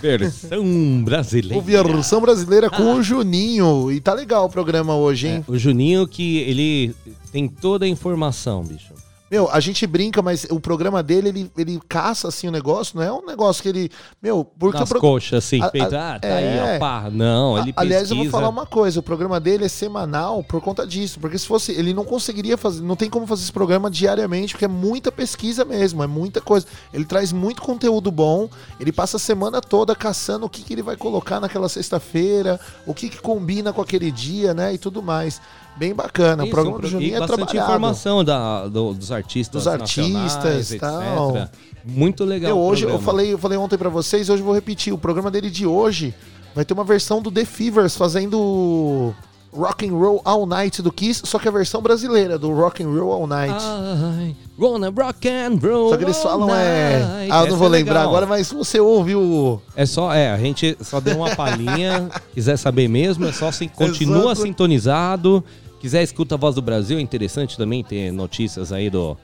[0.00, 1.58] Versão brasileira.
[1.58, 3.90] O versão brasileira com o Juninho.
[3.90, 5.44] E tá legal o programa hoje, hein?
[5.46, 6.94] O Juninho que ele
[7.32, 8.94] tem toda a informação, bicho.
[9.30, 13.02] Meu, a gente brinca, mas o programa dele, ele, ele caça assim o negócio, não
[13.04, 13.90] é um negócio que ele.
[14.20, 16.68] Meu, porque Nas pro- coxas, assim, A- a- feito, ah, tá é.
[16.72, 17.08] aí, ó, pá.
[17.10, 20.60] Não, ele A- Aliás, eu vou falar uma coisa: o programa dele é semanal por
[20.60, 21.20] conta disso.
[21.20, 21.70] Porque se fosse.
[21.72, 22.82] Ele não conseguiria fazer.
[22.82, 26.66] Não tem como fazer esse programa diariamente, porque é muita pesquisa mesmo, é muita coisa.
[26.92, 28.48] Ele traz muito conteúdo bom.
[28.80, 32.92] Ele passa a semana toda caçando o que, que ele vai colocar naquela sexta-feira, o
[32.92, 34.74] que, que combina com aquele dia, né?
[34.74, 35.40] E tudo mais.
[35.76, 36.42] Bem bacana.
[36.42, 37.66] o Isso, programa um do Juninho é bastante trabalhado.
[37.70, 40.80] informação da, do- dos artistas Dos artistas e etc.
[40.80, 41.48] tal.
[41.84, 42.50] Muito legal.
[42.50, 43.12] Eu, o hoje, eu programa.
[43.12, 44.92] falei, eu falei ontem pra vocês, hoje eu vou repetir.
[44.92, 46.14] O programa dele de hoje
[46.54, 49.14] vai ter uma versão do The Fevers fazendo
[49.52, 52.88] Rock and Roll All Night do Kiss, só que a versão brasileira do Rock and
[52.88, 53.54] Roll All Night.
[53.58, 57.32] Ai, wanna rock and roll só que eles all falam é, night.
[57.32, 58.08] ah, eu Essa não vou é lembrar legal.
[58.08, 62.08] agora, mas você ouve o É só, é, a gente só deu uma palhinha.
[62.32, 64.42] quiser saber mesmo, é só se continua Exato.
[64.42, 65.44] sintonizado.
[65.80, 69.16] Quiser escuta a voz do Brasil, é interessante também ter notícias aí do.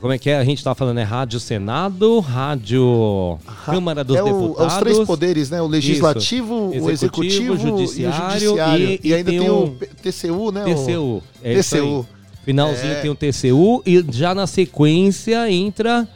[0.00, 0.36] Como é que é?
[0.38, 4.72] A gente tá falando, é Rádio Senado, Rádio Câmara dos é, o- é Deputados.
[4.74, 5.60] os três poderes, né?
[5.60, 6.84] O legislativo, Isso.
[6.86, 8.88] o executivo, judiciário, e o judiciário.
[8.88, 10.64] e- E, e ainda tem, tem o TCU, né?
[10.64, 11.22] TCU.
[11.42, 11.54] É.
[11.54, 12.06] TCU.
[12.44, 13.00] Finalzinho É.
[13.00, 16.08] tem o TCU e já na sequência entra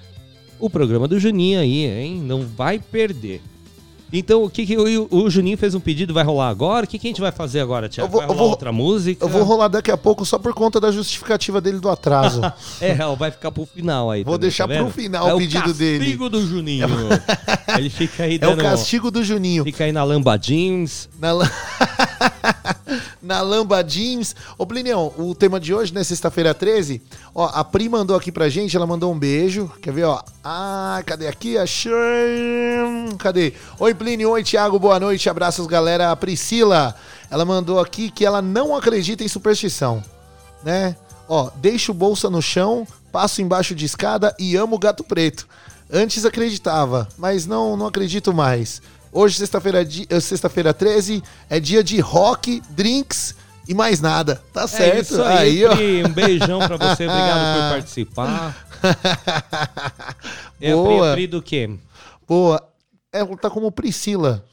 [0.58, 2.20] o programa do Juninho aí, hein?
[2.24, 3.42] Não vai perder.
[4.12, 6.84] Então, o que, que o, o Juninho fez um pedido, vai rolar agora?
[6.84, 8.16] O que, que a gente vai fazer agora, Tiago?
[8.16, 9.24] Vai rolar vou- outra música?
[9.24, 12.40] Eu vou rolar daqui a pouco só por conta da justificativa dele do atraso.
[12.80, 14.22] É, vai ficar pro final aí.
[14.22, 14.84] Vou também, deixar tá vendo?
[14.84, 15.98] pro final é o pedido dele.
[15.98, 16.86] castigo do Juninho.
[17.78, 18.62] Ele fica aí É o dando...
[18.62, 19.64] castigo do Juninho.
[19.64, 21.08] Fica aí na Lamba Jeans.
[21.18, 21.50] Na, la-
[23.22, 24.34] na Lamba Jeans.
[24.56, 26.02] Ô, Plinião, o tema de hoje, né?
[26.04, 27.02] Sexta-feira 13.
[27.34, 29.70] Ó, a Pri mandou aqui pra gente, ela mandou um beijo.
[29.80, 30.22] Quer ver, ó?
[30.44, 31.58] Ah, cadê aqui?
[31.58, 31.92] Achei.
[33.18, 33.52] Cadê?
[33.78, 34.30] Oi, Plínio.
[34.30, 34.78] Oi, Thiago.
[34.78, 35.28] Boa noite.
[35.28, 36.10] Abraços, galera.
[36.10, 36.94] A Priscila,
[37.30, 40.02] ela mandou aqui que ela não acredita em superstição,
[40.62, 40.96] né?
[41.28, 45.46] Ó, deixo bolsa no chão, passo embaixo de escada e amo gato preto.
[45.92, 48.82] Antes acreditava, mas não, não acredito mais.
[49.16, 49.80] Hoje, sexta-feira,
[50.10, 53.34] eh, sexta-feira 13, é dia de rock, drinks
[53.66, 54.42] e mais nada.
[54.52, 54.94] Tá certo.
[54.94, 55.74] É isso aí, ó.
[55.74, 56.04] Pri.
[56.04, 57.08] Um beijão pra você.
[57.08, 58.66] Obrigado por participar.
[60.60, 61.10] É a Pri, Boa.
[61.10, 61.70] a Pri do quê?
[62.28, 62.62] Boa.
[63.10, 64.44] É, tá como Priscila.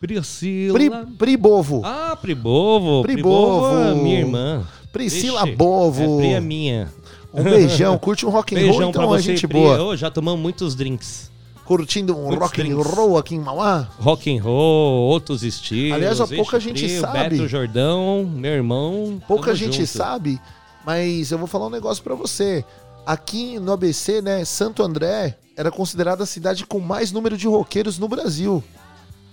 [0.00, 0.72] Priscila.
[0.72, 1.82] Pri, Pribovo.
[1.84, 3.02] Ah, Pribovo.
[3.02, 3.68] Pribovo.
[3.68, 4.66] Pribovo é minha irmã.
[4.94, 6.02] Priscila Vixe, Bovo.
[6.02, 6.90] É Pri é minha.
[7.34, 7.98] Um beijão.
[7.98, 9.58] Curte um rock and roll, então, pra é você, gente Pri.
[9.58, 9.82] boa.
[9.82, 11.35] Ô, já tomamos muitos drinks.
[11.66, 13.88] Curtindo um rock and roll aqui em Mauá.
[13.98, 15.96] Rock and roll, outros estilos.
[15.96, 17.30] Aliás, ó, pouca gente Pri, sabe.
[17.30, 19.20] Beto Jordão, meu irmão.
[19.26, 19.88] Pouca gente junto.
[19.88, 20.40] sabe,
[20.84, 22.64] mas eu vou falar um negócio pra você.
[23.04, 27.98] Aqui no ABC, né, Santo André era considerada a cidade com mais número de roqueiros
[27.98, 28.62] no Brasil.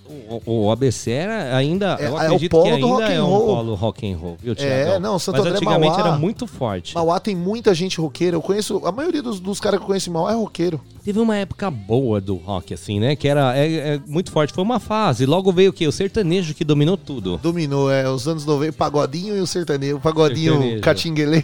[0.05, 3.03] O, o ABC era ainda, É- é eu o acredito polo que do ainda rock
[3.03, 3.45] and é um roll.
[3.55, 6.07] polo rock and roll, viu, É, não, Santo Mas André, antigamente Mauá.
[6.09, 6.93] era muito forte.
[6.93, 8.35] Mauá tem muita gente roqueira.
[8.35, 10.80] Eu conheço, a maioria dos, dos caras que eu conheço em Mauá é roqueiro.
[11.05, 13.15] Teve uma época boa do rock, assim, né?
[13.15, 14.53] Que era é, é muito forte.
[14.53, 15.25] Foi uma fase.
[15.25, 15.88] Logo veio o quê?
[15.88, 17.38] O sertanejo que dominou tudo.
[17.41, 19.97] Dominou, é, os anos 90, pagodinho e o sertanejo.
[19.97, 20.81] O pagodinho Sertanejo.
[20.81, 21.43] catinguelê.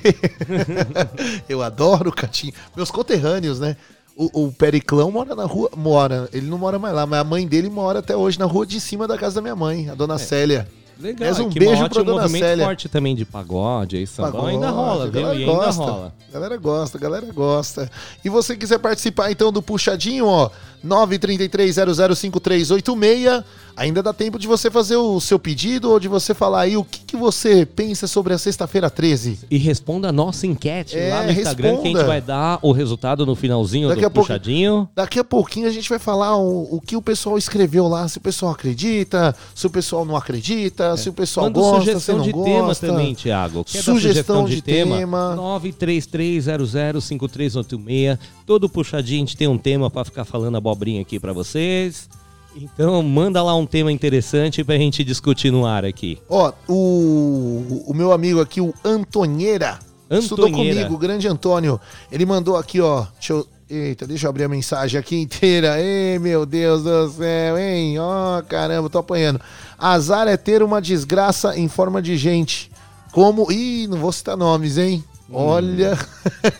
[1.47, 2.53] eu adoro o catinho.
[2.75, 3.75] Meus conterrâneos, né?
[4.21, 5.69] O, o Periclão mora na rua.
[5.77, 8.65] Mora, ele não mora mais lá, mas a mãe dele mora até hoje na rua
[8.65, 10.67] de cima da casa da minha mãe, a dona Célia.
[10.99, 11.29] Legal.
[11.29, 12.65] Mas um é beijo Mauá pra um dona movimento Célia.
[12.65, 14.31] forte também de pagode, aí sambão.
[14.33, 15.21] Pagode, ainda rola, viu?
[15.21, 15.81] galera E ainda gosta.
[15.81, 16.13] rola.
[16.33, 17.89] Galera gosta, galera gosta.
[18.25, 20.49] E você quiser participar então do Puxadinho, ó,
[20.85, 23.43] 933005386,
[23.75, 26.83] ainda dá tempo de você fazer o seu pedido ou de você falar aí o
[26.83, 29.39] que, que você pensa sobre a sexta-feira 13.
[29.49, 32.07] E responda a nossa enquete É, lá no Instagram, que a gente responda.
[32.07, 34.89] vai dar o resultado no finalzinho Daqui do a puxadinho.
[34.95, 38.17] Daqui a pouquinho a gente vai falar o, o que o pessoal escreveu lá, se
[38.17, 42.11] o pessoal acredita, se o pessoal não acredita, se o pessoal Manda gosta, sugestão se
[42.11, 42.87] não de tema gosta.
[42.87, 43.63] também, Thiago.
[43.63, 44.97] Quer dar Sugestão de tema?
[44.97, 45.35] tema.
[45.37, 48.19] 933005386.
[48.45, 52.09] Todo puxadinho a gente tem um tema pra ficar falando abobrinha aqui pra vocês.
[52.55, 56.17] Então manda lá um tema interessante pra gente discutir no ar aqui.
[56.27, 59.79] Ó, o, o meu amigo aqui, o Antonheira,
[60.09, 60.75] estudou Antonheira.
[60.77, 61.79] comigo, o grande Antônio.
[62.11, 63.05] Ele mandou aqui, ó.
[63.17, 65.77] Deixa eu, Eita, deixa eu abrir a mensagem aqui inteira.
[65.81, 67.99] Ei, meu Deus do céu, hein?
[67.99, 69.39] Ó, caramba, tô apanhando.
[69.77, 72.71] Azar é ter uma desgraça em forma de gente.
[73.11, 73.51] Como.
[73.51, 75.03] Ih, não vou citar nomes, hein?
[75.31, 75.95] Olha.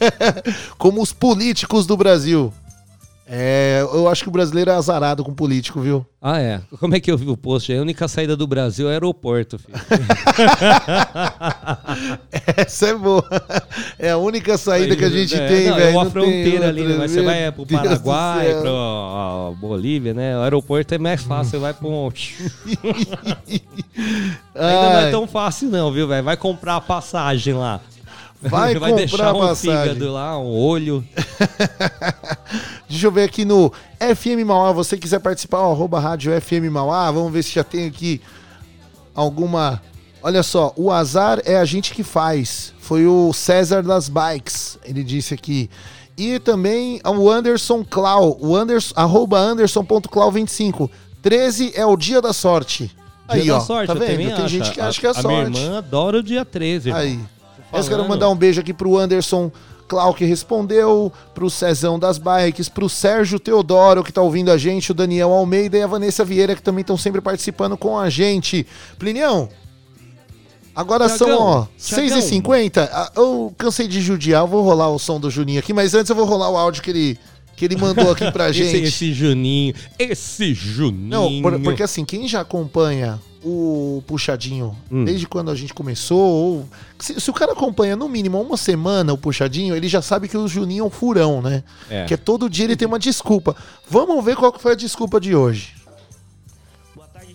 [0.78, 2.54] Como os políticos do Brasil.
[3.32, 6.04] É, eu acho que o brasileiro é azarado com político, viu?
[6.20, 6.62] Ah, é.
[6.80, 7.72] Como é que eu vi o post?
[7.72, 9.78] A única saída do Brasil é aeroporto, filho.
[12.58, 13.24] Essa é boa.
[14.00, 15.90] É a única saída que a gente É, tem, não, velho.
[15.90, 17.00] É uma Não fronteira ali, outra, né?
[17.02, 20.36] Mas você vai pro Deus Paraguai, pro Bolívia, né?
[20.36, 22.10] O aeroporto é mais fácil, você vai um...
[24.56, 26.24] Ainda não é tão fácil não, viu, velho?
[26.24, 27.80] Vai comprar a passagem lá.
[28.42, 29.94] Vai vai comprar deixar a um passagem.
[29.94, 31.06] fígado lá, um olho.
[32.88, 34.72] Deixa eu ver aqui no FM Mauá.
[34.72, 37.12] Você quiser participar, ó, arroba rádio FM Mauá.
[37.12, 38.22] Vamos ver se já tem aqui
[39.14, 39.82] alguma.
[40.22, 42.74] Olha só, o azar é a gente que faz.
[42.80, 45.70] Foi o César das Bikes, ele disse aqui.
[46.18, 50.90] E também o Anderson Clau, o Anderson, arroba anderson.clau25.
[51.22, 52.88] 13 é o dia da sorte.
[52.88, 54.18] Dia Aí, da ó, sorte, tá vendo?
[54.18, 54.48] Tem acho.
[54.48, 55.28] gente que A- acha que é A sorte.
[55.52, 56.90] minha irmã adora o dia 13.
[56.90, 57.02] irmão.
[57.02, 57.20] Aí.
[57.72, 58.10] Tô Eu quero falando.
[58.10, 59.52] mandar um beijo aqui pro Anderson
[59.88, 64.92] Clau, que respondeu, pro Cezão das Bikes, pro Sérgio Teodoro, que tá ouvindo a gente,
[64.92, 68.68] o Daniel Almeida e a Vanessa Vieira, que também estão sempre participando com a gente.
[69.00, 69.50] Plinião,
[70.76, 72.20] agora são, ó, Tiagão.
[72.20, 72.90] 6h50.
[72.92, 76.10] Ah, Eu cansei de judiar, eu vou rolar o som do Juninho aqui, mas antes
[76.10, 77.20] eu vou rolar o áudio que ele,
[77.60, 78.84] que ele mandou aqui pra Esse- gente.
[78.88, 81.10] Esse, Juninho, esse Juninho.
[81.10, 85.06] Não, por- porque assim, quem já acompanha o Puxadinho Hum.
[85.06, 86.66] desde quando a gente começou, ou
[86.98, 90.36] se, se o cara acompanha no mínimo uma semana o Puxadinho, ele já sabe que
[90.38, 91.64] o Juninho é um furão, né?
[91.90, 92.06] É.
[92.06, 93.56] Que é todo dia ele tem uma desculpa.
[93.90, 95.70] Vamos ver qual foi a desculpa de hoje.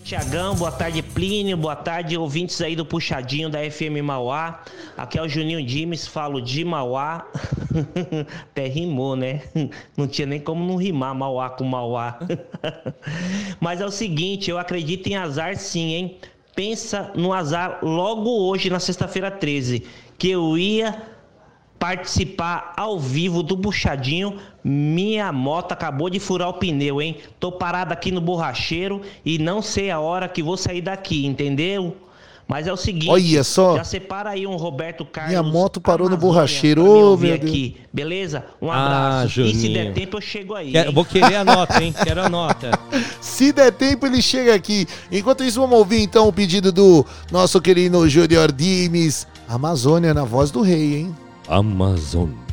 [0.05, 4.61] Tiagão, boa tarde Plínio, boa tarde ouvintes aí do Puxadinho da FM Mauá.
[4.95, 7.25] Aqui é o Juninho Dimes, falo de Mauá.
[8.51, 9.41] Até rimou, né?
[9.97, 12.19] Não tinha nem como não rimar Mauá com Mauá.
[13.59, 16.17] Mas é o seguinte, eu acredito em azar sim, hein?
[16.55, 19.87] Pensa no azar logo hoje, na sexta-feira 13,
[20.19, 21.14] que eu ia
[21.85, 24.37] participar ao vivo do Buchadinho.
[24.63, 27.17] Minha moto acabou de furar o pneu, hein?
[27.39, 31.95] Tô parado aqui no borracheiro e não sei a hora que vou sair daqui, entendeu?
[32.47, 33.75] Mas é o seguinte, Olha só.
[33.77, 35.29] já separa aí um Roberto Carlos.
[35.31, 37.51] Minha moto parou no Amazônia borracheiro, pra me ô ouvir meu Deus.
[37.51, 38.45] aqui, beleza?
[38.61, 38.85] Um Ah,
[39.21, 39.41] abraço.
[39.41, 39.73] e se Juninho.
[39.73, 40.71] der tempo eu chego aí.
[40.71, 41.93] Quero- vou querer a nota, hein?
[42.03, 42.69] Quero a nota.
[43.21, 44.87] Se der tempo, ele chega aqui.
[45.11, 49.27] Enquanto isso, vamos ouvir então o pedido do nosso querido Júnior Dimes.
[49.49, 51.15] Amazônia na voz do rei, hein?
[51.47, 52.44] Amazônia.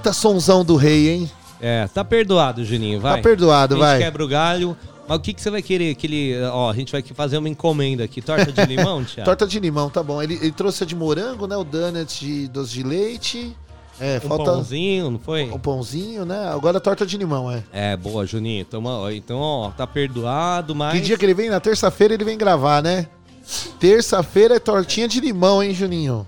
[0.00, 1.30] Eita, sonzão do rei, hein?
[1.60, 3.16] É, tá perdoado, Juninho, vai.
[3.16, 3.98] Tá perdoado, a gente vai.
[3.98, 4.74] quebra o galho.
[5.06, 5.90] Mas o que, que você vai querer?
[5.90, 8.22] Aquele, ó, a gente vai fazer uma encomenda aqui.
[8.22, 9.26] Torta de limão, Thiago?
[9.26, 10.22] Torta de limão, tá bom.
[10.22, 11.54] Ele, ele trouxe a de morango, né?
[11.54, 13.54] O donut de doce de leite.
[14.00, 15.50] É, Um falta pãozinho, não foi?
[15.50, 16.48] o pãozinho, né?
[16.48, 17.62] Agora a torta de limão, é.
[17.70, 18.62] É, boa, Juninho.
[18.62, 20.94] Então, ó, então, ó, tá perdoado, mas...
[20.94, 21.50] Que dia que ele vem?
[21.50, 23.06] Na terça-feira ele vem gravar, né?
[23.78, 26.26] Terça-feira é tortinha de limão, hein, Juninho?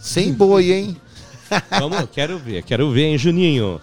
[0.00, 0.96] Sem boi, hein?
[1.78, 3.80] Vamos, quero ver, quero ver, hein, Juninho.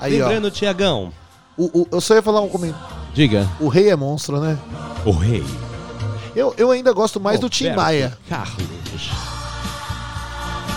[0.00, 0.26] Aí, ó.
[0.26, 1.12] Lembrando, Tiagão.
[1.56, 2.86] O, o- eu só ia falar um comentário.
[3.14, 3.48] Diga.
[3.58, 4.56] O rei é monstro, né?
[5.04, 5.44] O rei.
[6.36, 8.18] Eu, eu ainda gosto mais do Tim Roberto Maia.
[8.28, 8.68] Carlos.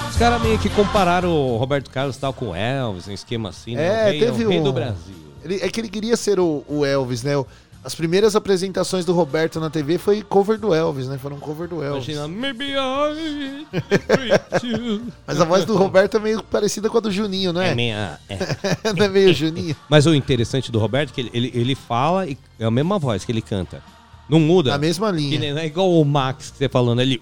[0.09, 3.75] Os caras meio que compararam o Roberto Carlos tal com o Elvis, um esquema assim,
[3.75, 3.83] né?
[3.85, 5.15] É, o rei, teve é o rei um- do Brasil.
[5.43, 7.35] Ele, é que ele queria ser o, o Elvis, né?
[7.37, 7.45] O-
[7.83, 11.17] As primeiras apresentações do Roberto na TV foi cover do Elvis, né?
[11.17, 12.07] Foram cover do Elvis.
[12.15, 13.65] Imagina, maybe I
[14.07, 15.01] treat you.
[15.25, 17.69] Mas a voz do Roberto é meio parecida com a do Juninho, não é?
[17.71, 18.37] É minha- é.
[18.95, 19.75] não é meio Juninho?
[19.89, 22.99] Mas o interessante do Roberto é que ele, ele, ele fala e é a mesma
[22.99, 23.81] voz que ele canta.
[24.29, 24.75] Não muda.
[24.75, 25.39] A mesma linha.
[25.39, 27.19] Que é igual o Max que você falando ali.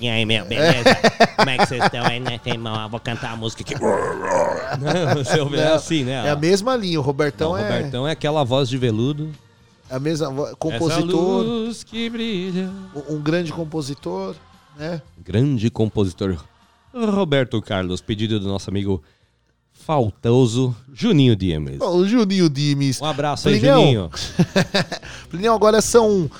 [0.00, 0.94] E aí, meu, beleza?
[1.36, 2.40] Como é que vocês estão aí, né?
[2.42, 3.74] Tem mal, vou cantar a música aqui.
[3.78, 6.26] Não, você ouve é assim, né?
[6.26, 6.98] É a mesma linha.
[6.98, 9.30] O Robertão Não, o é Robertão é aquela voz de veludo.
[9.90, 12.70] A mesma vo- Essa compositor, luz que brilha.
[13.08, 14.34] um- grande compositor,
[14.76, 15.00] né?
[15.18, 16.36] Grande compositor
[16.94, 19.02] Roberto Carlos, pedido do nosso amigo
[19.72, 21.36] faltoso Juninho
[21.82, 23.00] O Juninho Dimes.
[23.00, 23.60] Um abraço aí.
[23.60, 24.10] Juninho.
[25.30, 26.30] Plinião, agora são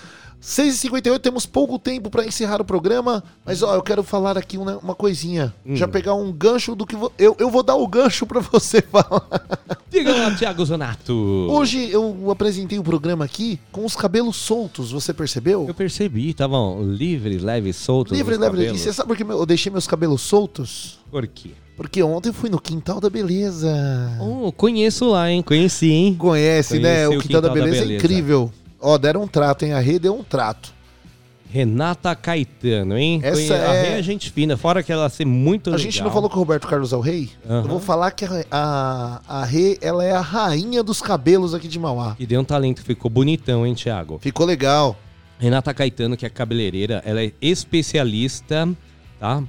[0.47, 4.77] 6h58, temos pouco tempo para encerrar o programa, mas ó, eu quero falar aqui uma,
[4.79, 5.53] uma coisinha.
[5.67, 5.75] Hum.
[5.75, 6.95] Já pegar um gancho do que.
[6.95, 9.27] vo- Eu, eu vou dar o gancho para você falar.
[9.91, 11.13] Diga lá, Thiago Zonato.
[11.51, 15.65] Hoje eu apresentei o programa aqui com os cabelos soltos, você percebeu?
[15.67, 18.17] Eu percebi, estavam livres, leves, soltos.
[18.17, 18.67] Livre, leve.
[18.73, 21.01] E você sabe por que eu deixei meus cabelos soltos?
[21.11, 21.51] Por quê?
[21.77, 23.69] Porque ontem eu fui no Quintal da Beleza.
[24.21, 25.43] Oh, conheço lá, hein?
[25.43, 26.15] Conheci, hein?
[26.15, 27.07] Conhece, né?
[27.07, 28.51] Conheci O Quintal, da, Beleza é incrível.
[28.81, 29.73] Ó, deram um trato, hein?
[29.73, 30.75] A Rê deu um trato.
[31.49, 33.21] Renata Caetano, hein?
[33.23, 35.85] Essa A é- Rê é gente fina, fora que ela ser muito A legal.
[35.85, 37.31] gente não falou que o Roberto Carlos é o rei?
[37.49, 37.63] Aham.
[37.63, 41.69] Eu vou falar que a, a, a Rê, ela é a rainha dos cabelos aqui
[41.69, 42.17] de Mauá.
[42.19, 44.19] E deu um talento, ficou bonitão, hein, Thiago?
[44.21, 44.97] Ficou legal.
[45.39, 48.69] Renata Caetano, que é cabeleireira, ela é especialista,
[49.21, 49.43] tá?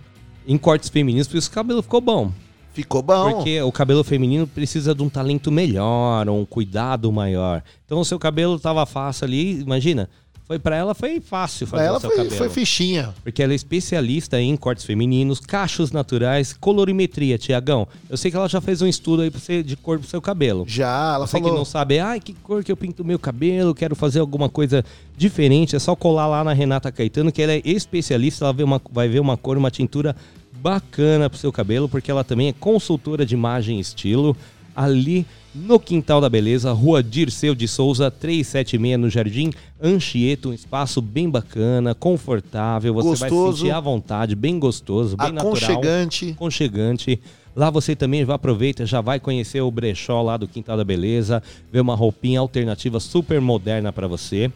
[0.48, 2.32] Em cortes femininos, por isso o cabelo ficou bom.
[2.78, 3.32] Ficou bom.
[3.34, 7.64] Porque o cabelo feminino precisa de um talento melhor, um cuidado maior.
[7.88, 10.08] Então o seu cabelo tava fácil ali, imagina.
[10.46, 12.36] Foi pra ela foi fácil fazer Pra ela o seu foi, cabelo.
[12.38, 13.14] foi fichinha.
[13.22, 17.86] Porque ela é especialista em cortes femininos, cachos naturais, colorimetria, Tiagão.
[18.10, 20.22] Eu sei que ela já fez um estudo aí pra você, de cor pro seu
[20.22, 20.64] cabelo.
[20.66, 21.50] Já, ela Você falou.
[21.52, 24.86] que não sabe, ai, que cor que eu pinto meu cabelo, quero fazer alguma coisa
[25.18, 28.82] diferente, é só colar lá na Renata Caetano, que ela é especialista, ela vê uma-
[28.90, 30.16] vai ver uma cor, uma tintura
[30.62, 34.36] bacana pro seu cabelo, porque ela também é consultora de imagem e estilo,
[34.76, 35.26] ali
[35.56, 39.52] no Quintal da Beleza, Rua Dirceu de Souza, 376, no Jardim
[39.82, 43.54] Anchieta, um espaço bem bacana, confortável, você vai Gostoso.
[43.54, 45.56] se sentir à vontade, bem gostoso, bem natural.
[45.56, 46.30] Aconchegante.
[46.32, 47.20] Aconchegante.
[47.56, 51.42] Lá você também já aproveita, já vai conhecer o brechó lá do Quintal da Beleza,
[51.72, 54.52] ver uma roupinha alternativa super moderna para você.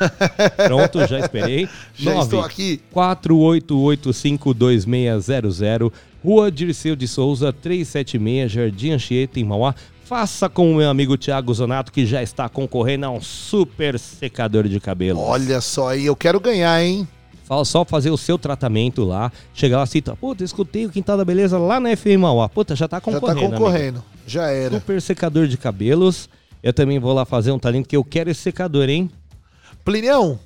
[0.66, 1.68] Pronto, já esperei.
[1.94, 2.80] Já estou aqui.
[2.94, 5.92] 48852600,
[6.24, 9.74] Rua Dirceu de Souza, 376, Jardim Anchieta, em Mauá.
[10.04, 14.68] Faça com o meu amigo Thiago Zonato, que já está concorrendo a um super secador
[14.68, 15.18] de cabelo.
[15.20, 17.08] Olha só aí, eu quero ganhar, hein?
[17.44, 19.32] Fala só fazer o seu tratamento lá.
[19.54, 22.48] Chegar lá e cita, puta, escutei o Quintal da Beleza lá na FM Mauá.
[22.48, 23.26] Puta, já tá Já concorrendo.
[23.40, 23.56] tá amigo.
[23.56, 24.04] concorrendo.
[24.26, 24.74] Já era.
[24.78, 26.28] Super secador de cabelos.
[26.62, 29.10] Eu também vou lá fazer um talento que eu quero esse secador, hein?
[29.84, 30.38] Plinião.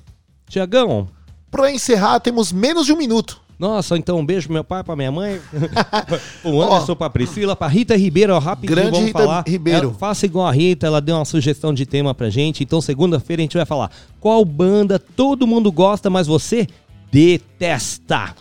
[0.49, 1.07] Tiagão.
[1.49, 3.41] Pra encerrar, temos menos de um minuto.
[3.59, 5.37] Nossa, então um beijo pro meu pai, pra minha mãe,
[6.41, 9.43] pro Anderson, pra Priscila, pra Rita Ribeiro, ó, rapidinho, Grande vamos Rita falar.
[9.45, 9.87] Ribeiro.
[9.89, 13.41] Ela- faça igual a Rita, ela deu uma sugestão de tema pra gente, então segunda-feira
[13.41, 16.67] a gente vai falar qual banda todo mundo gosta, mas você
[17.11, 18.33] detesta.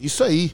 [0.00, 0.52] Isso aí.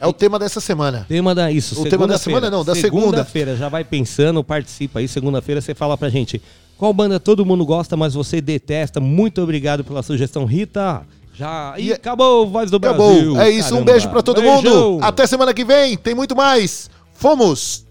[0.00, 1.04] É o tema dessa semana.
[1.06, 3.04] Tema da isso, O tema da semana não, da segunda.
[3.04, 6.40] Segunda-feira, já vai pensando, participa aí, segunda-feira você fala pra gente
[6.78, 8.98] qual banda todo mundo gosta, mas você detesta.
[8.98, 11.02] Muito obrigado pela sugestão, Rita.
[11.40, 11.74] Já.
[11.78, 13.12] E acabou, Voz do Acabou.
[13.14, 13.40] Brasil.
[13.40, 13.92] É isso, um Caramba.
[13.92, 14.90] beijo pra todo Beijão.
[14.92, 15.02] mundo.
[15.02, 16.90] Até semana que vem, tem muito mais.
[17.14, 17.86] Fomos!